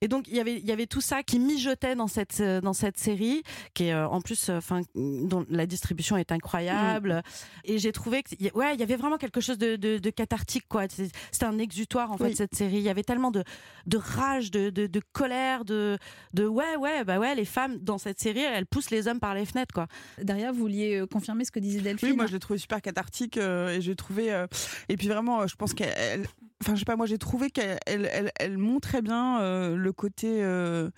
Et 0.01 0.07
donc, 0.07 0.29
il 0.29 0.37
y 0.37 0.41
avait- 0.41 0.59
il 0.59 0.65
y 0.65 0.71
avait 0.71 0.87
tout 0.87 1.01
ça 1.01 1.25
qui 1.25 1.41
mijotait 1.41 1.97
dans 1.97 2.07
cette, 2.07 2.39
euh, 2.41 2.61
dans 2.61 2.73
cette 2.73 2.99
série, 2.99 3.43
qui 3.75 3.85
est 3.87 3.93
euh, 3.93 4.07
en 4.09 4.21
plus, 4.21 4.49
euh, 4.49 4.59
enfin, 4.59 4.81
dont 4.95 5.45
la 5.51 5.67
distribution 5.67 6.17
est 6.17 6.31
incroyable. 6.31 7.23
Et 7.65 7.79
j'ai 7.79 7.91
trouvé 7.91 8.23
que, 8.23 8.31
ouais, 8.57 8.75
il 8.75 8.81
y 8.81 8.83
avait 8.85 8.95
vraiment 8.97 9.17
quelque 9.19 9.41
chose 9.41 9.59
de, 9.59 9.75
de- 9.75 9.99
de 9.99 10.11
cathartique, 10.11 10.65
quoi. 10.69 10.85
C'était 10.89 11.45
un 11.47 11.59
exutoire, 11.59 12.13
en 12.13 12.17
fait, 12.17 12.35
cette 12.37 12.55
série. 12.55 12.77
Il 12.77 12.83
y 12.83 12.89
avait 12.89 13.03
tellement 13.05 13.33
de, 13.33 13.43
de 13.87 13.97
rage, 13.97 14.53
de, 14.53 14.71
de, 14.71 14.87
de 14.87 15.01
colère, 15.13 15.65
de, 15.65 15.99
de 16.33 16.47
ouais, 16.47 16.77
ouais, 16.77 17.03
bah 17.03 17.19
ouais, 17.19 17.35
les 17.35 17.45
femmes 17.45 17.79
dans 17.79 17.99
cette 17.99 18.21
série, 18.21 18.41
elles 18.43 18.67
poussent 18.67 18.91
les 18.91 19.09
hommes 19.09 19.21
par 19.21 19.35
les 19.35 19.47
fenêtres, 19.47 19.75
quoi. 19.75 19.89
Daria, 20.23 20.53
vous 20.53 20.59
vouliez 20.61 21.03
confirmer 21.11 21.45
ce 21.45 21.51
que 21.51 21.59
disait 21.61 21.81
Delphine? 21.81 22.11
Oui, 22.11 22.17
moi 22.17 22.27
je 22.27 22.33
l'ai 22.33 22.39
trouvé 22.41 22.59
super 22.61 22.81
cathartique 22.81 23.37
euh, 23.37 23.71
et 23.77 23.81
j'ai 23.81 23.97
trouvé 23.97 24.33
euh, 24.33 24.47
et 24.89 24.97
puis 24.97 25.09
vraiment 25.09 25.45
je 25.49 25.57
pense 25.57 25.75
qu'elle 25.75 25.93
elle- 25.97 26.27
enfin 26.63 26.75
je 26.75 26.81
sais 26.81 26.85
pas 26.85 26.97
moi 26.97 27.07
j'ai 27.07 27.19
trouvé 27.19 27.51
qu'elle 27.51 27.79
elle, 27.87 28.31
elle, 28.39 28.57
montrait 28.57 29.03
bien 29.03 29.41
euh, 29.41 29.75
le 29.75 29.93
côté 29.93 30.45
euh, 30.45 30.91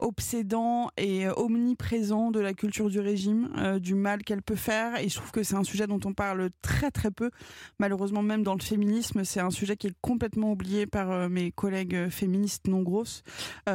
obsédant 0.00 0.90
et 0.98 1.26
euh, 1.26 1.32
omniprésent 1.34 2.30
de 2.30 2.40
la 2.40 2.52
culture 2.52 2.90
du 2.90 3.00
régime, 3.00 3.78
du 3.80 3.94
mal 3.94 4.22
qu'elle 4.22 4.42
peut 4.42 4.54
faire. 4.54 5.00
Et 5.00 5.08
je 5.08 5.16
trouve 5.16 5.30
que 5.32 5.42
c'est 5.42 5.54
un 5.54 5.64
sujet 5.64 5.86
dont 5.86 5.98
on 6.04 6.12
parle 6.12 6.50
très 6.60 6.90
très 6.90 7.10
peu. 7.10 7.30
Malheureusement, 7.78 8.22
même 8.22 8.42
dans 8.42 8.54
le 8.54 8.60
féminisme, 8.60 9.24
c'est 9.24 9.40
un 9.40 9.50
sujet 9.50 9.76
qui 9.76 9.86
est 9.86 9.96
complètement 10.02 10.52
oublié 10.52 10.86
par 10.86 11.28
mes 11.30 11.50
collègues 11.50 12.10
féministes 12.10 12.68
non 12.68 12.82
grosses. 12.82 13.22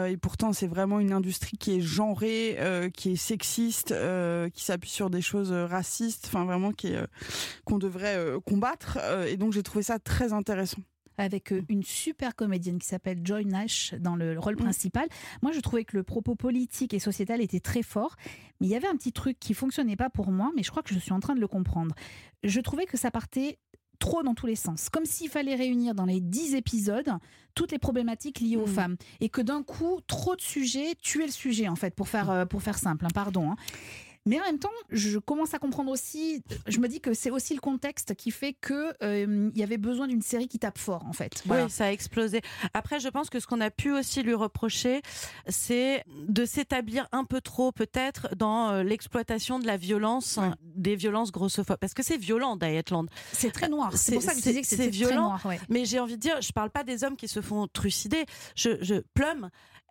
Et 0.08 0.16
pourtant, 0.16 0.54
c'est 0.54 0.68
vraiment 0.68 1.00
une 1.00 1.12
industrie 1.12 1.58
qui 1.58 1.76
est 1.76 1.82
genrée, 1.82 2.58
qui 2.96 3.14
est 3.14 3.16
sexiste, 3.18 3.94
qui 4.54 4.64
s'appuie 4.64 4.92
sur 4.92 5.10
des 5.10 5.22
choses 5.22 5.52
racistes, 5.52 6.26
enfin 6.28 6.46
vraiment 6.46 6.72
qui 6.72 6.94
qu'on 7.66 7.80
devrait 7.80 8.18
combattre. 8.46 8.98
Et 9.28 9.36
donc, 9.36 9.52
j'ai 9.52 9.64
trouvé 9.64 9.84
ça 9.84 10.00
très 10.00 10.32
intéressant. 10.32 10.84
Avec 11.18 11.52
euh, 11.52 11.62
une 11.70 11.84
super 11.84 12.36
comédienne 12.36 12.80
qui 12.80 12.88
s'appelle 12.88 13.20
Joy 13.24 13.46
Nash 13.46 13.94
dans 14.00 14.16
le 14.16 14.40
rôle 14.40 14.56
Mm. 14.56 14.64
principal. 14.64 15.08
Moi, 15.42 15.52
je 15.52 15.60
trouvais 15.60 15.84
que 15.86 15.96
le 15.98 16.04
propos 16.04 16.36
politique 16.36 16.94
et 16.94 17.00
sociétal 17.00 17.42
était 17.42 17.60
très 17.60 17.84
fort, 17.84 18.16
mais 18.60 18.68
il 18.68 18.70
y 18.70 18.76
avait 18.76 18.88
un 18.88 18.96
petit 18.96 19.12
truc 19.12 19.38
qui 19.40 19.54
fonctionnait 19.54 19.96
pas 19.96 20.10
pour 20.10 20.32
moi, 20.32 20.52
mais 20.56 20.64
je 20.64 20.72
crois 20.72 20.84
que 20.84 20.94
je 20.94 21.00
suis 21.00 21.12
en 21.14 21.20
train 21.20 21.36
de 21.36 21.40
le 21.42 21.48
comprendre. 21.48 21.94
Je 22.44 22.60
trouvais 22.62 22.86
que 22.86 22.98
ça 22.98 23.12
partait 23.12 23.58
trop 24.00 24.22
dans 24.24 24.34
tous 24.34 24.48
les 24.48 24.56
sens, 24.58 24.90
comme 24.90 25.06
s'il 25.06 25.30
fallait 25.30 25.56
réunir 25.56 25.96
dans 25.96 26.06
les 26.06 26.20
dix 26.20 26.56
épisodes 26.56 27.10
toutes 27.56 27.72
les 27.72 27.80
problématiques 27.80 28.40
liées 28.42 28.58
aux 28.58 28.66
Mm. 28.68 28.74
femmes, 28.74 28.96
et 29.22 29.30
que 29.30 29.40
d'un 29.42 29.64
coup, 29.64 30.00
trop 30.08 30.36
de 30.36 30.42
sujets 30.42 30.96
tuaient 31.02 31.28
le 31.28 31.32
sujet, 31.32 31.70
en 31.70 31.76
fait, 31.76 31.96
pour 31.96 32.10
faire, 32.10 32.30
euh, 32.30 32.46
pour 32.46 32.62
faire 32.64 32.78
simple, 32.78 33.06
hein, 33.06 33.10
pardon. 33.14 33.52
hein. 33.52 33.56
Mais 34.26 34.40
en 34.40 34.44
même 34.46 34.60
temps, 34.60 34.70
je 34.90 35.20
commence 35.20 35.54
à 35.54 35.60
comprendre 35.60 35.92
aussi, 35.92 36.44
je 36.68 36.80
me 36.80 36.88
dis 36.88 37.02
que 37.02 37.14
c'est 37.14 37.30
aussi 37.30 37.54
le 37.54 37.60
contexte 37.60 38.16
qui 38.16 38.32
fait 38.32 38.54
que 38.54 38.94
euh, 39.04 39.52
il 39.54 39.60
y 39.60 39.64
avait 39.64 39.78
besoin 39.78 40.08
d'une 40.08 40.22
série 40.22 40.48
qui 40.48 40.60
tape 40.60 40.78
fort, 40.78 41.06
en 41.06 41.14
fait. 41.14 41.44
Voilà. 41.46 41.66
Oui, 41.66 41.70
ça 41.70 41.86
a 41.86 41.92
explosé. 41.92 42.42
Après, 42.74 43.00
je 43.00 43.10
pense 43.10 43.30
que 43.30 43.40
ce 43.40 43.48
qu'on 43.48 43.60
a 43.60 43.70
pu 43.70 43.92
aussi 43.92 44.24
lui 44.24 44.34
reprocher, 44.34 45.02
c'est 45.48 46.06
de 46.28 46.46
s'établir 46.46 47.08
un 47.12 47.26
peu 47.26 47.42
trop, 47.42 47.72
peut-être, 47.72 48.34
dans 48.36 48.70
euh, 48.70 48.84
l'exploitation 48.84 49.60
de 49.60 49.68
la 49.68 49.78
violence, 49.78 50.40
des 50.62 50.96
violences 50.96 51.32
grossophobes. 51.32 51.78
Parce 51.78 51.94
que 51.94 52.04
c'est 52.04 52.18
violent, 52.18 52.56
Dietland. 52.56 53.10
C'est 53.34 53.52
très 53.52 53.68
noir. 53.68 53.92
C'est 53.96 54.14
pour 54.14 54.22
ça 54.22 54.32
que 54.32 54.38
je 54.38 54.44
disais 54.44 54.62
que 54.62 54.68
c'est 54.68 54.78
c'était 54.78 54.90
très 54.90 54.98
violent. 54.98 55.30
noir. 55.30 55.46
ouais. 55.46 55.60
Mais 55.70 55.86
j'ai 55.86 56.00
envie 56.00 56.16
de 56.16 56.22
dire, 56.22 56.42
je 56.42 56.52
parle 56.54 56.70
pas 56.70 56.84
des 56.84 57.04
hommes 57.04 57.18
qui 57.18 57.28
se 57.28 57.42
font 57.42 57.68
trucider. 57.68 58.26
Je, 58.56 58.72
je 58.82 58.96
Plum, 59.14 59.50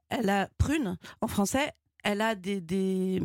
elle 0.09 0.31
a 0.31 0.49
prune 0.59 0.97
en 1.21 1.27
français. 1.27 1.73
Elle 2.03 2.21
a 2.21 2.35
des, 2.35 2.61
des, 2.61 3.23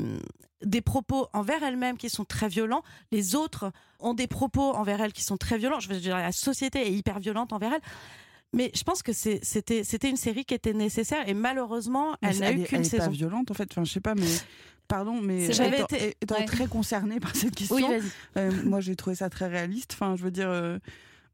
des 0.64 0.82
propos 0.82 1.28
envers 1.34 1.64
elle-même 1.64 1.98
qui 1.98 2.10
sont 2.10 2.26
très 2.26 2.48
violents. 2.48 2.84
Les 3.12 3.36
autres 3.36 3.72
ont 4.00 4.14
des 4.14 4.28
propos 4.28 4.74
envers 4.76 5.02
elle 5.02 5.14
qui 5.14 5.24
sont 5.24 5.38
très 5.38 5.58
violents. 5.58 5.80
Je 5.80 5.90
veux 5.90 6.00
dire, 6.00 6.16
la 6.18 6.32
société 6.32 6.86
est 6.88 6.92
hyper 6.94 7.20
violente 7.20 7.54
envers 7.54 7.74
elle. 7.74 7.82
Mais 8.54 8.72
je 8.74 8.84
pense 8.84 9.04
que 9.04 9.12
c'était 9.12 9.84
c'était 9.84 10.10
une 10.10 10.16
série 10.16 10.46
qui 10.46 10.54
était 10.54 10.74
nécessaire 10.74 11.28
et 11.28 11.34
malheureusement, 11.34 12.16
Mais 12.22 12.30
elle 12.30 12.40
n'a 12.40 12.52
eu 12.54 12.64
qu'une 12.64 12.80
elle 12.80 12.86
est 12.86 12.92
pas 12.92 13.04
saison. 13.04 13.12
violente 13.12 13.52
en 13.52 13.54
fait. 13.54 13.68
Enfin, 13.72 13.84
je 13.84 13.92
sais 13.92 14.00
pas, 14.00 14.16
mais 14.16 14.26
pardon, 14.88 15.20
mais 15.22 15.52
J'avais 15.52 15.82
été- 15.82 16.16
étant 16.22 16.36
ouais. 16.38 16.46
très 16.46 16.66
concernée 16.68 17.20
par 17.20 17.36
cette 17.36 17.54
question, 17.56 17.76
Oui, 17.76 17.84
vas-y. 17.84 18.04
euh, 18.38 18.52
moi 18.64 18.80
j'ai 18.80 18.96
trouvé 18.96 19.18
ça 19.18 19.30
très 19.30 19.48
réaliste. 19.48 19.92
Enfin, 19.94 20.16
je 20.16 20.24
veux 20.24 20.32
dire, 20.32 20.50
euh, 20.50 20.80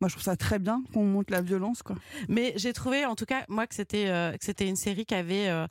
moi 0.01 0.07
je 0.09 0.15
trouve 0.15 0.23
ça 0.23 0.35
très 0.35 0.57
bien 0.57 0.81
qu'on 0.91 1.05
monte 1.05 1.29
la 1.29 1.41
violence, 1.41 1.83
quoi. 1.83 1.95
Mais 2.29 2.53
j'ai 2.55 2.73
trouvé, 2.73 3.05
en 3.05 3.15
tout 3.15 3.25
cas, 3.25 3.45
moi, 3.47 3.67
que 3.67 3.75
c'était 3.75 4.07
euh, 4.07 4.31
que 4.35 4.43
c'était 4.43 4.67
une 4.67 4.75
série 4.75 5.05
qui 5.05 5.13
avait, 5.13 5.49
euh, 5.49 5.67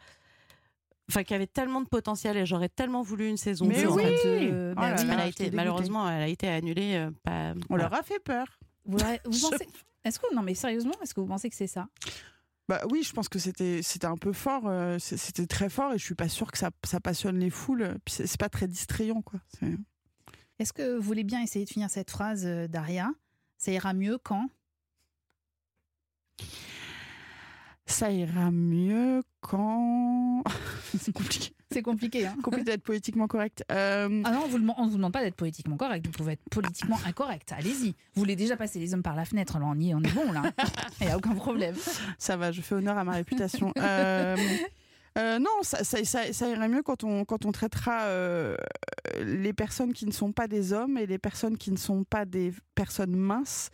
enfin, 1.11 1.25
qui 1.25 1.35
avait 1.35 1.47
tellement 1.47 1.81
de 1.81 1.89
potentiel 1.89 2.37
et 2.37 2.47
j'aurais 2.47 2.69
tellement 2.69 3.03
voulu 3.03 3.29
une 3.29 3.37
saison 3.37 3.67
Mais 3.67 3.83
2, 3.83 3.89
en 3.89 3.95
oui 3.97 4.03
fait. 4.03 4.27
Euh, 4.27 4.75
Oh 4.77 4.81
là 4.81 4.95
oui. 4.99 5.07
Elle 5.11 5.21
a 5.21 5.27
été, 5.27 5.51
malheureusement, 5.51 6.09
elle 6.09 6.23
a 6.23 6.29
été 6.29 6.49
annulée. 6.49 6.95
euh, 6.97 7.11
pas, 7.23 7.53
On 7.53 7.61
voilà. 7.71 7.85
leur 7.85 7.95
a 7.95 8.03
fait 8.03 8.19
peur. 8.21 8.47
Vous, 8.85 8.99
pensez 9.25 9.67
Est-ce 10.05 10.19
que 10.19 10.35
non 10.35 10.43
mais 10.43 10.55
sérieusement, 10.55 10.95
est-ce 11.03 11.15
que 11.15 11.21
vous 11.21 11.27
pensez 11.27 11.49
que 11.51 11.57
c'est 11.57 11.67
ça? 11.67 11.89
Bah 12.69 12.81
oui, 12.91 13.03
je 13.03 13.13
pense 13.13 13.29
que 13.29 13.39
c'était 13.39 13.81
c'était 13.83 14.07
un 14.07 14.17
peu 14.17 14.33
fort, 14.33 14.63
euh, 14.67 14.97
c'était 14.99 15.47
très 15.47 15.69
fort 15.69 15.93
et 15.93 15.99
je 15.99 16.05
suis 16.05 16.15
pas 16.15 16.29
sûre 16.29 16.51
que 16.51 16.57
ça, 16.59 16.71
ça 16.85 17.01
passionne 17.01 17.39
les 17.39 17.51
foules. 17.51 17.97
Puis 18.05 18.15
c'est 18.15 18.39
pas 18.41 18.49
très 18.49 18.69
distrayant, 18.69 19.21
quoi. 19.21 19.41
Est-ce 20.59 20.73
que 20.73 20.97
vous 20.97 21.03
voulez 21.03 21.25
bien 21.25 21.43
essayer 21.43 21.65
de 21.65 21.71
finir 21.71 21.91
cette 21.91 22.11
phrase, 22.11 22.47
euh, 22.47 22.69
Daria? 22.69 23.11
Ça 23.59 23.73
ira 23.73 23.93
mieux 23.95 24.17
quand? 24.19 24.49
Ça 27.93 28.11
ira 28.11 28.51
mieux 28.51 29.23
quand. 29.41 30.43
c'est 30.99 31.13
compliqué. 31.13 31.53
C'est 31.71 31.83
compliqué. 31.83 32.27
Hein 32.27 32.37
Compliqué 32.43 32.65
d'être 32.65 32.83
politiquement 32.83 33.27
correct. 33.29 33.65
Euh, 33.71 34.23
ah 34.25 34.31
non, 34.33 34.43
on 34.45 34.49
vous 34.49 34.59
demande- 34.59 34.77
on 34.79 34.87
vous 34.89 34.97
demande 34.97 35.13
pas 35.13 35.23
d'être 35.23 35.37
politiquement 35.37 35.77
correct. 35.77 36.05
Vous 36.07 36.13
pouvez 36.13 36.33
être 36.35 36.43
politiquement 36.51 36.99
incorrect. 37.07 37.53
Allez-y. 37.53 37.89
Vous 38.15 38.21
voulez 38.21 38.37
déjà 38.37 38.57
passer 38.57 38.79
les 38.79 38.95
hommes 38.95 39.03
par 39.03 39.15
la 39.17 39.25
fenêtre. 39.25 39.57
Alors 39.57 39.69
on 39.73 39.79
y 39.79 39.91
est, 39.91 39.95
on 39.95 40.01
est 40.01 40.13
bon 40.15 40.33
là. 40.33 40.43
Il 41.01 41.07
y 41.07 41.11
a 41.11 41.17
aucun 41.17 41.35
problème. 41.35 41.75
Ça 42.19 42.37
va, 42.37 42.51
je 42.53 42.61
fais 42.61 42.75
honneur 42.75 42.97
à 42.99 43.05
ma 43.05 43.13
réputation. 43.13 43.73
Euh, 43.79 44.37
Euh, 45.19 45.39
non, 45.39 45.51
ça, 45.61 45.85
ça, 45.85 46.03
ça, 46.07 46.33
ça 46.33 46.49
irait 46.49 46.71
mieux 46.71 46.83
quand 46.83 47.05
on, 47.05 47.27
quand 47.27 47.45
on 47.45 47.53
traitera 47.53 48.05
euh, 48.05 48.57
les 49.23 49.53
personnes 49.53 49.93
qui 49.93 50.07
ne 50.07 50.11
sont 50.11 50.33
pas 50.33 50.49
des 50.49 50.73
hommes 50.73 50.97
et 50.97 51.05
les 51.05 51.19
personnes 51.19 51.59
qui 51.59 51.71
ne 51.71 51.77
sont 51.77 52.03
pas 52.05 52.25
des 52.25 52.55
minces 53.07 53.71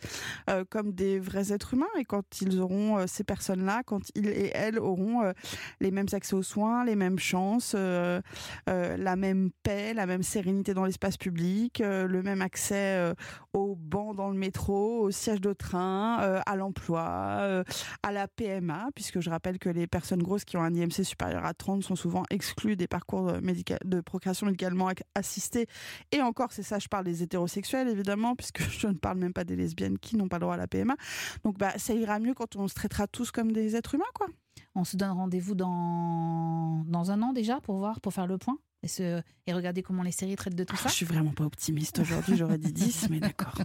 euh, 0.49 0.63
comme 0.69 0.91
des 0.91 1.19
vrais 1.19 1.51
êtres 1.53 1.73
humains. 1.73 1.87
Et 1.97 2.05
quand 2.05 2.41
ils 2.41 2.59
auront 2.59 2.97
euh, 2.97 3.05
ces 3.07 3.23
personnes-là, 3.23 3.83
quand 3.85 4.01
ils 4.15 4.27
et 4.27 4.51
elles 4.53 4.79
auront 4.79 5.23
euh, 5.23 5.33
les 5.79 5.91
mêmes 5.91 6.07
accès 6.11 6.35
aux 6.35 6.43
soins, 6.43 6.85
les 6.85 6.95
mêmes 6.95 7.19
chances, 7.19 7.73
la 7.75 9.15
même 9.15 9.51
paix, 9.63 9.93
la 9.93 10.05
même 10.05 10.23
sérénité 10.23 10.73
dans 10.73 10.85
l'espace 10.85 11.17
public, 11.17 11.79
le 11.79 12.21
même 12.21 12.41
accès 12.41 13.13
aux 13.53 13.75
bancs 13.75 14.15
dans 14.15 14.29
le 14.29 14.37
métro, 14.37 15.01
au 15.01 15.11
siège 15.11 15.41
de 15.41 15.53
train, 15.53 16.41
à 16.45 16.55
l'emploi, 16.55 17.63
à 18.03 18.11
la 18.11 18.27
PMA, 18.27 18.89
puisque 18.95 19.19
je 19.19 19.29
rappelle 19.29 19.59
que 19.59 19.69
les 19.69 19.87
personnes 19.87 20.21
grosses 20.21 20.45
qui 20.45 20.57
ont 20.57 20.63
un 20.63 20.73
IMC 20.73 21.03
supérieur 21.03 21.45
à 21.45 21.53
30 21.53 21.83
sont 21.83 21.95
souvent 21.95 22.23
exclues 22.29 22.75
des 22.75 22.87
parcours 22.87 23.33
de 23.33 24.01
procréation 24.01 24.45
médicalement 24.45 24.89
assistée. 25.15 25.67
Et 26.11 26.21
encore, 26.21 26.51
c'est 26.51 26.63
ça, 26.63 26.79
je 26.79 26.87
parle 26.87 27.05
des 27.05 27.23
hétérosexuels, 27.23 27.87
évidemment, 27.87 28.35
puisque 28.35 28.61
je 28.69 28.87
ne 28.87 28.93
parle 28.99 29.17
même 29.17 29.33
pas 29.33 29.43
des 29.43 29.55
lesbiennes 29.55 29.97
qui 29.97 30.15
n'ont 30.15 30.27
pas 30.27 30.37
le 30.37 30.41
droit 30.41 30.53
à 30.55 30.57
la 30.57 30.67
PMA. 30.67 30.95
Donc 31.43 31.57
bah, 31.57 31.73
ça 31.77 31.93
ira 31.93 32.19
mieux 32.19 32.33
quand 32.33 32.55
on 32.55 32.67
se 32.67 32.75
traitera 32.75 33.07
tous 33.07 33.31
comme 33.31 33.51
des 33.51 33.75
êtres 33.75 33.95
humains, 33.95 34.05
quoi. 34.13 34.27
On 34.75 34.83
se 34.83 34.97
donne 34.97 35.11
rendez-vous 35.11 35.55
dans, 35.55 36.83
dans 36.85 37.11
un 37.11 37.21
an 37.21 37.33
déjà 37.33 37.59
pour 37.61 37.77
voir, 37.77 38.01
pour 38.01 38.13
faire 38.13 38.27
le 38.27 38.37
point? 38.37 38.57
Et, 38.83 38.87
se... 38.87 39.21
et 39.47 39.53
regarder 39.53 39.83
comment 39.83 40.03
les 40.03 40.11
séries 40.11 40.35
traitent 40.35 40.55
de 40.55 40.63
tout 40.63 40.75
Ah, 40.77 40.83
ça. 40.83 40.89
je 40.89 40.93
suis 40.95 41.05
vraiment 41.05 41.31
pas 41.31 41.43
optimiste 41.43 41.99
aujourd'hui, 41.99 42.37
j'aurais 42.37 42.57
dit 42.57 42.71
10, 42.71 43.07
mais 43.09 43.19
d'accord. 43.19 43.55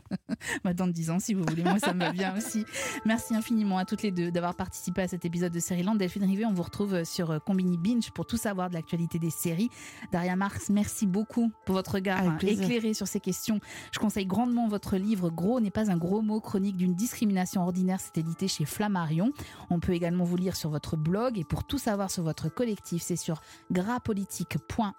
Bah, 0.64 0.74
dans 0.74 0.86
10 0.86 1.10
ans, 1.10 1.18
si 1.18 1.34
vous 1.34 1.44
voulez. 1.48 1.62
Moi, 1.62 1.78
ça 1.78 1.94
me 1.94 2.00
va 2.00 2.12
bien 2.12 2.36
aussi. 2.36 2.64
Merci 3.04 3.34
infiniment 3.34 3.78
à 3.78 3.84
toutes 3.84 4.02
les 4.02 4.10
deux 4.10 4.30
d'avoir 4.30 4.54
participé 4.54 5.02
à 5.02 5.08
cet 5.08 5.24
épisode 5.24 5.52
de 5.52 5.60
Série 5.60 5.84
Delphine 5.94 6.24
Rivet, 6.24 6.46
on 6.46 6.52
vous 6.52 6.62
retrouve 6.62 7.04
sur 7.04 7.30
euh, 7.30 7.38
Combini 7.38 7.76
Binge 7.76 8.10
pour 8.12 8.26
tout 8.26 8.36
savoir 8.36 8.70
de 8.70 8.74
l'actualité 8.74 9.18
des 9.18 9.30
séries. 9.30 9.68
Daria 10.12 10.34
Marx, 10.34 10.70
merci 10.70 11.06
beaucoup 11.06 11.52
pour 11.66 11.74
votre 11.74 11.92
regard 11.92 12.20
hein, 12.20 12.38
éclairé 12.40 12.94
sur 12.94 13.06
ces 13.06 13.20
questions. 13.20 13.60
Je 13.92 13.98
conseille 13.98 14.26
grandement 14.26 14.66
votre 14.68 14.96
livre 14.96 15.30
Gros 15.30 15.60
n'est 15.60 15.70
pas 15.70 15.90
un 15.90 15.96
gros 15.96 16.22
mot, 16.22 16.40
chronique 16.40 16.76
d'une 16.76 16.94
discrimination 16.94 17.62
ordinaire. 17.62 18.00
C'est 18.00 18.18
édité 18.18 18.48
chez 18.48 18.64
Flammarion. 18.64 19.32
On 19.70 19.78
peut 19.78 19.92
également 19.92 20.24
vous 20.24 20.36
lire 20.36 20.56
sur 20.56 20.70
votre 20.70 20.96
blog 20.96 21.38
et 21.38 21.44
pour 21.44 21.64
tout 21.64 21.78
savoir 21.78 22.10
sur 22.10 22.22
votre 22.22 22.48
collectif, 22.48 23.02
c'est 23.02 23.16
sur 23.16 23.42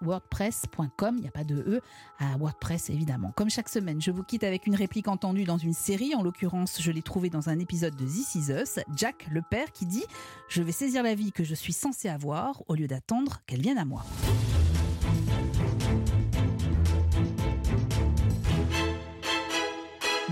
grapolitique.wordpress.com. 0.06 1.16
Il 1.16 1.22
n'y 1.22 1.28
a 1.28 1.32
pas 1.32 1.44
de 1.44 1.56
E 1.56 1.80
à 2.18 2.36
WordPress 2.36 2.90
évidemment. 2.90 3.32
Comme 3.36 3.50
chaque 3.50 3.68
semaine, 3.68 4.00
je 4.00 4.10
vous 4.10 4.22
quitte 4.22 4.44
avec 4.44 4.66
une 4.66 4.74
réplique 4.74 5.08
entendue 5.08 5.44
dans 5.44 5.58
une 5.58 5.74
série. 5.74 6.14
En 6.14 6.22
l'occurrence, 6.22 6.80
je 6.80 6.90
l'ai 6.90 7.02
trouvée 7.02 7.30
dans 7.30 7.48
un 7.48 7.58
épisode 7.58 7.96
de 7.96 8.04
This 8.04 8.34
Is 8.34 8.52
Us. 8.52 8.78
Jack, 8.94 9.26
le 9.30 9.42
père, 9.42 9.72
qui 9.72 9.86
dit 9.86 10.04
Je 10.48 10.62
vais 10.62 10.72
saisir 10.72 11.02
la 11.02 11.14
vie 11.14 11.32
que 11.32 11.44
je 11.44 11.54
suis 11.54 11.72
censé 11.72 12.08
avoir 12.08 12.62
au 12.68 12.74
lieu 12.74 12.86
d'attendre 12.86 13.40
qu'elle 13.46 13.60
vienne 13.60 13.78
à 13.78 13.84
moi. 13.84 14.04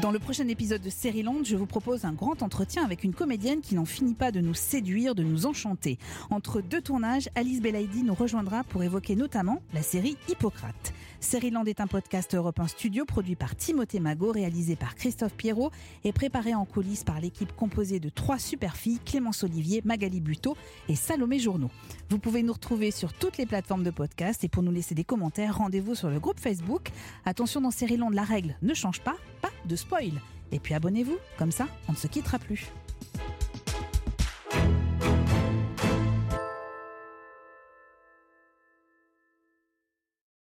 Dans 0.04 0.10
le 0.10 0.18
prochain 0.18 0.46
épisode 0.48 0.82
de 0.82 0.90
Série 0.90 1.24
je 1.44 1.56
vous 1.56 1.64
propose 1.64 2.04
un 2.04 2.12
grand 2.12 2.42
entretien 2.42 2.84
avec 2.84 3.04
une 3.04 3.14
comédienne 3.14 3.62
qui 3.62 3.74
n'en 3.74 3.86
finit 3.86 4.12
pas 4.12 4.32
de 4.32 4.42
nous 4.42 4.52
séduire, 4.52 5.14
de 5.14 5.22
nous 5.22 5.46
enchanter. 5.46 5.98
Entre 6.28 6.60
deux 6.60 6.82
tournages, 6.82 7.30
Alice 7.34 7.62
Belaïdi 7.62 8.02
nous 8.02 8.12
rejoindra 8.12 8.64
pour 8.64 8.82
évoquer 8.82 9.16
notamment 9.16 9.62
la 9.72 9.80
série 9.80 10.18
Hippocrate. 10.28 10.92
Série 11.24 11.50
est 11.66 11.80
un 11.80 11.86
podcast 11.86 12.34
Europe 12.34 12.60
1 12.60 12.68
Studio 12.68 13.06
produit 13.06 13.34
par 13.34 13.56
Timothée 13.56 13.98
Magot, 13.98 14.30
réalisé 14.30 14.76
par 14.76 14.94
Christophe 14.94 15.34
Pierrot 15.34 15.70
et 16.04 16.12
préparé 16.12 16.54
en 16.54 16.66
coulisses 16.66 17.02
par 17.02 17.18
l'équipe 17.18 17.50
composée 17.56 17.98
de 17.98 18.10
trois 18.10 18.38
super 18.38 18.76
filles, 18.76 19.00
Clémence 19.04 19.42
Olivier, 19.42 19.80
Magali 19.86 20.20
Buteau 20.20 20.54
et 20.88 20.94
Salomé 20.94 21.38
Journeau. 21.38 21.70
Vous 22.10 22.18
pouvez 22.18 22.42
nous 22.42 22.52
retrouver 22.52 22.90
sur 22.90 23.14
toutes 23.14 23.38
les 23.38 23.46
plateformes 23.46 23.82
de 23.82 23.90
podcast 23.90 24.44
et 24.44 24.48
pour 24.48 24.62
nous 24.62 24.70
laisser 24.70 24.94
des 24.94 25.04
commentaires, 25.04 25.56
rendez-vous 25.56 25.94
sur 25.94 26.10
le 26.10 26.20
groupe 26.20 26.38
Facebook. 26.38 26.90
Attention 27.24 27.62
dans 27.62 27.70
Série 27.70 27.98
la 28.12 28.22
règle 28.22 28.56
ne 28.60 28.74
change 28.74 29.00
pas, 29.00 29.16
pas 29.40 29.50
de 29.64 29.76
spoil. 29.76 30.20
Et 30.52 30.58
puis 30.58 30.74
abonnez-vous, 30.74 31.16
comme 31.38 31.52
ça 31.52 31.68
on 31.88 31.92
ne 31.92 31.96
se 31.96 32.06
quittera 32.06 32.38
plus. 32.38 32.70